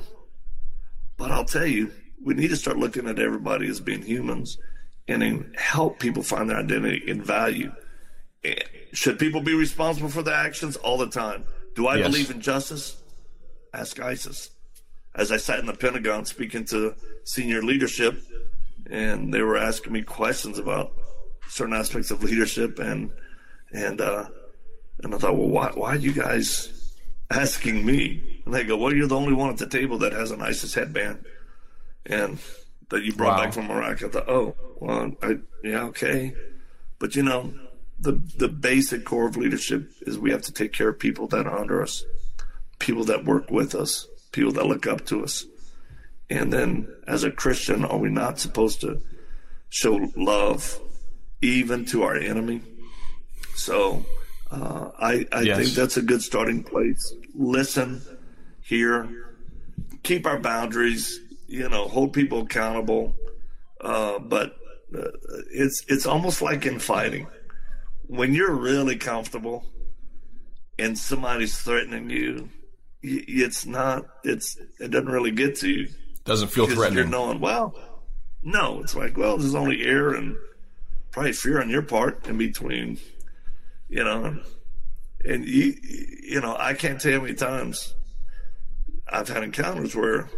but 1.18 1.32
I'll 1.32 1.46
tell 1.46 1.66
you, 1.66 1.92
we 2.24 2.34
need 2.34 2.50
to 2.50 2.56
start 2.56 2.78
looking 2.78 3.08
at 3.08 3.20
everybody 3.20 3.68
as 3.68 3.80
being 3.80 4.02
humans 4.02 4.58
and 5.08 5.24
help 5.58 6.00
people 6.00 6.24
find 6.24 6.50
their 6.50 6.58
identity 6.58 7.10
and 7.10 7.24
value. 7.24 7.72
Should 8.94 9.20
people 9.20 9.42
be 9.42 9.54
responsible 9.54 10.10
for 10.10 10.22
their 10.22 10.36
actions 10.36 10.78
all 10.78 10.98
the 10.98 11.08
time? 11.08 11.44
Do 11.76 11.88
I 11.88 11.98
yes. 11.98 12.08
believe 12.08 12.32
in 12.32 12.42
justice? 12.42 13.02
Ask 13.74 14.00
ISIS. 14.00 14.50
As 15.16 15.32
I 15.32 15.38
sat 15.38 15.60
in 15.60 15.66
the 15.66 15.74
Pentagon 15.74 16.26
speaking 16.26 16.66
to 16.66 16.96
senior 17.24 17.62
leadership, 17.62 18.22
and 18.90 19.34
they 19.34 19.42
were 19.42 19.58
asking 19.58 19.94
me 19.94 20.02
questions 20.02 20.58
about 20.58 20.94
certain 21.48 21.74
aspects 21.74 22.12
of 22.12 22.24
leadership, 22.24 22.80
and 22.80 23.12
and 23.72 24.02
uh, 24.02 24.26
and 25.04 25.14
I 25.14 25.18
thought, 25.18 25.36
well, 25.36 25.50
why 25.50 25.72
why 25.74 25.90
are 25.96 26.00
you 26.00 26.14
guys 26.14 26.96
asking 27.30 27.86
me? 27.86 28.42
And 28.46 28.54
they 28.54 28.64
go, 28.64 28.78
well, 28.78 28.94
you're 28.94 29.08
the 29.08 29.16
only 29.16 29.34
one 29.34 29.50
at 29.50 29.58
the 29.58 29.68
table 29.68 29.98
that 30.00 30.14
has 30.14 30.32
an 30.32 30.42
ISIS 30.42 30.74
headband, 30.74 31.24
and 32.06 32.40
that 32.90 33.04
you 33.04 33.14
brought 33.14 33.38
wow. 33.38 33.44
back 33.46 33.54
from 33.54 33.70
Iraq. 33.70 34.04
I 34.04 34.10
thought, 34.10 34.30
oh, 34.30 34.56
well, 34.80 35.12
I, 35.22 35.38
yeah, 35.64 35.84
okay, 35.86 36.34
but 36.98 37.16
you 37.16 37.24
know, 37.24 37.54
the 38.00 38.14
the 38.38 38.48
basic 38.48 39.06
core 39.06 39.28
of 39.28 39.38
leadership 39.38 39.92
is 40.02 40.18
we 40.18 40.32
have 40.32 40.42
to 40.44 40.54
take 40.54 40.74
care 40.74 40.90
of 40.90 41.00
people 41.00 41.28
that 41.28 41.46
are 41.46 41.60
under 41.60 41.82
us, 41.82 42.04
people 42.80 43.04
that 43.06 43.26
work 43.26 43.52
with 43.52 43.76
us, 43.76 44.08
people 44.32 44.52
that 44.54 44.66
look 44.66 44.88
up 44.88 45.06
to 45.08 45.24
us. 45.24 45.46
And 46.30 46.54
then 46.54 46.88
as 47.08 47.24
a 47.24 47.32
Christian, 47.32 47.84
are 47.84 47.98
we 47.98 48.10
not 48.10 48.40
supposed 48.40 48.82
to 48.82 49.02
show 49.70 50.10
love 50.16 50.80
even 51.42 51.86
to 51.86 52.04
our 52.04 52.16
enemy? 52.16 52.62
So 53.56 54.06
uh, 54.52 54.92
I, 54.98 55.26
I 55.32 55.42
yes. 55.42 55.58
think 55.58 55.70
that's 55.72 55.98
a 55.98 56.02
good 56.02 56.22
starting 56.22 56.64
place. 56.64 57.14
Listen, 57.34 58.02
hear, 58.62 59.10
keep 60.04 60.26
our 60.26 60.40
boundaries, 60.40 61.20
you 61.48 61.68
know, 61.68 61.88
hold 61.88 62.14
people 62.14 62.42
accountable. 62.42 63.16
Uh, 63.82 64.20
but 64.20 64.56
uh, 64.96 65.08
it's 65.52 65.84
it's 65.88 66.06
almost 66.06 66.42
like 66.42 66.66
in 66.66 66.80
fighting 66.80 67.28
when 68.10 68.34
you're 68.34 68.56
really 68.56 68.96
comfortable 68.96 69.64
and 70.80 70.98
somebody's 70.98 71.58
threatening 71.58 72.10
you, 72.10 72.50
it's 73.02 73.68
not, 73.68 74.06
it's, 74.24 74.58
it 74.80 74.90
doesn't 74.90 75.10
really 75.10 75.32
get 75.32 75.58
to 75.58 75.70
you. 75.70 75.88
Doesn't 76.26 76.50
feel 76.50 76.66
threatening. 76.66 76.98
You're 76.98 77.08
knowing, 77.08 77.40
well, 77.40 77.76
no, 78.42 78.82
it's 78.82 78.96
like, 78.96 79.16
well, 79.16 79.38
there's 79.38 79.54
only 79.54 79.86
air 79.86 80.10
and 80.10 80.36
probably 81.12 81.34
fear 81.34 81.62
on 81.62 81.70
your 81.70 81.84
part 81.84 82.28
in 82.28 82.38
between, 82.38 82.98
you 83.88 84.04
know, 84.04 84.40
and 85.24 85.46
you, 85.46 85.76
you 86.24 86.42
know, 86.42 86.56
I 86.58 86.74
can't 86.74 87.00
tell 87.00 87.12
you 87.12 87.18
how 87.20 87.24
many 87.24 87.36
times 87.36 87.94
I've 89.08 89.30
had 89.30 89.44
encounters 89.44 89.96
where 89.96 90.30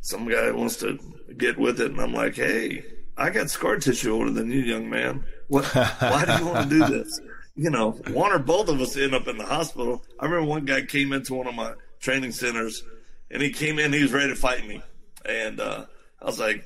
some 0.00 0.28
guy 0.28 0.50
wants 0.50 0.76
to 0.78 0.98
get 1.36 1.56
with 1.56 1.80
it, 1.80 1.92
and 1.92 2.00
I'm 2.00 2.12
like, 2.12 2.34
hey, 2.34 2.84
I 3.16 3.30
got 3.30 3.50
scar 3.50 3.76
tissue 3.76 4.12
older 4.12 4.30
than 4.30 4.50
you, 4.50 4.60
young 4.60 4.90
man. 4.90 5.24
What? 5.48 5.64
Why 5.66 6.24
do 6.24 6.44
you 6.44 6.50
want 6.50 6.70
to 6.70 6.78
do 6.78 6.86
this? 6.86 7.20
You 7.54 7.70
know, 7.70 7.92
one 8.12 8.32
or 8.32 8.38
both 8.38 8.68
of 8.68 8.80
us 8.80 8.96
end 8.96 9.14
up 9.14 9.28
in 9.28 9.36
the 9.36 9.44
hospital. 9.44 10.02
I 10.18 10.24
remember 10.24 10.48
one 10.48 10.64
guy 10.64 10.82
came 10.82 11.12
into 11.12 11.34
one 11.34 11.46
of 11.46 11.54
my 11.54 11.74
training 12.00 12.32
centers, 12.32 12.82
and 13.30 13.42
he 13.42 13.50
came 13.50 13.78
in. 13.78 13.92
He 13.92 14.02
was 14.02 14.12
ready 14.12 14.30
to 14.30 14.36
fight 14.36 14.66
me, 14.66 14.82
and 15.24 15.60
uh, 15.60 15.84
I 16.20 16.24
was 16.24 16.38
like, 16.38 16.64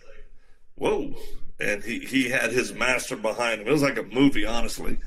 "Whoa!" 0.76 1.14
And 1.58 1.82
he 1.82 2.00
he 2.00 2.28
had 2.28 2.52
his 2.52 2.72
master 2.72 3.16
behind 3.16 3.60
him. 3.60 3.68
It 3.68 3.72
was 3.72 3.82
like 3.82 3.98
a 3.98 4.04
movie, 4.04 4.46
honestly. 4.46 4.98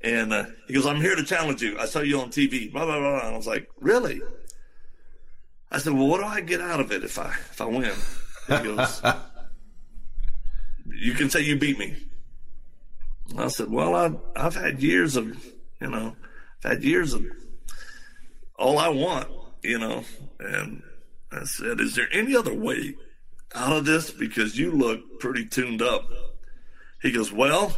And 0.00 0.32
uh, 0.32 0.46
he 0.68 0.74
goes, 0.74 0.86
"I'm 0.86 1.00
here 1.00 1.16
to 1.16 1.24
challenge 1.24 1.62
you. 1.62 1.78
I 1.78 1.86
saw 1.86 2.00
you 2.00 2.20
on 2.20 2.30
TV." 2.30 2.72
Blah 2.72 2.86
blah 2.86 2.98
blah. 2.98 3.26
And 3.26 3.34
I 3.34 3.36
was 3.36 3.46
like, 3.46 3.68
"Really?" 3.78 4.22
I 5.70 5.78
said, 5.78 5.92
"Well, 5.92 6.06
what 6.06 6.20
do 6.20 6.26
I 6.26 6.40
get 6.40 6.60
out 6.60 6.80
of 6.80 6.92
it 6.92 7.04
if 7.04 7.18
I 7.18 7.28
if 7.28 7.60
I 7.60 7.66
win?" 7.66 7.92
He 8.48 8.64
goes, 8.64 9.02
"You 10.86 11.12
can 11.14 11.28
say 11.28 11.42
you 11.42 11.58
beat 11.58 11.78
me." 11.78 12.05
I 13.36 13.48
said, 13.48 13.70
well, 13.70 13.94
I've, 13.94 14.16
I've 14.34 14.54
had 14.54 14.82
years 14.82 15.16
of, 15.16 15.26
you 15.80 15.88
know, 15.88 16.16
I've 16.64 16.70
had 16.72 16.84
years 16.84 17.12
of 17.12 17.24
all 18.58 18.78
I 18.78 18.88
want, 18.88 19.28
you 19.62 19.78
know, 19.78 20.04
and 20.38 20.82
I 21.32 21.44
said, 21.44 21.80
is 21.80 21.94
there 21.96 22.08
any 22.12 22.36
other 22.36 22.54
way 22.54 22.94
out 23.54 23.76
of 23.76 23.84
this? 23.84 24.10
Because 24.10 24.58
you 24.58 24.70
look 24.70 25.20
pretty 25.20 25.46
tuned 25.46 25.82
up. 25.82 26.08
He 27.02 27.12
goes, 27.12 27.32
well, 27.32 27.76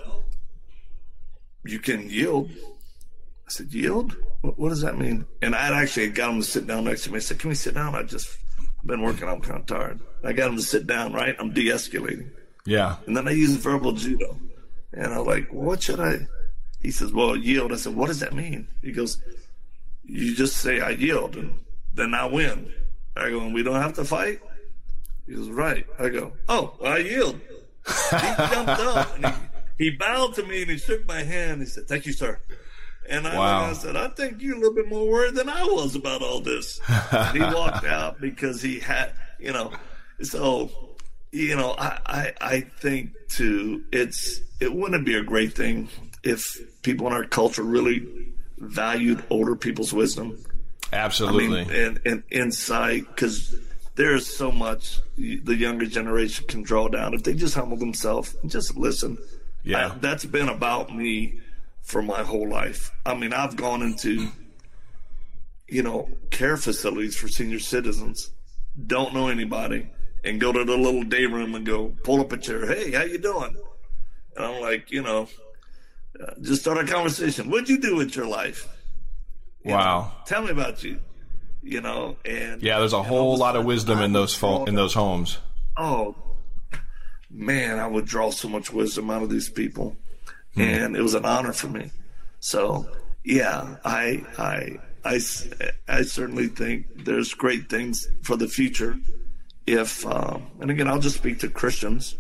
you 1.65 1.79
can 1.79 2.09
yield. 2.09 2.51
I 2.51 3.51
said, 3.51 3.73
yield? 3.73 4.17
What, 4.43 4.59
what 4.59 4.69
does 4.69 4.83
that 4.83 4.99
mean? 4.99 5.27
And 5.43 5.55
I 5.55 5.83
actually 5.83 6.11
got 6.11 6.31
him 6.31 6.41
to 6.41 6.47
sit 6.47 6.67
down 6.67 6.85
next 6.85 7.05
to 7.05 7.11
me. 7.11 7.17
I 7.17 7.21
said, 7.21 7.39
can 7.39 7.49
we 7.49 7.55
sit 7.55 7.75
down? 7.75 7.95
I 7.95 8.03
just 8.03 8.37
been 8.85 9.03
working. 9.03 9.29
I'm 9.29 9.41
kind 9.41 9.61
of 9.61 9.67
tired. 9.67 10.01
I 10.23 10.33
got 10.33 10.51
him 10.51 10.57
to 10.57 10.63
sit 10.63 10.87
down, 10.87 11.13
right? 11.13 11.35
I'm 11.39 11.53
de-escalating. 11.53 12.31
Yeah. 12.65 12.97
And 13.07 13.17
then 13.17 13.27
I 13.27 13.33
use 13.33 13.57
verbal 13.57 13.93
judo. 13.93 14.39
And 14.93 15.13
I'm 15.13 15.25
like, 15.25 15.53
what 15.53 15.83
should 15.83 16.01
I? 16.01 16.27
He 16.81 16.91
says, 16.91 17.13
well, 17.13 17.37
yield. 17.37 17.73
I 17.73 17.77
said, 17.77 17.95
what 17.95 18.07
does 18.07 18.21
that 18.21 18.33
mean? 18.33 18.69
He 18.83 18.93
goes, 18.93 19.21
you 20.05 20.35
just 20.35 20.57
say 20.57 20.81
I 20.81 20.91
yield 20.91 21.37
and 21.37 21.59
then 21.95 22.15
I 22.15 22.27
win. 22.27 22.73
I 23.17 23.31
go, 23.31 23.49
we 23.49 23.63
don't 23.63 23.81
have 23.81 23.95
to 23.95 24.05
fight. 24.05 24.41
He 25.27 25.35
goes, 25.35 25.51
right. 25.51 25.87
I 25.99 26.09
go, 26.09 26.33
oh, 26.49 26.77
I 26.85 26.99
yield. 26.99 27.41
he 27.87 28.17
jumped 28.17 28.81
up 28.81 29.15
and 29.17 29.27
he, 29.77 29.85
he 29.85 29.91
bowed 29.91 30.35
to 30.35 30.45
me 30.45 30.63
and 30.63 30.71
he 30.71 30.79
shook 30.79 31.07
my 31.07 31.23
hand. 31.23 31.61
He 31.61 31.67
said, 31.67 31.89
thank 31.89 32.07
you, 32.07 32.13
sir. 32.13 32.39
And 33.09 33.27
I, 33.27 33.37
wow. 33.37 33.65
I, 33.65 33.73
said, 33.73 33.97
I 33.97 34.09
think 34.09 34.41
you're 34.41 34.57
a 34.57 34.59
little 34.59 34.75
bit 34.75 34.89
more 34.89 35.09
worried 35.09 35.35
than 35.35 35.49
I 35.49 35.65
was 35.65 35.97
about 35.97 36.23
all 36.23 36.41
this. 36.41 36.81
and 37.11 37.37
he 37.37 37.43
walked 37.43 37.85
out 37.87 38.21
because 38.21 38.63
he 38.63 38.79
had, 38.79 39.13
you 39.39 39.53
know, 39.53 39.73
so, 40.23 40.71
you 41.33 41.57
know, 41.57 41.75
I, 41.79 41.99
I, 42.07 42.35
I 42.41 42.61
think 42.61 43.13
too, 43.29 43.85
it's, 43.93 44.41
it 44.61 44.73
wouldn't 44.73 45.05
be 45.05 45.15
a 45.15 45.23
great 45.23 45.55
thing 45.55 45.89
if 46.25 46.59
people 46.83 47.07
in 47.07 47.13
our 47.13 47.25
culture 47.25 47.63
really 47.63 48.07
valued 48.59 49.23
older 49.31 49.55
people's 49.57 49.93
wisdom. 49.93 50.39
Absolutely. 50.93 51.61
I 51.61 51.65
mean, 51.65 51.71
and, 51.71 52.01
and 52.05 52.23
insight, 52.31 53.07
because 53.09 53.55
there 53.95 54.15
is 54.15 54.27
so 54.27 54.51
much 54.51 55.01
the 55.17 55.55
younger 55.55 55.87
generation 55.87 56.47
can 56.47 56.63
draw 56.63 56.89
down 56.89 57.15
if 57.15 57.23
they 57.25 57.35
just 57.35 57.55
humble 57.55 57.77
themselves 57.77 58.35
and 58.43 58.51
just 58.51 58.77
listen. 58.77 59.19
Yeah. 59.65 59.93
I, 59.93 59.99
that's 59.99 60.25
been 60.25 60.49
about 60.49 60.95
me 60.95 61.41
for 61.83 62.03
my 62.03 62.23
whole 62.23 62.49
life. 62.49 62.91
I 63.05 63.15
mean, 63.15 63.33
I've 63.33 63.57
gone 63.57 63.83
into, 63.83 64.29
you 65.69 65.83
know, 65.83 66.09
care 66.31 66.57
facilities 66.57 67.17
for 67.17 67.29
senior 67.29 67.59
citizens, 67.59 68.31
don't 68.87 69.15
know 69.15 69.29
anybody, 69.29 69.89
and 70.25 70.41
go 70.41 70.53
to 70.53 70.65
the 70.65 70.77
little 70.77 71.05
day 71.05 71.27
room 71.27 71.55
and 71.55 71.65
go 71.65 71.95
pull 72.05 72.21
up 72.21 72.33
a 72.33 72.37
chair. 72.37 72.67
Hey, 72.67 72.93
how 72.93 73.03
you 73.03 73.19
doing? 73.19 73.57
And 74.37 74.45
I'm 74.45 74.61
like, 74.61 74.91
you 74.91 75.03
know, 75.03 75.29
uh, 76.21 76.33
just 76.41 76.63
start 76.63 76.79
a 76.79 76.91
conversation. 76.91 77.51
What'd 77.51 77.69
you 77.69 77.81
do 77.81 77.97
with 77.97 78.17
your 78.17 78.27
life? 78.27 78.69
You 79.65 79.73
wow. 79.73 80.01
Know, 80.01 80.13
tell 80.27 80.43
me 80.43 80.51
about 80.51 80.83
you. 80.83 81.01
You 81.63 81.81
know, 81.81 82.17
and 82.25 82.63
yeah, 82.63 82.79
there's 82.79 82.93
a 82.93 83.03
whole 83.03 83.37
lot 83.37 83.57
of 83.57 83.65
wisdom 83.65 84.01
in 84.01 84.13
those 84.13 84.35
fo- 84.35 84.65
in 84.65 84.75
those 84.75 84.95
homes. 84.95 85.39
Oh 85.77 86.15
man, 87.31 87.79
I 87.79 87.87
would 87.87 88.07
draw 88.07 88.31
so 88.31 88.49
much 88.49 88.73
wisdom 88.73 89.11
out 89.11 89.23
of 89.23 89.29
these 89.29 89.51
people, 89.51 89.97
hmm. 90.55 90.61
and 90.61 90.97
it 90.97 91.03
was 91.03 91.15
an 91.15 91.25
honor 91.25 91.53
for 91.53 91.67
me. 91.67 91.91
So 92.41 92.89
yeah, 93.25 93.77
I 93.85 94.25
I 94.39 94.79
I 95.05 95.21
I 95.89 96.03
certainly 96.03 96.47
think 96.47 97.05
there's 97.05 97.35
great 97.35 97.69
things 97.69 98.07
for 98.23 98.37
the 98.37 98.49
future. 98.49 98.97
If 99.69 100.07
uh, 100.07 100.39
and 100.61 100.71
again, 100.71 100.89
I'll 100.89 100.99
just 100.99 101.17
speak 101.17 101.41
to 101.41 101.49
Christians 101.49 102.17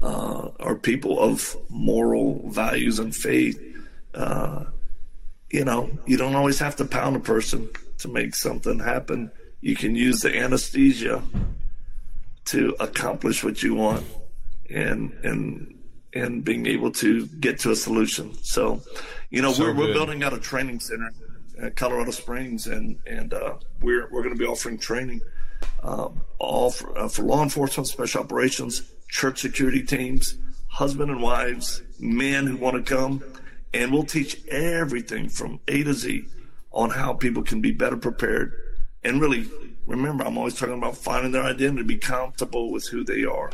uh, 0.00 0.50
or 0.60 0.76
people 0.76 1.18
of 1.18 1.56
moral 1.68 2.48
values 2.50 3.00
and 3.00 3.14
faith. 3.14 3.60
Uh, 4.14 4.64
you 5.50 5.64
know, 5.64 5.90
you 6.06 6.16
don't 6.16 6.36
always 6.36 6.60
have 6.60 6.76
to 6.76 6.84
pound 6.84 7.16
a 7.16 7.20
person 7.20 7.68
to 7.98 8.08
make 8.08 8.36
something 8.36 8.78
happen. 8.78 9.32
You 9.60 9.74
can 9.74 9.96
use 9.96 10.20
the 10.20 10.36
anesthesia 10.36 11.22
to 12.46 12.76
accomplish 12.78 13.42
what 13.42 13.62
you 13.62 13.74
want, 13.74 14.06
and 14.70 15.12
and 15.24 15.74
and 16.12 16.44
being 16.44 16.66
able 16.66 16.92
to 16.92 17.26
get 17.26 17.58
to 17.60 17.72
a 17.72 17.76
solution. 17.76 18.34
So, 18.44 18.82
you 19.30 19.42
know, 19.42 19.52
so 19.52 19.64
we're, 19.64 19.74
we're 19.74 19.92
building 19.92 20.22
out 20.22 20.32
a 20.32 20.38
training 20.38 20.78
center 20.78 21.10
at 21.60 21.74
Colorado 21.74 22.12
Springs, 22.12 22.68
and 22.68 22.98
and 23.04 23.34
uh, 23.34 23.54
we're 23.80 24.08
we're 24.12 24.22
going 24.22 24.34
to 24.34 24.38
be 24.38 24.46
offering 24.46 24.78
training 24.78 25.20
um, 25.82 26.20
all 26.38 26.70
for, 26.70 26.96
uh, 26.98 27.08
for 27.08 27.22
law 27.22 27.42
enforcement, 27.42 27.88
special 27.88 28.22
operations, 28.22 28.82
church 29.08 29.40
security 29.40 29.82
teams, 29.82 30.36
husband 30.68 31.10
and 31.10 31.22
wives, 31.22 31.82
men 31.98 32.46
who 32.46 32.56
want 32.56 32.76
to 32.76 32.94
come, 32.94 33.22
and 33.72 33.92
we'll 33.92 34.04
teach 34.04 34.40
everything 34.48 35.28
from 35.28 35.60
A 35.68 35.82
to 35.84 35.94
Z 35.94 36.24
on 36.72 36.90
how 36.90 37.12
people 37.12 37.42
can 37.42 37.60
be 37.60 37.70
better 37.70 37.96
prepared. 37.96 38.52
And 39.04 39.20
really 39.20 39.48
remember 39.86 40.24
I'm 40.24 40.38
always 40.38 40.54
talking 40.54 40.78
about 40.78 40.96
finding 40.96 41.32
their 41.32 41.42
identity, 41.42 41.82
be 41.82 41.98
comfortable 41.98 42.70
with 42.72 42.88
who 42.88 43.04
they 43.04 43.24
are, 43.24 43.50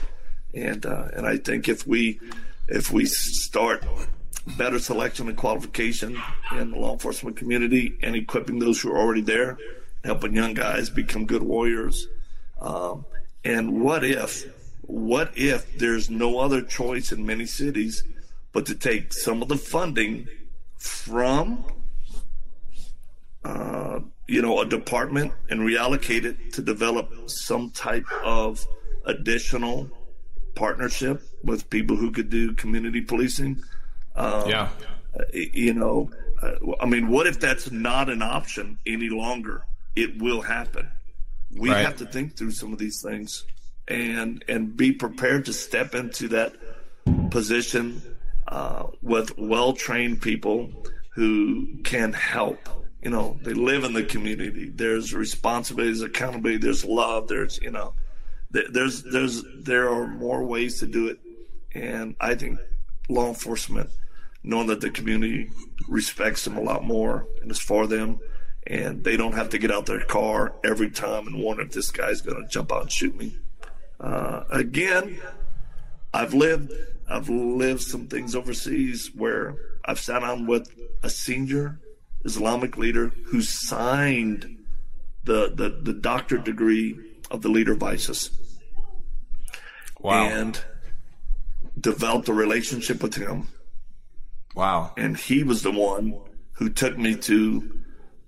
and 0.54 0.84
uh, 0.86 1.08
and 1.14 1.26
I 1.26 1.36
think 1.36 1.68
if 1.68 1.86
we 1.86 2.20
if 2.68 2.92
we 2.92 3.04
start 3.04 3.84
better 4.56 4.78
selection 4.78 5.28
and 5.28 5.36
qualification 5.36 6.20
in 6.52 6.70
the 6.70 6.76
law 6.76 6.92
enforcement 6.92 7.36
community 7.36 7.98
and 8.02 8.16
equipping 8.16 8.58
those 8.58 8.80
who 8.80 8.90
are 8.92 8.98
already 8.98 9.20
there, 9.20 9.58
helping 10.04 10.34
young 10.34 10.54
guys 10.54 10.90
become 10.90 11.26
good 11.26 11.42
warriors. 11.42 12.06
Um, 12.60 13.04
and 13.44 13.82
what 13.82 14.04
if, 14.04 14.46
what 14.82 15.32
if 15.36 15.78
there's 15.78 16.10
no 16.10 16.38
other 16.38 16.62
choice 16.62 17.12
in 17.12 17.24
many 17.24 17.46
cities 17.46 18.04
but 18.52 18.66
to 18.66 18.74
take 18.74 19.12
some 19.12 19.42
of 19.42 19.48
the 19.48 19.56
funding 19.56 20.26
from, 20.76 21.64
uh, 23.44 24.00
you 24.26 24.42
know, 24.42 24.60
a 24.60 24.66
department 24.66 25.32
and 25.48 25.60
reallocate 25.60 26.24
it 26.24 26.52
to 26.54 26.62
develop 26.62 27.12
some 27.30 27.70
type 27.70 28.04
of 28.24 28.66
additional 29.04 29.88
partnership 30.54 31.22
with 31.42 31.70
people 31.70 31.96
who 31.96 32.10
could 32.10 32.28
do 32.28 32.52
community 32.54 33.00
policing. 33.00 33.62
Um, 34.16 34.48
yeah. 34.48 34.68
You 35.32 35.74
know, 35.74 36.10
uh, 36.42 36.52
I 36.80 36.86
mean, 36.86 37.08
what 37.08 37.26
if 37.26 37.40
that's 37.40 37.70
not 37.70 38.08
an 38.08 38.22
option 38.22 38.78
any 38.86 39.08
longer? 39.08 39.64
It 39.96 40.20
will 40.20 40.40
happen. 40.40 40.90
We 41.50 41.70
right. 41.70 41.84
have 41.84 41.96
to 41.96 42.06
think 42.06 42.36
through 42.36 42.52
some 42.52 42.72
of 42.72 42.78
these 42.78 43.02
things 43.02 43.44
and 43.88 44.44
and 44.48 44.76
be 44.76 44.92
prepared 44.92 45.46
to 45.46 45.52
step 45.52 45.94
into 45.94 46.28
that 46.28 46.54
position 47.30 48.02
uh, 48.48 48.86
with 49.02 49.36
well 49.36 49.72
trained 49.72 50.22
people 50.22 50.70
who 51.14 51.82
can 51.82 52.12
help. 52.12 52.58
You 53.02 53.10
know, 53.10 53.38
they 53.42 53.54
live 53.54 53.84
in 53.84 53.94
the 53.94 54.04
community. 54.04 54.70
There's 54.72 55.14
responsibility, 55.14 55.90
there's 55.90 56.02
accountability, 56.02 56.58
there's 56.58 56.84
love. 56.84 57.28
There's 57.28 57.58
you 57.60 57.70
know, 57.70 57.94
there's 58.50 59.02
there's 59.02 59.42
there 59.58 59.88
are 59.90 60.06
more 60.06 60.44
ways 60.44 60.78
to 60.80 60.86
do 60.86 61.08
it, 61.08 61.18
and 61.74 62.14
I 62.20 62.34
think 62.34 62.58
law 63.08 63.28
enforcement, 63.28 63.90
knowing 64.44 64.68
that 64.68 64.80
the 64.80 64.90
community 64.90 65.50
respects 65.88 66.44
them 66.44 66.56
a 66.56 66.62
lot 66.62 66.84
more 66.84 67.26
and 67.42 67.50
is 67.50 67.58
for 67.58 67.86
them, 67.86 68.20
and 68.70 69.02
they 69.02 69.16
don't 69.16 69.32
have 69.32 69.50
to 69.50 69.58
get 69.58 69.72
out 69.72 69.86
their 69.86 70.04
car 70.04 70.54
every 70.62 70.90
time 70.90 71.26
and 71.26 71.42
wonder 71.42 71.64
if 71.64 71.72
this 71.72 71.90
guy's 71.90 72.20
going 72.20 72.40
to 72.40 72.48
jump 72.48 72.72
out 72.72 72.82
and 72.82 72.92
shoot 72.92 73.16
me. 73.16 73.36
Uh, 73.98 74.44
again, 74.48 75.20
I've 76.14 76.32
lived 76.32 76.72
I've 77.08 77.28
lived 77.28 77.82
some 77.82 78.06
things 78.06 78.36
overseas 78.36 79.10
where 79.12 79.56
I've 79.84 79.98
sat 79.98 80.20
down 80.20 80.46
with 80.46 80.72
a 81.02 81.10
senior 81.10 81.80
Islamic 82.24 82.78
leader 82.78 83.08
who 83.26 83.42
signed 83.42 84.58
the 85.24 85.50
the, 85.52 85.80
the 85.82 85.92
doctorate 85.92 86.44
degree 86.44 86.96
of 87.28 87.42
the 87.42 87.48
leader 87.48 87.72
of 87.72 87.82
ISIS. 87.82 88.30
Wow. 89.98 90.28
And 90.28 90.64
developed 91.78 92.28
a 92.28 92.32
relationship 92.32 93.02
with 93.02 93.16
him. 93.16 93.48
Wow. 94.54 94.94
And 94.96 95.16
he 95.16 95.42
was 95.42 95.62
the 95.62 95.72
one 95.72 96.18
who 96.52 96.70
took 96.70 96.96
me 96.96 97.16
to 97.16 97.79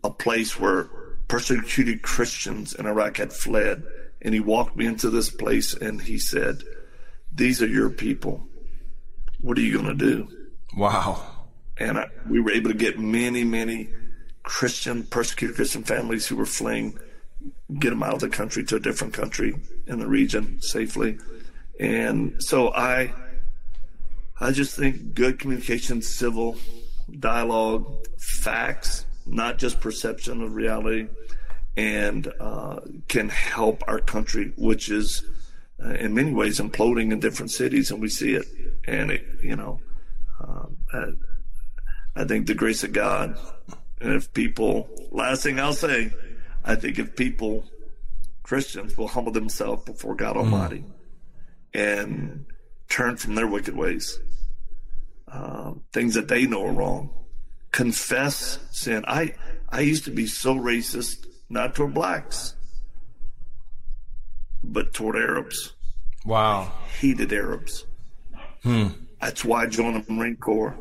a 0.05 0.11
place 0.11 0.59
where 0.59 0.85
persecuted 1.29 2.03
Christians 2.03 2.75
in 2.75 2.87
Iraq 2.87 3.17
had 3.17 3.33
fled. 3.33 3.85
And 4.21 4.35
he 4.35 4.41
walked 4.41 4.77
me 4.77 4.87
into 4.87 5.11
this 5.11 5.31
place 5.31 5.75
and 5.75 6.01
he 6.01 6.19
said, 6.19 6.63
These 7.35 7.63
are 7.63 7.67
your 7.67 7.91
people. 7.91 8.47
What 9.41 9.59
are 9.59 9.63
you 9.63 9.73
going 9.73 9.99
to 9.99 10.05
do? 10.07 10.29
Wow. 10.77 11.23
And 11.79 11.99
I, 11.99 12.07
we 12.29 12.41
were 12.41 12.53
able 12.53 12.71
to 12.71 12.77
get 12.77 12.99
many, 12.99 13.45
many 13.45 13.89
Christian, 14.43 15.05
persecuted 15.05 15.57
Christian 15.57 15.83
families 15.83 16.27
who 16.27 16.37
were 16.37 16.47
fleeing, 16.47 16.99
get 17.79 17.91
them 17.91 18.03
out 18.03 18.15
of 18.15 18.21
the 18.21 18.29
country 18.29 18.65
to 18.65 18.77
a 18.77 18.81
different 18.81 19.15
country 19.15 19.55
in 19.87 19.99
the 19.99 20.07
region 20.07 20.61
safely. 20.61 21.19
And 21.81 22.43
so 22.43 22.73
I, 22.73 23.13
I 24.39 24.53
just 24.53 24.77
think 24.77 25.15
good 25.15 25.39
communication, 25.39 26.03
civil 26.03 26.57
dialogue, 27.19 28.07
facts, 28.19 29.07
not 29.33 29.59
just 29.59 29.81
perception 29.81 30.43
of 30.43 30.55
reality, 30.55 31.09
and 31.77 32.31
uh, 32.39 32.81
can 33.09 33.31
help 33.31 33.83
our 33.89 33.99
country, 33.99 34.53
which 34.57 34.91
is 34.91 35.25
uh, 35.83 35.89
in 35.95 36.15
many 36.15 36.33
ways 36.33 36.61
imploding 36.61 37.13
in 37.13 37.19
different 37.19 37.51
cities, 37.51 37.91
and 37.91 38.01
we 38.01 38.09
see 38.09 38.35
it. 38.35 38.47
And 38.87 39.11
it, 39.11 39.25
you 39.43 39.57
know, 39.57 39.81
um, 40.41 40.77
I, 40.93 42.23
I 42.23 42.25
think 42.25 42.47
the 42.47 42.55
grace 42.55 42.85
of 42.85 42.93
God, 42.93 43.39
and 44.01 44.13
if 44.13 44.33
people, 44.35 44.89
last 45.11 45.43
thing 45.43 45.59
I'll 45.59 45.73
say, 45.73 46.13
I 46.65 46.75
think 46.75 46.99
if 46.99 47.17
people, 47.17 47.65
Christians, 48.43 48.97
will 48.97 49.09
humble 49.09 49.33
themselves 49.33 49.85
before 49.85 50.15
God 50.15 50.37
mm-hmm. 50.37 50.53
Almighty 50.53 50.85
and 51.73 52.45
turn 52.91 53.17
from 53.17 53.35
their 53.35 53.47
wicked 53.47 53.75
ways, 53.75 54.21
uh, 55.27 55.73
things 55.95 56.15
that 56.15 56.29
they 56.29 56.45
know 56.47 56.67
are 56.67 56.73
wrong, 56.73 57.11
confess 57.73 58.59
sin. 58.71 59.05
I 59.09 59.35
I 59.69 59.81
used 59.81 60.05
to 60.05 60.11
be 60.11 60.27
so 60.27 60.55
racist, 60.55 61.27
not 61.49 61.75
toward 61.75 61.95
blacks, 61.95 62.55
but 64.63 64.93
toward 64.93 65.17
Arabs. 65.17 65.73
Wow. 66.25 66.71
I 66.73 66.89
hated 67.01 67.33
Arabs. 67.33 67.87
Hmm. 68.63 68.89
That's 69.21 69.45
why 69.45 69.63
I 69.63 69.67
joined 69.67 70.05
the 70.05 70.13
Marine 70.13 70.37
Corps. 70.37 70.77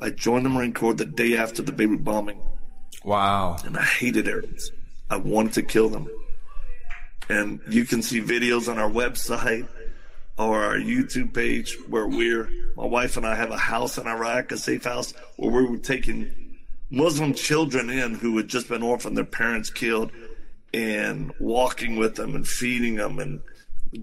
I 0.00 0.10
joined 0.10 0.46
the 0.46 0.50
Marine 0.50 0.72
Corps 0.72 0.94
the 0.94 1.04
day 1.04 1.36
after 1.36 1.60
the 1.62 1.72
Beirut 1.72 2.02
bombing. 2.04 2.40
Wow. 3.04 3.56
And 3.64 3.76
I 3.76 3.82
hated 3.82 4.28
Arabs. 4.28 4.70
I 5.10 5.16
wanted 5.16 5.52
to 5.54 5.62
kill 5.62 5.88
them. 5.88 6.08
and 7.28 7.60
you 7.68 7.84
can 7.84 8.02
see 8.02 8.20
videos 8.20 8.68
on 8.68 8.78
our 8.78 8.90
website 8.90 9.68
or 10.40 10.64
our 10.64 10.76
YouTube 10.76 11.34
page 11.34 11.76
where 11.88 12.06
we're 12.06 12.48
my 12.74 12.86
wife 12.86 13.18
and 13.18 13.26
I 13.26 13.34
have 13.34 13.50
a 13.50 13.58
house 13.58 13.98
in 13.98 14.06
Iraq, 14.06 14.52
a 14.52 14.56
safe 14.56 14.84
house, 14.84 15.12
where 15.36 15.50
we 15.50 15.68
were 15.68 15.76
taking 15.76 16.56
Muslim 16.90 17.34
children 17.34 17.90
in 17.90 18.14
who 18.14 18.36
had 18.38 18.48
just 18.48 18.68
been 18.68 18.82
orphaned, 18.82 19.18
their 19.18 19.24
parents 19.24 19.68
killed, 19.68 20.10
and 20.72 21.32
walking 21.38 21.96
with 21.96 22.14
them 22.14 22.34
and 22.34 22.48
feeding 22.48 22.94
them 22.94 23.18
and 23.18 23.40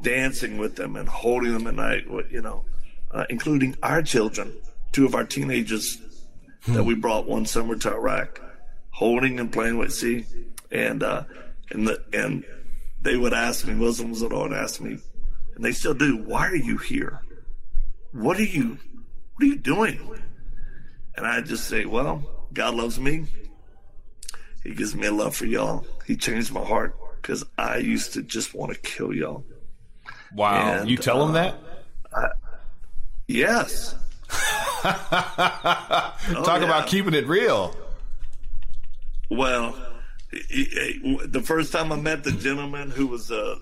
dancing 0.02 0.58
with 0.58 0.76
them 0.76 0.96
and 0.96 1.10
holding 1.10 1.54
them 1.54 1.66
at 1.66 1.74
night, 1.74 2.06
you 2.30 2.42
know, 2.42 2.66
uh, 3.12 3.26
including 3.30 3.76
our 3.82 4.04
children, 4.04 4.54
two 4.92 5.08
of 5.08 5.16
our 5.16 5.24
teenagers 5.24 5.98
hmm. 6.64 6.74
that 6.74 6.84
we 6.84 6.94
brought 6.94 7.28
one 7.28 7.48
summer 7.48 7.76
to 7.76 7.92
Iraq, 7.92 8.40
holding 8.92 9.40
and 9.40 9.52
playing 9.52 9.80
with. 9.80 9.92
See, 9.92 10.26
and 10.70 11.02
uh, 11.02 11.24
and 11.72 11.88
the 11.88 12.04
and 12.14 12.46
they 13.02 13.18
would 13.18 13.34
ask 13.34 13.66
me, 13.66 13.74
Muslims 13.74 14.22
would 14.22 14.34
all 14.34 14.54
ask 14.54 14.80
me, 14.80 15.00
and 15.58 15.66
they 15.66 15.72
still 15.72 15.96
do, 15.96 16.18
why 16.18 16.48
are 16.48 16.56
you 16.56 16.78
here? 16.78 17.20
What 18.12 18.38
are 18.38 18.44
you, 18.44 18.78
what 19.34 19.44
are 19.44 19.48
you 19.48 19.58
doing? 19.58 20.00
And 21.16 21.26
I 21.26 21.42
just 21.42 21.68
say, 21.68 21.86
well, 21.86 22.48
God 22.54 22.76
loves 22.76 23.00
me. 23.00 23.26
He 24.64 24.76
gives 24.76 24.96
me 24.96 25.08
a 25.08 25.12
love 25.12 25.36
for 25.36 25.48
y'all. 25.48 25.84
He 26.06 26.16
changed 26.16 26.54
my 26.54 26.64
heart 26.64 26.96
because 27.20 27.44
I 27.58 27.78
used 27.78 28.14
to 28.14 28.22
just 28.22 28.54
want 28.54 28.72
to 28.72 28.80
kill 28.80 29.12
y'all. 29.12 29.46
Wow. 30.32 30.74
And, 30.74 30.90
you 30.90 30.96
tell 30.96 31.24
uh, 31.24 31.26
him 31.26 31.34
that? 31.34 31.56
I, 32.14 32.28
yes. 33.28 33.96
Talk 34.30 34.94
oh, 34.94 36.44
yeah. 36.46 36.64
about 36.66 36.86
keeping 36.86 37.16
it 37.16 37.26
real. 37.26 37.76
Well, 39.32 39.76
the 40.30 41.42
first 41.44 41.72
time 41.74 41.92
I 41.92 41.96
met 41.96 42.24
the 42.24 42.32
gentleman 42.32 42.92
who 42.92 43.08
was 43.08 43.32
a 43.32 43.58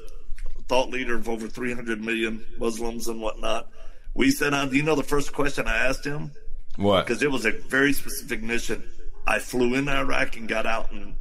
thought 0.68 0.90
leader 0.90 1.16
of 1.16 1.30
over 1.30 1.48
300 1.48 2.02
million 2.02 2.46
Muslims 2.58 3.08
and 3.08 3.22
whatnot, 3.22 3.70
we 4.14 4.32
said, 4.32 4.54
uh, 4.54 4.66
"Do 4.66 4.76
you 4.76 4.84
know 4.84 4.96
the 4.96 5.04
first 5.04 5.34
question 5.34 5.68
I 5.68 5.78
asked 5.78 6.06
him?" 6.06 6.32
What? 6.78 7.06
Because 7.06 7.22
it 7.24 7.32
was 7.32 7.46
a 7.46 7.52
very 7.52 7.94
specific 7.94 8.42
mission. 8.42 8.84
I 9.28 9.40
flew 9.40 9.76
in 9.76 9.88
Iraq 9.90 10.38
and 10.38 10.48
got 10.48 10.66
out 10.66 10.92
in, 10.92 11.16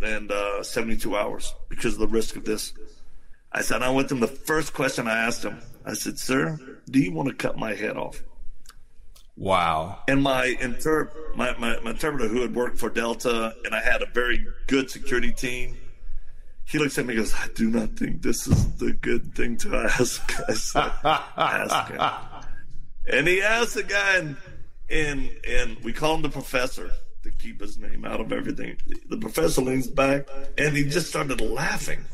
in 0.00 0.30
uh, 0.30 0.62
72 0.62 1.16
hours 1.16 1.54
because 1.68 1.94
of 1.94 2.00
the 2.00 2.08
risk 2.08 2.36
of 2.36 2.44
this. 2.44 2.72
I 3.52 3.62
said, 3.62 3.82
I 3.82 3.90
went 3.90 4.08
to 4.08 4.14
him. 4.14 4.20
The 4.20 4.26
first 4.26 4.72
question 4.72 5.06
I 5.06 5.18
asked 5.18 5.44
him, 5.44 5.60
I 5.84 5.94
said, 5.94 6.18
"Sir, 6.18 6.58
do 6.90 6.98
you 6.98 7.12
want 7.12 7.28
to 7.28 7.34
cut 7.34 7.56
my 7.56 7.74
head 7.74 7.96
off?" 7.96 8.22
Wow. 9.36 10.00
And 10.06 10.22
my, 10.22 10.56
inter- 10.60 11.10
my, 11.34 11.56
my, 11.58 11.78
my 11.80 11.90
interpreter, 11.90 12.28
who 12.28 12.42
had 12.42 12.54
worked 12.54 12.78
for 12.78 12.88
Delta, 12.88 13.54
and 13.64 13.74
I 13.74 13.80
had 13.80 14.02
a 14.02 14.06
very 14.06 14.46
good 14.68 14.90
security 14.90 15.32
team, 15.32 15.76
he 16.64 16.78
looks 16.78 16.98
at 16.98 17.06
me 17.06 17.14
and 17.14 17.22
goes, 17.22 17.34
I 17.34 17.48
do 17.54 17.70
not 17.70 17.90
think 17.90 18.22
this 18.22 18.46
is 18.46 18.76
the 18.76 18.92
good 18.92 19.34
thing 19.34 19.56
to 19.58 19.76
ask. 19.76 20.32
I 20.48 20.54
said, 20.54 20.92
ask 21.04 21.90
him. 21.90 22.00
And 23.06 23.28
he 23.28 23.42
asked 23.42 23.74
the 23.74 23.82
guy, 23.82 24.16
and, 24.16 24.36
and, 24.90 25.30
and 25.46 25.78
we 25.84 25.92
call 25.92 26.14
him 26.14 26.22
the 26.22 26.30
professor 26.30 26.90
to 27.24 27.30
keep 27.30 27.60
his 27.60 27.78
name 27.78 28.04
out 28.04 28.20
of 28.20 28.32
everything. 28.32 28.76
The 29.08 29.16
professor 29.16 29.62
leans 29.62 29.88
back 29.88 30.28
and 30.58 30.76
he 30.76 30.84
just 30.84 31.08
started 31.08 31.40
laughing. 31.40 32.04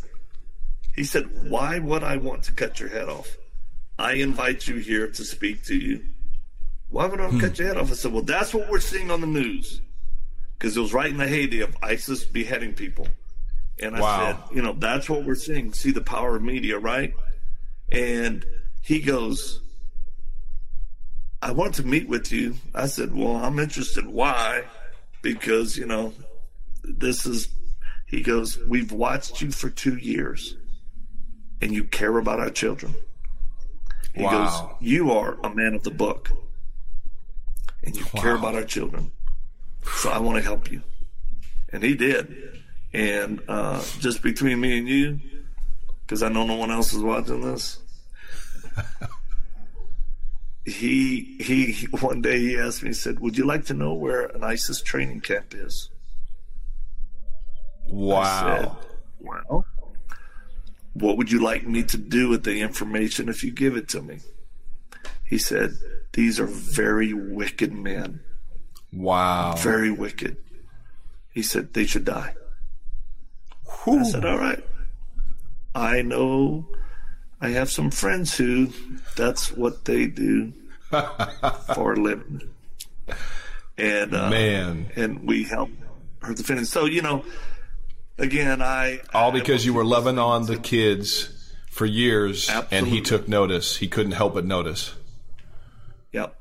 He 0.94 1.04
said, 1.04 1.50
Why 1.50 1.78
would 1.78 2.02
I 2.02 2.16
want 2.16 2.44
to 2.44 2.52
cut 2.52 2.80
your 2.80 2.88
head 2.88 3.08
off? 3.08 3.36
I 3.98 4.14
invite 4.14 4.66
you 4.66 4.76
here 4.76 5.08
to 5.08 5.24
speak 5.24 5.64
to 5.64 5.76
you. 5.76 6.02
Why 6.88 7.06
would 7.06 7.20
I 7.20 7.28
hmm. 7.28 7.40
cut 7.40 7.58
your 7.58 7.68
head 7.68 7.76
off? 7.76 7.90
I 7.90 7.94
said, 7.94 8.12
Well, 8.12 8.22
that's 8.22 8.54
what 8.54 8.70
we're 8.70 8.80
seeing 8.80 9.10
on 9.10 9.20
the 9.20 9.26
news. 9.26 9.80
Because 10.56 10.76
it 10.76 10.80
was 10.80 10.92
right 10.92 11.10
in 11.10 11.16
the 11.16 11.26
heyday 11.26 11.60
of 11.60 11.76
ISIS 11.82 12.24
beheading 12.24 12.74
people. 12.74 13.08
And 13.80 13.96
I 13.96 14.00
wow. 14.00 14.26
said, 14.26 14.56
You 14.56 14.62
know, 14.62 14.72
that's 14.72 15.08
what 15.08 15.24
we're 15.24 15.34
seeing. 15.34 15.72
See 15.72 15.90
the 15.90 16.00
power 16.00 16.36
of 16.36 16.42
media, 16.42 16.78
right? 16.78 17.14
And 17.90 18.44
he 18.82 19.00
goes, 19.00 19.60
I 21.42 21.52
want 21.52 21.74
to 21.76 21.86
meet 21.86 22.08
with 22.08 22.30
you. 22.30 22.54
I 22.74 22.86
said, 22.86 23.14
Well, 23.14 23.36
I'm 23.36 23.58
interested. 23.58 24.06
Why? 24.06 24.64
Because, 25.22 25.76
you 25.76 25.86
know, 25.86 26.12
this 26.82 27.26
is, 27.26 27.48
he 28.06 28.22
goes, 28.22 28.58
We've 28.68 28.92
watched 28.92 29.40
you 29.40 29.50
for 29.50 29.70
two 29.70 29.96
years 29.96 30.56
and 31.62 31.72
you 31.72 31.84
care 31.84 32.18
about 32.18 32.40
our 32.40 32.50
children. 32.50 32.94
He 34.14 34.22
wow. 34.22 34.30
goes, 34.30 34.76
You 34.80 35.12
are 35.12 35.38
a 35.42 35.54
man 35.54 35.74
of 35.74 35.82
the 35.82 35.90
book 35.90 36.30
and 37.82 37.96
you 37.96 38.04
wow. 38.14 38.22
care 38.22 38.34
about 38.34 38.54
our 38.54 38.64
children. 38.64 39.12
So 39.96 40.10
I 40.10 40.18
want 40.18 40.36
to 40.36 40.42
help 40.42 40.70
you. 40.70 40.82
And 41.72 41.82
he 41.82 41.94
did. 41.94 42.49
And 42.92 43.40
uh, 43.48 43.82
just 44.00 44.22
between 44.22 44.60
me 44.60 44.78
and 44.78 44.88
you, 44.88 45.20
because 46.02 46.22
I 46.22 46.28
know 46.28 46.44
no 46.44 46.56
one 46.56 46.70
else 46.70 46.92
is 46.92 47.02
watching 47.02 47.40
this. 47.40 47.78
he 50.64 51.36
he 51.40 51.86
one 52.00 52.20
day 52.20 52.38
he 52.40 52.58
asked 52.58 52.82
me, 52.82 52.90
he 52.90 52.94
said, 52.94 53.20
Would 53.20 53.38
you 53.38 53.46
like 53.46 53.66
to 53.66 53.74
know 53.74 53.94
where 53.94 54.26
an 54.26 54.42
ISIS 54.42 54.82
training 54.82 55.20
camp 55.20 55.54
is? 55.54 55.90
Wow. 57.86 58.78
Said, 58.78 58.86
well, 59.20 59.64
what 60.94 61.16
would 61.16 61.30
you 61.30 61.42
like 61.42 61.66
me 61.66 61.82
to 61.84 61.98
do 61.98 62.28
with 62.28 62.44
the 62.44 62.60
information 62.60 63.28
if 63.28 63.44
you 63.44 63.52
give 63.52 63.76
it 63.76 63.88
to 63.90 64.02
me? 64.02 64.18
He 65.24 65.38
said, 65.38 65.72
These 66.12 66.40
are 66.40 66.46
very 66.46 67.12
wicked 67.12 67.72
men. 67.72 68.20
Wow. 68.92 69.54
Very 69.56 69.90
wicked. 69.90 70.36
He 71.32 71.42
said, 71.42 71.72
They 71.72 71.86
should 71.86 72.04
die. 72.04 72.34
Whew. 73.84 74.00
I 74.00 74.02
said, 74.04 74.24
All 74.24 74.38
right. 74.38 74.64
I 75.74 76.02
know 76.02 76.66
I 77.40 77.50
have 77.50 77.70
some 77.70 77.90
friends 77.90 78.36
who 78.36 78.72
that's 79.16 79.52
what 79.52 79.84
they 79.84 80.06
do 80.06 80.52
for 81.74 81.94
a 81.94 81.96
living. 81.96 82.42
And 83.78 84.14
uh, 84.14 84.28
man, 84.28 84.90
and 84.96 85.26
we 85.26 85.44
help 85.44 85.70
her 86.22 86.34
defend. 86.34 86.66
So 86.68 86.84
you 86.84 87.00
know, 87.00 87.24
again, 88.18 88.60
I 88.60 89.00
all 89.14 89.32
because 89.32 89.64
I 89.64 89.66
you 89.66 89.74
were 89.74 89.84
loving 89.84 90.18
on 90.18 90.46
the 90.46 90.58
kids 90.58 91.54
for 91.70 91.86
years, 91.86 92.50
Absolutely. 92.50 92.78
and 92.78 92.86
he 92.88 93.00
took 93.00 93.26
notice. 93.26 93.76
He 93.76 93.88
couldn't 93.88 94.12
help 94.12 94.34
but 94.34 94.44
notice. 94.44 94.94
Yep. 96.12 96.36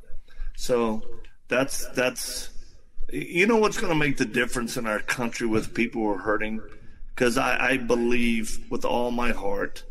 So 0.58 1.02
that's 1.48 1.88
that's 1.90 2.50
you 3.12 3.48
know 3.48 3.56
what's 3.58 3.80
going 3.80 3.94
to 3.94 3.98
make 3.98 4.18
the 4.18 4.26
difference 4.26 4.76
in 4.76 4.86
our 4.86 5.00
country 5.00 5.48
with 5.48 5.74
people 5.74 6.02
who 6.02 6.10
are 6.10 6.18
hurting 6.18 6.62
because 7.20 7.38
I, 7.38 7.72
I, 7.72 7.78
believe 7.78 8.60
with 8.70 8.86
all 8.86 9.12
my 9.12 9.32
heart 9.34 9.84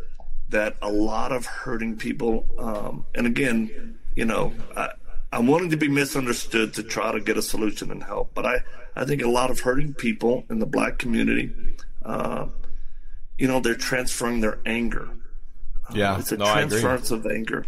that 0.48 0.76
a 0.80 0.90
lot 0.90 1.30
of 1.30 1.44
hurting 1.44 1.96
people 1.96 2.46
um, 2.58 3.04
and 3.14 3.26
again 3.26 3.98
you 4.16 4.24
know 4.24 4.54
I, 4.74 4.88
i'm 5.30 5.46
willing 5.46 5.68
to 5.70 5.76
be 5.76 5.88
misunderstood 5.88 6.72
to 6.74 6.82
try 6.82 7.12
to 7.12 7.20
get 7.20 7.36
a 7.36 7.42
solution 7.42 7.90
and 7.90 8.02
help 8.02 8.30
but 8.34 8.46
i 8.46 8.60
i 8.96 9.04
think 9.04 9.22
a 9.22 9.28
lot 9.28 9.50
of 9.50 9.60
hurting 9.60 9.92
people 9.92 10.44
in 10.48 10.58
the 10.58 10.66
black 10.66 10.98
community 10.98 11.52
uh, 12.04 12.46
you 13.38 13.46
know, 13.46 13.60
they're 13.60 13.74
transferring 13.74 14.40
their 14.40 14.58
anger. 14.66 15.08
Yeah, 15.94 16.14
uh, 16.14 16.18
it's 16.18 16.32
a 16.32 16.36
no, 16.36 16.44
transference 16.44 17.10
of 17.10 17.26
anger. 17.26 17.64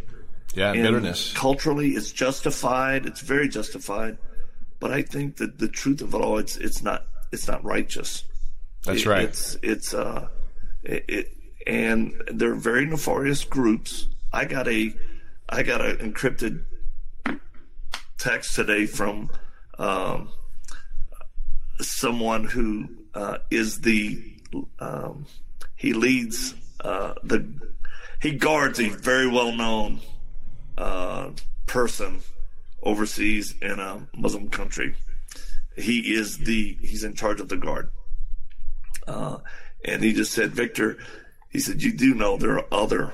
Yeah, 0.54 0.72
and 0.72 0.82
bitterness. 0.82 1.32
Culturally, 1.32 1.90
it's 1.90 2.10
justified. 2.10 3.06
It's 3.06 3.20
very 3.20 3.48
justified. 3.48 4.18
But 4.80 4.90
I 4.90 5.02
think 5.02 5.36
that 5.36 5.58
the 5.58 5.68
truth 5.68 6.02
of 6.02 6.14
it 6.14 6.20
all, 6.20 6.38
it's 6.38 6.56
it's 6.56 6.82
not 6.82 7.06
it's 7.32 7.46
not 7.46 7.64
righteous. 7.64 8.24
That's 8.84 9.02
it, 9.02 9.06
right. 9.06 9.24
It's 9.24 9.56
it's 9.62 9.94
uh, 9.94 10.28
it, 10.82 11.04
it 11.08 11.36
and 11.66 12.22
they're 12.32 12.54
very 12.54 12.86
nefarious 12.86 13.44
groups. 13.44 14.08
I 14.32 14.44
got 14.44 14.68
a 14.68 14.94
I 15.48 15.62
got 15.62 15.84
an 15.84 15.96
encrypted 15.96 16.62
text 18.18 18.54
today 18.54 18.86
from 18.86 19.30
um, 19.78 20.30
someone 21.80 22.44
who 22.44 22.88
uh, 23.14 23.38
is 23.50 23.80
the 23.80 24.36
um, 24.78 25.26
he 25.76 25.92
leads 25.92 26.54
uh, 26.80 27.14
the 27.22 27.52
he 28.20 28.32
guards 28.32 28.78
a 28.78 28.88
very 28.88 29.26
well 29.26 29.52
known 29.52 30.00
uh, 30.76 31.30
person 31.66 32.20
overseas 32.82 33.54
in 33.60 33.78
a 33.78 34.06
Muslim 34.14 34.48
country. 34.48 34.94
He 35.76 36.14
is 36.14 36.38
the 36.38 36.76
he's 36.80 37.04
in 37.04 37.14
charge 37.14 37.40
of 37.40 37.48
the 37.48 37.56
guard, 37.56 37.90
uh, 39.10 39.38
and 39.84 40.02
he 40.02 40.12
just 40.12 40.32
said, 40.32 40.52
Victor, 40.52 40.98
he 41.48 41.58
said, 41.58 41.82
you 41.82 41.92
do 41.92 42.14
know 42.14 42.36
there 42.36 42.58
are 42.58 42.66
other 42.72 43.12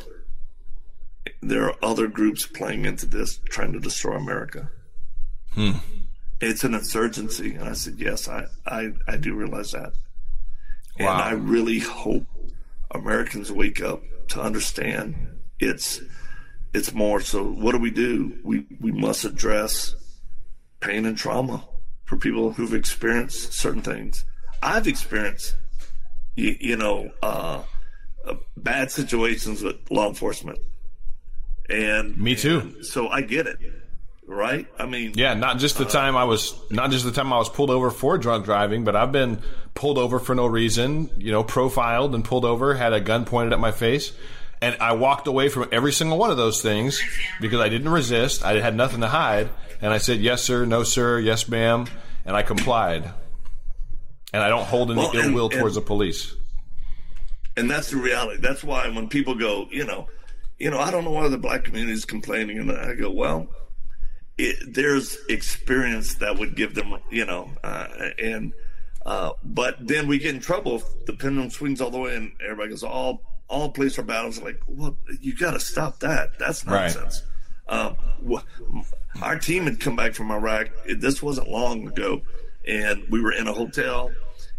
there 1.42 1.64
are 1.64 1.76
other 1.82 2.06
groups 2.06 2.46
playing 2.46 2.84
into 2.84 3.06
this, 3.06 3.40
trying 3.48 3.72
to 3.72 3.80
destroy 3.80 4.16
America. 4.16 4.70
Hmm. 5.52 5.72
It's 6.40 6.64
an 6.64 6.74
insurgency, 6.74 7.54
and 7.54 7.68
I 7.68 7.72
said, 7.72 7.94
yes, 7.98 8.28
I 8.28 8.46
I, 8.66 8.92
I 9.08 9.16
do 9.16 9.34
realize 9.34 9.72
that. 9.72 9.92
Wow. 10.98 11.12
And 11.12 11.22
I 11.22 11.32
really 11.32 11.78
hope 11.78 12.26
Americans 12.90 13.50
wake 13.50 13.82
up 13.82 14.02
to 14.28 14.40
understand 14.40 15.14
it's 15.58 16.00
it's 16.74 16.92
more. 16.92 17.20
So 17.20 17.42
what 17.42 17.72
do 17.72 17.78
we 17.78 17.90
do? 17.90 18.38
We 18.44 18.66
we 18.80 18.92
must 18.92 19.24
address 19.24 19.94
pain 20.80 21.06
and 21.06 21.16
trauma 21.16 21.66
for 22.04 22.16
people 22.16 22.52
who've 22.52 22.74
experienced 22.74 23.52
certain 23.52 23.82
things. 23.82 24.24
I've 24.62 24.86
experienced, 24.86 25.56
you, 26.36 26.56
you 26.60 26.76
know, 26.76 27.10
uh, 27.22 27.62
uh, 28.24 28.34
bad 28.56 28.90
situations 28.90 29.62
with 29.62 29.76
law 29.90 30.08
enforcement. 30.08 30.58
And 31.68 32.16
me 32.16 32.36
too. 32.36 32.60
And 32.60 32.86
so 32.86 33.08
I 33.08 33.22
get 33.22 33.48
it, 33.48 33.58
right? 34.26 34.68
I 34.78 34.86
mean, 34.86 35.12
yeah, 35.16 35.34
not 35.34 35.58
just 35.58 35.78
the 35.78 35.84
time 35.84 36.16
I 36.16 36.24
was, 36.24 36.54
not 36.70 36.92
just 36.92 37.04
the 37.04 37.10
time 37.10 37.32
I 37.32 37.38
was 37.38 37.48
pulled 37.48 37.70
over 37.70 37.90
for 37.90 38.18
drunk 38.18 38.44
driving, 38.44 38.84
but 38.84 38.94
I've 38.94 39.10
been 39.10 39.42
pulled 39.74 39.98
over 39.98 40.20
for 40.20 40.34
no 40.34 40.46
reason, 40.46 41.10
you 41.18 41.32
know, 41.32 41.42
profiled 41.42 42.14
and 42.14 42.24
pulled 42.24 42.44
over, 42.44 42.74
had 42.74 42.92
a 42.92 43.00
gun 43.00 43.24
pointed 43.24 43.52
at 43.52 43.58
my 43.58 43.72
face. 43.72 44.12
And 44.62 44.76
I 44.80 44.92
walked 44.92 45.26
away 45.26 45.48
from 45.48 45.68
every 45.72 45.92
single 45.92 46.18
one 46.18 46.30
of 46.30 46.36
those 46.36 46.62
things 46.62 47.02
because 47.40 47.60
I 47.60 47.68
didn't 47.68 47.90
resist. 47.90 48.44
I 48.44 48.60
had 48.60 48.74
nothing 48.74 49.00
to 49.00 49.08
hide. 49.08 49.50
And 49.82 49.92
I 49.92 49.98
said, 49.98 50.20
yes, 50.20 50.42
sir, 50.42 50.64
no, 50.64 50.82
sir, 50.82 51.18
yes, 51.18 51.48
ma'am. 51.48 51.86
And 52.24 52.34
I 52.34 52.42
complied. 52.42 53.10
And 54.36 54.44
I 54.44 54.50
don't 54.50 54.66
hold 54.66 54.90
any 54.90 55.00
well, 55.00 55.16
ill 55.16 55.32
will 55.32 55.48
towards 55.48 55.76
the 55.76 55.80
police. 55.80 56.36
And 57.56 57.70
that's 57.70 57.88
the 57.88 57.96
reality. 57.96 58.38
That's 58.38 58.62
why 58.62 58.86
when 58.90 59.08
people 59.08 59.34
go, 59.34 59.66
you 59.70 59.86
know, 59.86 60.08
you 60.58 60.70
know, 60.70 60.78
I 60.78 60.90
don't 60.90 61.04
know 61.04 61.10
why 61.10 61.26
the 61.28 61.38
black 61.38 61.64
community 61.64 61.94
is 61.94 62.04
complaining. 62.04 62.58
And 62.58 62.70
I 62.70 62.92
go, 62.92 63.10
well, 63.10 63.48
it, 64.36 64.74
there's 64.74 65.16
experience 65.30 66.16
that 66.16 66.38
would 66.38 66.54
give 66.54 66.74
them, 66.74 66.98
you 67.10 67.24
know, 67.24 67.50
uh, 67.64 68.10
and, 68.18 68.52
uh, 69.06 69.30
but 69.42 69.76
then 69.80 70.06
we 70.06 70.18
get 70.18 70.34
in 70.34 70.42
trouble 70.42 70.76
if 70.76 71.06
the 71.06 71.14
pendulum 71.14 71.48
swings 71.48 71.80
all 71.80 71.90
the 71.90 71.98
way 71.98 72.14
and 72.14 72.32
everybody 72.44 72.68
goes, 72.68 72.82
all 72.82 73.22
all 73.48 73.70
police 73.70 73.98
are 73.98 74.02
bad. 74.02 74.26
I 74.26 74.44
like, 74.44 74.60
well, 74.66 74.98
you 75.18 75.34
got 75.34 75.52
to 75.52 75.60
stop 75.60 76.00
that. 76.00 76.38
That's 76.38 76.66
nonsense. 76.66 77.22
Right. 77.70 77.96
Um, 77.96 78.42
our 79.22 79.38
team 79.38 79.64
had 79.64 79.80
come 79.80 79.96
back 79.96 80.12
from 80.12 80.30
Iraq. 80.30 80.68
This 80.98 81.22
wasn't 81.22 81.48
long 81.48 81.88
ago, 81.88 82.20
and 82.66 83.02
we 83.08 83.22
were 83.22 83.32
in 83.32 83.46
a 83.46 83.52
hotel, 83.52 84.10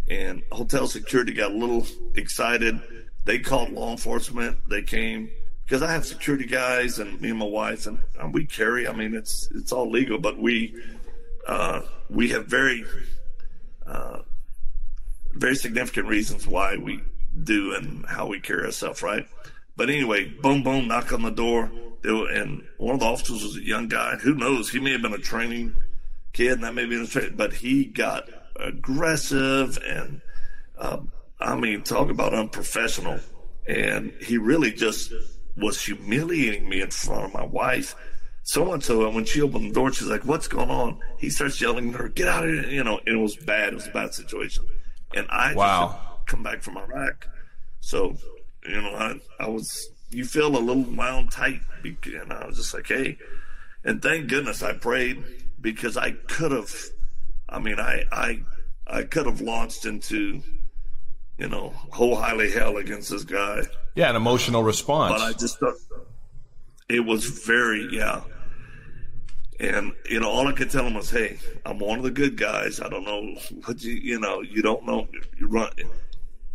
and 0.10 0.44
hotel 0.52 0.88
security 0.88 1.34
got 1.34 1.52
a 1.52 1.56
little 1.56 1.86
excited. 2.16 2.80
They 3.26 3.40
called 3.40 3.72
law 3.72 3.92
enforcement. 3.92 4.58
They 4.70 4.82
came 4.82 5.30
because 5.66 5.84
I 5.84 5.92
have 5.92 6.06
security 6.06 6.46
guys 6.46 7.00
and 7.00 7.20
me 7.20 7.30
and 7.30 7.40
my 7.40 7.46
wife, 7.46 7.88
and, 7.88 8.00
and 8.20 8.34
we 8.34 8.46
carry. 8.46 8.88
I 8.88 8.94
mean, 8.94 9.14
it's 9.14 9.50
it's 9.54 9.72
all 9.72 9.90
legal, 9.90 10.18
but 10.18 10.38
we 10.38 10.76
uh, 11.48 11.82
we 12.10 12.30
have 12.30 12.46
very 12.46 12.86
uh, 13.86 14.20
very 15.34 15.56
significant 15.56 16.08
reasons 16.08 16.48
why 16.48 16.78
we 16.78 17.02
do 17.44 17.74
and 17.76 18.06
how 18.06 18.28
we 18.28 18.40
carry 18.40 18.66
ourselves, 18.66 19.02
right? 19.04 19.28
But 19.76 19.90
anyway, 19.90 20.26
boom, 20.42 20.64
boom, 20.64 20.88
knock 20.88 21.14
on 21.14 21.22
the 21.22 21.32
door. 21.32 21.70
Were, 22.04 22.30
and 22.30 22.64
one 22.78 22.94
of 22.94 23.02
the 23.02 23.06
officers 23.06 23.44
was 23.44 23.58
a 23.58 23.66
young 23.66 23.88
guy. 23.90 24.16
Who 24.16 24.34
knows? 24.34 24.70
He 24.70 24.80
may 24.80 24.94
have 24.94 25.02
been 25.02 25.14
a 25.14 25.18
training 25.18 25.76
kid, 26.32 26.54
and 26.54 26.64
that 26.64 26.74
may 26.74 26.86
be 26.86 27.02
a 27.02 27.06
training, 27.06 27.36
but 27.36 27.54
he 27.54 27.86
got 27.86 28.30
aggressive 28.60 29.78
and, 29.86 30.22
um, 30.78 31.12
I 31.40 31.56
mean, 31.56 31.84
talk 31.84 32.10
about 32.10 32.34
unprofessional. 32.34 33.20
And 33.68 34.14
he 34.22 34.38
really 34.38 34.72
just 34.72 35.12
was 35.56 35.84
humiliating 35.84 36.70
me 36.70 36.82
in 36.82 36.90
front 36.90 37.26
of 37.26 37.34
my 37.34 37.44
wife. 37.44 37.96
So 38.44 38.64
much 38.64 38.84
so, 38.84 39.06
and 39.06 39.14
when 39.14 39.26
she 39.26 39.42
opened 39.42 39.72
the 39.72 39.74
door, 39.74 39.92
she's 39.92 40.08
like, 40.08 40.24
"What's 40.24 40.48
going 40.48 40.70
on?" 40.70 41.00
He 41.18 41.30
starts 41.30 41.60
yelling 41.60 41.90
at 41.90 42.00
her, 42.00 42.08
"Get 42.08 42.30
out 42.30 42.48
of 42.48 42.50
here!" 42.50 42.70
You 42.70 42.84
know, 42.86 42.98
and 43.06 43.18
it 43.18 43.22
was 43.22 43.36
bad. 43.36 43.74
It 43.74 43.76
was 43.76 43.88
a 43.88 43.92
bad 43.92 44.14
situation. 44.14 44.66
And 45.14 45.28
I 45.30 45.54
wow 45.54 46.00
come 46.28 46.44
back 46.44 46.62
from 46.62 46.78
Iraq. 46.78 47.28
So, 47.80 48.18
you 48.68 48.80
know, 48.82 48.94
I, 48.94 49.20
I 49.40 49.48
was, 49.48 49.90
you 50.12 50.26
feel 50.26 50.56
a 50.56 50.60
little 50.60 50.84
wound 50.84 51.32
tight. 51.32 51.62
And 51.84 52.34
I 52.34 52.46
was 52.46 52.58
just 52.58 52.74
like, 52.74 52.88
hey, 52.88 53.18
and 53.84 54.02
thank 54.02 54.28
goodness 54.28 54.62
I 54.62 54.74
prayed 54.74 55.24
because 55.60 55.98
I 55.98 56.12
could 56.12 56.52
have, 56.52 56.72
I 57.50 57.60
mean, 57.60 57.80
I, 57.80 58.04
I, 58.12 58.44
I 58.86 59.04
could 59.04 59.26
have 59.26 59.42
launched 59.42 59.86
into, 59.86 60.42
you 61.38 61.48
know, 61.48 61.70
whole 61.92 62.16
highly 62.16 62.52
hell 62.52 62.78
against 62.78 63.10
this 63.10 63.24
guy. 63.24 63.64
Yeah, 63.96 64.10
an 64.10 64.16
emotional 64.16 64.64
response. 64.64 65.14
But 65.14 65.22
I 65.22 65.34
just 65.34 65.60
thought 65.60 65.76
it 66.90 67.02
was 67.02 67.26
very, 67.26 67.88
yeah. 67.92 68.22
And 69.60 69.94
you 70.08 70.20
know, 70.20 70.30
all 70.30 70.48
I 70.48 70.52
could 70.52 70.70
tell 70.70 70.86
him 70.86 70.94
was, 70.94 71.10
"Hey, 71.10 71.40
I'm 71.66 71.80
one 71.80 71.98
of 71.98 72.04
the 72.04 72.12
good 72.12 72.38
guys. 72.38 72.80
I 72.80 72.90
don't 72.90 73.04
know 73.04 73.40
what 73.66 73.82
you, 73.82 73.96
you 73.96 74.20
know, 74.20 74.42
you 74.42 74.62
don't 74.62 74.86
know. 74.86 75.08
You 75.40 75.48
run 75.48 75.72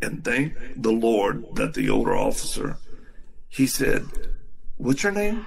and 0.02 0.24
thank 0.24 0.54
the 0.76 0.90
Lord 0.90 1.44
that 1.54 1.74
the 1.74 1.88
older 1.88 2.14
officer, 2.14 2.76
he 3.48 3.66
said, 3.66 4.06
What's 4.76 5.02
your 5.02 5.12
name? 5.12 5.46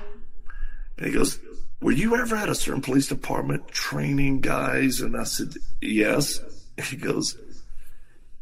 And 0.97 1.07
he 1.07 1.11
goes, 1.11 1.39
Were 1.81 1.91
you 1.91 2.15
ever 2.15 2.35
at 2.35 2.49
a 2.49 2.55
certain 2.55 2.81
police 2.81 3.07
department 3.07 3.67
training 3.67 4.41
guys? 4.41 5.01
And 5.01 5.15
I 5.15 5.23
said, 5.23 5.55
Yes. 5.81 6.39
He 6.89 6.97
goes, 6.97 7.37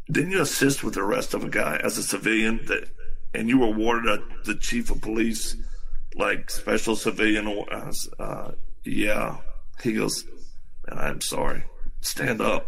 Didn't 0.10 0.32
you 0.32 0.42
assist 0.42 0.84
with 0.84 0.96
the 0.96 1.02
arrest 1.02 1.34
of 1.34 1.44
a 1.44 1.50
guy 1.50 1.80
as 1.84 1.98
a 1.98 2.04
civilian 2.04 2.66
that, 2.66 2.90
and 3.34 3.48
you 3.48 3.60
were 3.60 3.68
awarded 3.68 4.08
a, 4.20 4.44
the 4.46 4.56
chief 4.56 4.90
of 4.90 5.02
police, 5.02 5.56
like 6.16 6.50
special 6.50 6.96
civilian? 6.96 7.48
Uh, 8.20 8.52
yeah. 8.84 9.38
He 9.82 9.94
goes, 9.94 10.26
and 10.88 11.00
I'm 11.00 11.22
sorry. 11.22 11.64
Stand 12.02 12.42
up. 12.42 12.68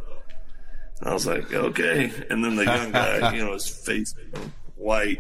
I 1.01 1.13
was 1.13 1.27
like, 1.27 1.53
okay. 1.53 2.11
And 2.29 2.43
then 2.43 2.55
the 2.55 2.65
young 2.65 2.91
guy, 2.91 3.33
you 3.35 3.43
know, 3.43 3.53
his 3.53 3.67
face 3.67 4.13
white, 4.75 5.19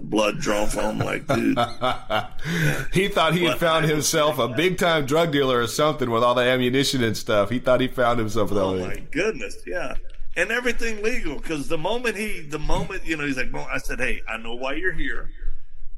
blood 0.00 0.38
drawn 0.38 0.68
from 0.68 1.00
him, 1.00 1.06
like, 1.06 1.26
dude. 1.26 1.58
he 2.92 3.08
thought 3.08 3.34
he 3.34 3.44
had 3.44 3.58
found 3.58 3.86
himself 3.86 4.38
a 4.38 4.48
big 4.48 4.78
time 4.78 5.06
drug 5.06 5.32
dealer 5.32 5.60
or 5.60 5.66
something 5.66 6.10
with 6.10 6.22
all 6.22 6.34
the 6.34 6.42
ammunition 6.42 7.02
and 7.02 7.16
stuff. 7.16 7.50
He 7.50 7.58
thought 7.58 7.80
he 7.80 7.88
found 7.88 8.18
himself 8.18 8.50
that 8.50 8.60
oh 8.60 8.72
way. 8.72 8.82
Oh 8.82 8.86
my 8.86 9.02
goodness, 9.10 9.56
yeah. 9.66 9.94
And 10.36 10.50
everything 10.50 11.02
legal 11.02 11.36
because 11.36 11.68
the 11.68 11.78
moment 11.78 12.16
he, 12.16 12.40
the 12.40 12.58
moment 12.58 13.04
you 13.04 13.16
know, 13.16 13.26
he's 13.26 13.36
like, 13.36 13.52
I 13.54 13.78
said, 13.78 13.98
hey, 13.98 14.22
I 14.28 14.36
know 14.36 14.54
why 14.54 14.74
you're 14.74 14.92
here, 14.92 15.30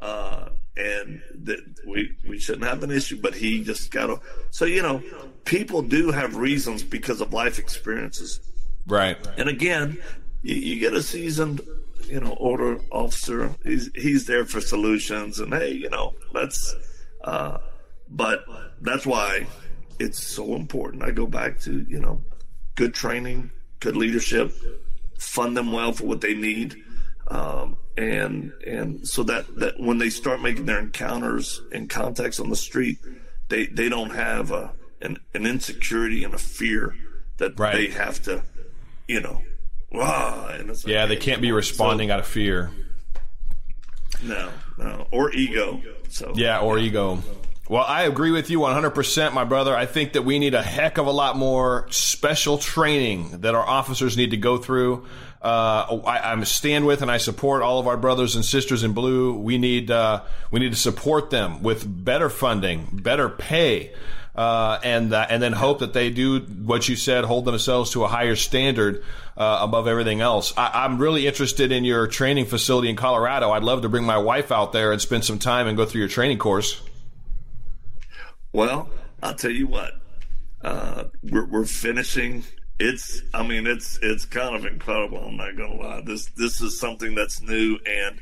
uh, 0.00 0.48
and 0.76 1.20
that 1.44 1.60
we 1.86 2.16
we 2.26 2.38
shouldn't 2.38 2.64
have 2.64 2.82
an 2.82 2.90
issue, 2.90 3.20
but 3.20 3.34
he 3.34 3.62
just 3.62 3.90
got 3.90 4.06
to. 4.06 4.20
So 4.50 4.64
you 4.64 4.80
know, 4.80 5.02
people 5.44 5.82
do 5.82 6.10
have 6.10 6.36
reasons 6.36 6.82
because 6.82 7.20
of 7.20 7.34
life 7.34 7.58
experiences 7.58 8.40
Right. 8.86 9.16
And 9.38 9.48
again, 9.48 9.98
you, 10.42 10.56
you 10.56 10.80
get 10.80 10.92
a 10.94 11.02
seasoned, 11.02 11.60
you 12.08 12.20
know, 12.20 12.32
order 12.32 12.80
officer. 12.90 13.54
He's 13.64 13.90
he's 13.94 14.26
there 14.26 14.44
for 14.44 14.60
solutions, 14.60 15.40
and 15.40 15.52
hey, 15.52 15.72
you 15.72 15.90
know, 15.90 16.14
let's. 16.32 16.74
Uh, 17.22 17.58
but 18.08 18.44
that's 18.80 19.06
why 19.06 19.46
it's 19.98 20.22
so 20.22 20.54
important. 20.54 21.02
I 21.02 21.10
go 21.10 21.26
back 21.26 21.60
to 21.60 21.84
you 21.88 22.00
know, 22.00 22.22
good 22.74 22.94
training, 22.94 23.50
good 23.80 23.96
leadership, 23.96 24.52
fund 25.18 25.56
them 25.56 25.72
well 25.72 25.92
for 25.92 26.06
what 26.06 26.20
they 26.20 26.34
need. 26.34 26.76
Um, 27.28 27.76
and 27.96 28.52
and 28.66 29.06
so 29.06 29.22
that, 29.24 29.54
that 29.58 29.78
when 29.78 29.98
they 29.98 30.10
start 30.10 30.40
making 30.40 30.66
their 30.66 30.80
encounters 30.80 31.60
and 31.72 31.88
contacts 31.88 32.40
on 32.40 32.50
the 32.50 32.56
street, 32.56 32.98
they, 33.48 33.66
they 33.66 33.88
don't 33.88 34.10
have 34.10 34.50
a, 34.50 34.72
an, 35.00 35.18
an 35.34 35.46
insecurity 35.46 36.24
and 36.24 36.34
a 36.34 36.38
fear 36.38 36.94
that 37.36 37.58
right. 37.58 37.74
they 37.74 37.86
have 37.88 38.20
to 38.22 38.42
you 39.10 39.20
know, 39.20 39.42
wow. 39.90 40.58
yeah, 40.86 41.06
they 41.06 41.16
can't 41.16 41.42
be 41.42 41.52
responding 41.52 42.08
so, 42.08 42.14
out 42.14 42.20
of 42.20 42.26
fear. 42.26 42.70
No, 44.22 44.50
no, 44.78 45.06
or 45.10 45.32
ego. 45.32 45.80
So 46.08 46.32
yeah, 46.34 46.60
or 46.60 46.78
ego. 46.78 47.22
Well, 47.68 47.84
I 47.86 48.02
agree 48.02 48.32
with 48.32 48.50
you 48.50 48.58
100%, 48.58 49.32
my 49.32 49.44
brother. 49.44 49.76
I 49.76 49.86
think 49.86 50.14
that 50.14 50.22
we 50.22 50.40
need 50.40 50.54
a 50.54 50.62
heck 50.62 50.98
of 50.98 51.06
a 51.06 51.12
lot 51.12 51.36
more 51.36 51.86
special 51.90 52.58
training 52.58 53.42
that 53.42 53.54
our 53.54 53.64
officers 53.64 54.16
need 54.16 54.32
to 54.32 54.36
go 54.36 54.58
through. 54.58 55.06
Uh, 55.40 56.00
I, 56.04 56.32
I, 56.32 56.42
stand 56.42 56.84
with 56.84 57.00
and 57.00 57.10
I 57.10 57.18
support 57.18 57.62
all 57.62 57.78
of 57.78 57.86
our 57.86 57.96
brothers 57.96 58.34
and 58.34 58.44
sisters 58.44 58.82
in 58.82 58.92
blue. 58.92 59.38
We 59.38 59.56
need 59.56 59.90
uh, 59.90 60.22
we 60.50 60.58
need 60.58 60.72
to 60.72 60.78
support 60.78 61.30
them 61.30 61.62
with 61.62 61.86
better 61.86 62.28
funding, 62.28 62.88
better 62.92 63.28
pay 63.28 63.92
uh, 64.34 64.78
and 64.82 65.12
uh, 65.12 65.26
and 65.28 65.42
then 65.42 65.52
hope 65.52 65.80
that 65.80 65.92
they 65.92 66.10
do 66.10 66.40
what 66.40 66.88
you 66.88 66.96
said, 66.96 67.24
hold 67.24 67.44
themselves 67.44 67.90
to 67.90 68.04
a 68.04 68.08
higher 68.08 68.36
standard 68.36 69.04
uh, 69.40 69.60
above 69.62 69.88
everything 69.88 70.20
else. 70.20 70.52
I, 70.54 70.84
am 70.84 70.98
really 70.98 71.26
interested 71.26 71.72
in 71.72 71.82
your 71.82 72.06
training 72.06 72.44
facility 72.44 72.90
in 72.90 72.96
Colorado. 72.96 73.52
I'd 73.52 73.62
love 73.62 73.80
to 73.82 73.88
bring 73.88 74.04
my 74.04 74.18
wife 74.18 74.52
out 74.52 74.74
there 74.74 74.92
and 74.92 75.00
spend 75.00 75.24
some 75.24 75.38
time 75.38 75.66
and 75.66 75.78
go 75.78 75.86
through 75.86 76.00
your 76.00 76.10
training 76.10 76.36
course. 76.36 76.82
Well, 78.52 78.90
I'll 79.22 79.34
tell 79.34 79.50
you 79.50 79.66
what, 79.66 79.94
uh, 80.60 81.04
we're, 81.22 81.46
we're 81.46 81.64
finishing. 81.64 82.44
It's, 82.78 83.22
I 83.32 83.42
mean, 83.42 83.66
it's 83.66 83.98
it's 84.02 84.26
kind 84.26 84.54
of 84.54 84.66
incredible. 84.66 85.24
I'm 85.24 85.38
not 85.38 85.56
gonna 85.56 85.74
lie. 85.74 86.02
This 86.04 86.26
this 86.36 86.60
is 86.60 86.78
something 86.78 87.14
that's 87.14 87.40
new, 87.40 87.78
and 87.86 88.20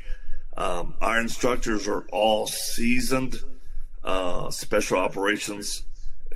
um, 0.55 0.95
our 1.01 1.19
instructors 1.19 1.85
are 1.89 2.05
all 2.13 2.47
seasoned 2.47 3.35
uh, 4.05 4.49
special 4.51 4.99
operations 4.99 5.83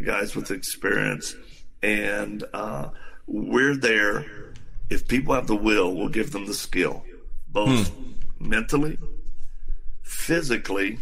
guys 0.04 0.36
with 0.36 0.52
experience, 0.52 1.36
and 1.82 2.44
uh, 2.54 2.90
we're 3.28 3.78
there. 3.78 4.26
If 4.90 5.08
people 5.08 5.34
have 5.34 5.48
the 5.48 5.56
will, 5.56 5.94
we'll 5.94 6.10
give 6.10 6.32
them 6.32 6.46
the 6.46 6.54
skill, 6.54 7.04
both 7.48 7.90
hmm. 7.90 8.12
mentally, 8.40 8.98
physically, 10.04 11.00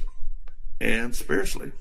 and 0.80 1.16
spiritually. 1.16 1.72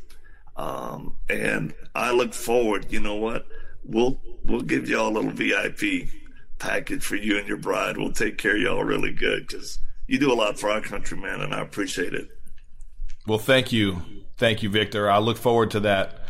Um, 0.56 1.16
and 1.28 1.74
I 1.94 2.12
look 2.12 2.34
forward. 2.34 2.92
You 2.92 3.00
know 3.00 3.16
what? 3.16 3.46
We'll 3.84 4.20
we'll 4.44 4.60
give 4.62 4.88
y'all 4.88 5.08
a 5.08 5.14
little 5.14 5.30
VIP 5.30 6.08
package 6.58 7.02
for 7.02 7.16
you 7.16 7.38
and 7.38 7.48
your 7.48 7.56
bride. 7.56 7.96
We'll 7.96 8.12
take 8.12 8.38
care 8.38 8.56
of 8.56 8.62
y'all 8.62 8.84
really 8.84 9.12
good 9.12 9.46
because 9.46 9.78
you 10.06 10.18
do 10.18 10.32
a 10.32 10.34
lot 10.34 10.58
for 10.58 10.70
our 10.70 10.80
country, 10.80 11.16
man, 11.16 11.40
and 11.40 11.54
I 11.54 11.60
appreciate 11.60 12.14
it. 12.14 12.28
Well, 13.26 13.38
thank 13.38 13.72
you. 13.72 14.02
Thank 14.36 14.62
you, 14.62 14.70
Victor. 14.70 15.10
I 15.10 15.18
look 15.18 15.36
forward 15.36 15.70
to 15.72 15.80
that. 15.80 16.20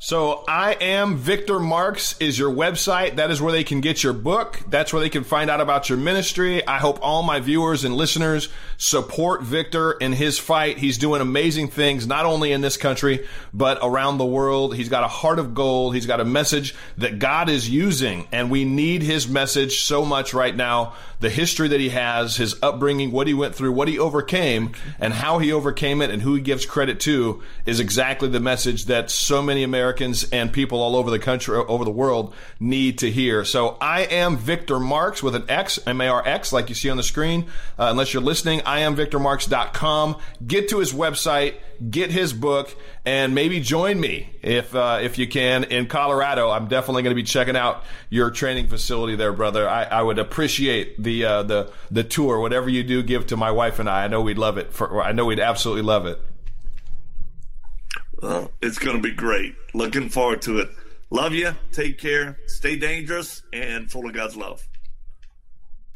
So 0.00 0.44
I 0.46 0.72
am 0.74 1.16
Victor 1.16 1.58
Marx 1.58 2.18
is 2.20 2.38
your 2.38 2.52
website. 2.52 3.16
That 3.16 3.30
is 3.30 3.40
where 3.40 3.52
they 3.52 3.64
can 3.64 3.80
get 3.80 4.02
your 4.02 4.12
book. 4.12 4.60
That's 4.68 4.92
where 4.92 5.00
they 5.00 5.08
can 5.08 5.24
find 5.24 5.48
out 5.48 5.60
about 5.60 5.88
your 5.88 5.96
ministry. 5.96 6.66
I 6.66 6.78
hope 6.78 6.98
all 7.00 7.22
my 7.22 7.40
viewers 7.40 7.84
and 7.84 7.94
listeners 7.94 8.50
support 8.76 9.42
Victor 9.42 9.92
in 9.92 10.12
his 10.12 10.38
fight. 10.38 10.76
He's 10.76 10.98
doing 10.98 11.22
amazing 11.22 11.68
things, 11.68 12.06
not 12.06 12.26
only 12.26 12.52
in 12.52 12.60
this 12.60 12.76
country, 12.76 13.26
but 13.54 13.78
around 13.82 14.18
the 14.18 14.26
world. 14.26 14.76
He's 14.76 14.88
got 14.90 15.04
a 15.04 15.08
heart 15.08 15.38
of 15.38 15.54
gold. 15.54 15.94
He's 15.94 16.06
got 16.06 16.20
a 16.20 16.24
message 16.24 16.74
that 16.98 17.18
God 17.18 17.48
is 17.48 17.70
using 17.70 18.28
and 18.30 18.50
we 18.50 18.64
need 18.64 19.02
his 19.02 19.26
message 19.26 19.80
so 19.80 20.04
much 20.04 20.34
right 20.34 20.54
now. 20.54 20.94
The 21.20 21.30
history 21.30 21.68
that 21.68 21.80
he 21.80 21.88
has, 21.88 22.36
his 22.36 22.56
upbringing, 22.62 23.10
what 23.10 23.26
he 23.26 23.32
went 23.32 23.54
through, 23.54 23.72
what 23.72 23.88
he 23.88 23.98
overcame 23.98 24.72
and 24.98 25.14
how 25.14 25.38
he 25.38 25.52
overcame 25.52 26.02
it 26.02 26.10
and 26.10 26.20
who 26.20 26.34
he 26.34 26.42
gives 26.42 26.66
credit 26.66 27.00
to 27.00 27.42
is 27.64 27.80
exactly 27.80 28.28
the 28.28 28.40
message 28.40 28.86
that 28.86 29.10
so 29.10 29.40
many 29.40 29.62
Americans 29.62 29.83
Americans 29.84 30.24
and 30.32 30.50
people 30.50 30.80
all 30.80 30.96
over 30.96 31.10
the 31.10 31.18
country, 31.18 31.54
over 31.54 31.84
the 31.84 31.90
world 31.90 32.34
need 32.58 32.98
to 32.98 33.10
hear. 33.10 33.44
So 33.44 33.76
I 33.82 34.00
am 34.04 34.38
Victor 34.38 34.80
Marx 34.80 35.22
with 35.22 35.34
an 35.34 35.44
X, 35.46 35.78
M 35.86 36.00
A 36.00 36.08
R 36.08 36.26
X, 36.26 36.54
like 36.54 36.70
you 36.70 36.74
see 36.74 36.88
on 36.88 36.96
the 36.96 37.02
screen. 37.02 37.42
Uh, 37.78 37.88
unless 37.90 38.14
you're 38.14 38.22
listening, 38.22 38.62
I 38.64 38.80
am 38.80 38.96
VictorMarx.com. 38.96 40.16
Get 40.46 40.70
to 40.70 40.78
his 40.78 40.94
website, 40.94 41.56
get 41.90 42.10
his 42.10 42.32
book, 42.32 42.74
and 43.04 43.34
maybe 43.34 43.60
join 43.60 44.00
me 44.00 44.30
if 44.40 44.74
uh, 44.74 45.00
if 45.02 45.18
you 45.18 45.28
can 45.28 45.64
in 45.64 45.86
Colorado. 45.86 46.50
I'm 46.50 46.68
definitely 46.68 47.02
going 47.02 47.14
to 47.14 47.22
be 47.22 47.26
checking 47.26 47.56
out 47.56 47.84
your 48.08 48.30
training 48.30 48.68
facility 48.68 49.16
there, 49.16 49.34
brother. 49.34 49.68
I, 49.68 49.84
I 49.84 50.00
would 50.00 50.18
appreciate 50.18 51.02
the 51.02 51.26
uh, 51.26 51.42
the 51.42 51.72
the 51.90 52.04
tour. 52.04 52.40
Whatever 52.40 52.70
you 52.70 52.84
do, 52.84 53.02
give 53.02 53.26
to 53.26 53.36
my 53.36 53.50
wife 53.50 53.78
and 53.80 53.90
I. 53.90 54.04
I 54.04 54.08
know 54.08 54.22
we'd 54.22 54.38
love 54.38 54.56
it. 54.56 54.72
For, 54.72 55.02
I 55.02 55.12
know 55.12 55.26
we'd 55.26 55.40
absolutely 55.40 55.82
love 55.82 56.06
it. 56.06 56.18
Well, 58.22 58.50
it's 58.62 58.78
going 58.78 58.96
to 58.96 59.02
be 59.02 59.14
great. 59.14 59.54
Looking 59.74 60.08
forward 60.08 60.42
to 60.42 60.58
it. 60.58 60.70
Love 61.10 61.32
you. 61.32 61.54
Take 61.72 61.98
care. 61.98 62.38
Stay 62.46 62.76
dangerous 62.76 63.42
and 63.52 63.90
full 63.90 64.06
of 64.06 64.14
God's 64.14 64.36
love. 64.36 64.66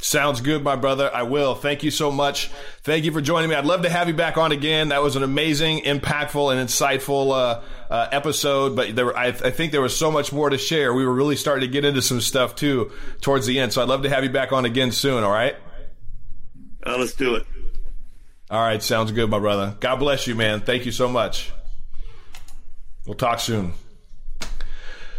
Sounds 0.00 0.40
good, 0.40 0.62
my 0.62 0.76
brother. 0.76 1.10
I 1.12 1.24
will. 1.24 1.56
Thank 1.56 1.82
you 1.82 1.90
so 1.90 2.12
much. 2.12 2.50
Thank 2.82 3.04
you 3.04 3.10
for 3.10 3.20
joining 3.20 3.50
me. 3.50 3.56
I'd 3.56 3.64
love 3.64 3.82
to 3.82 3.90
have 3.90 4.06
you 4.06 4.14
back 4.14 4.38
on 4.38 4.52
again. 4.52 4.90
That 4.90 5.02
was 5.02 5.16
an 5.16 5.24
amazing, 5.24 5.80
impactful, 5.80 6.52
and 6.52 6.68
insightful 6.68 7.32
uh, 7.32 7.62
uh, 7.92 8.08
episode. 8.12 8.76
But 8.76 8.94
there, 8.94 9.16
I, 9.16 9.26
I, 9.26 9.50
think 9.50 9.72
there 9.72 9.80
was 9.80 9.96
so 9.96 10.12
much 10.12 10.32
more 10.32 10.50
to 10.50 10.58
share. 10.58 10.94
We 10.94 11.04
were 11.04 11.12
really 11.12 11.34
starting 11.34 11.68
to 11.68 11.72
get 11.72 11.84
into 11.84 12.00
some 12.00 12.20
stuff 12.20 12.54
too 12.54 12.92
towards 13.20 13.46
the 13.46 13.58
end. 13.58 13.72
So 13.72 13.82
I'd 13.82 13.88
love 13.88 14.04
to 14.04 14.08
have 14.08 14.22
you 14.22 14.30
back 14.30 14.52
on 14.52 14.64
again 14.64 14.92
soon. 14.92 15.24
All 15.24 15.32
right. 15.32 15.56
Uh, 16.86 16.96
let's 16.96 17.14
do 17.14 17.34
it. 17.34 17.44
All 18.50 18.60
right. 18.60 18.80
Sounds 18.80 19.10
good, 19.10 19.28
my 19.28 19.40
brother. 19.40 19.76
God 19.80 19.96
bless 19.96 20.28
you, 20.28 20.36
man. 20.36 20.60
Thank 20.60 20.86
you 20.86 20.92
so 20.92 21.08
much. 21.08 21.50
We'll 23.08 23.16
talk 23.16 23.40
soon. 23.40 23.72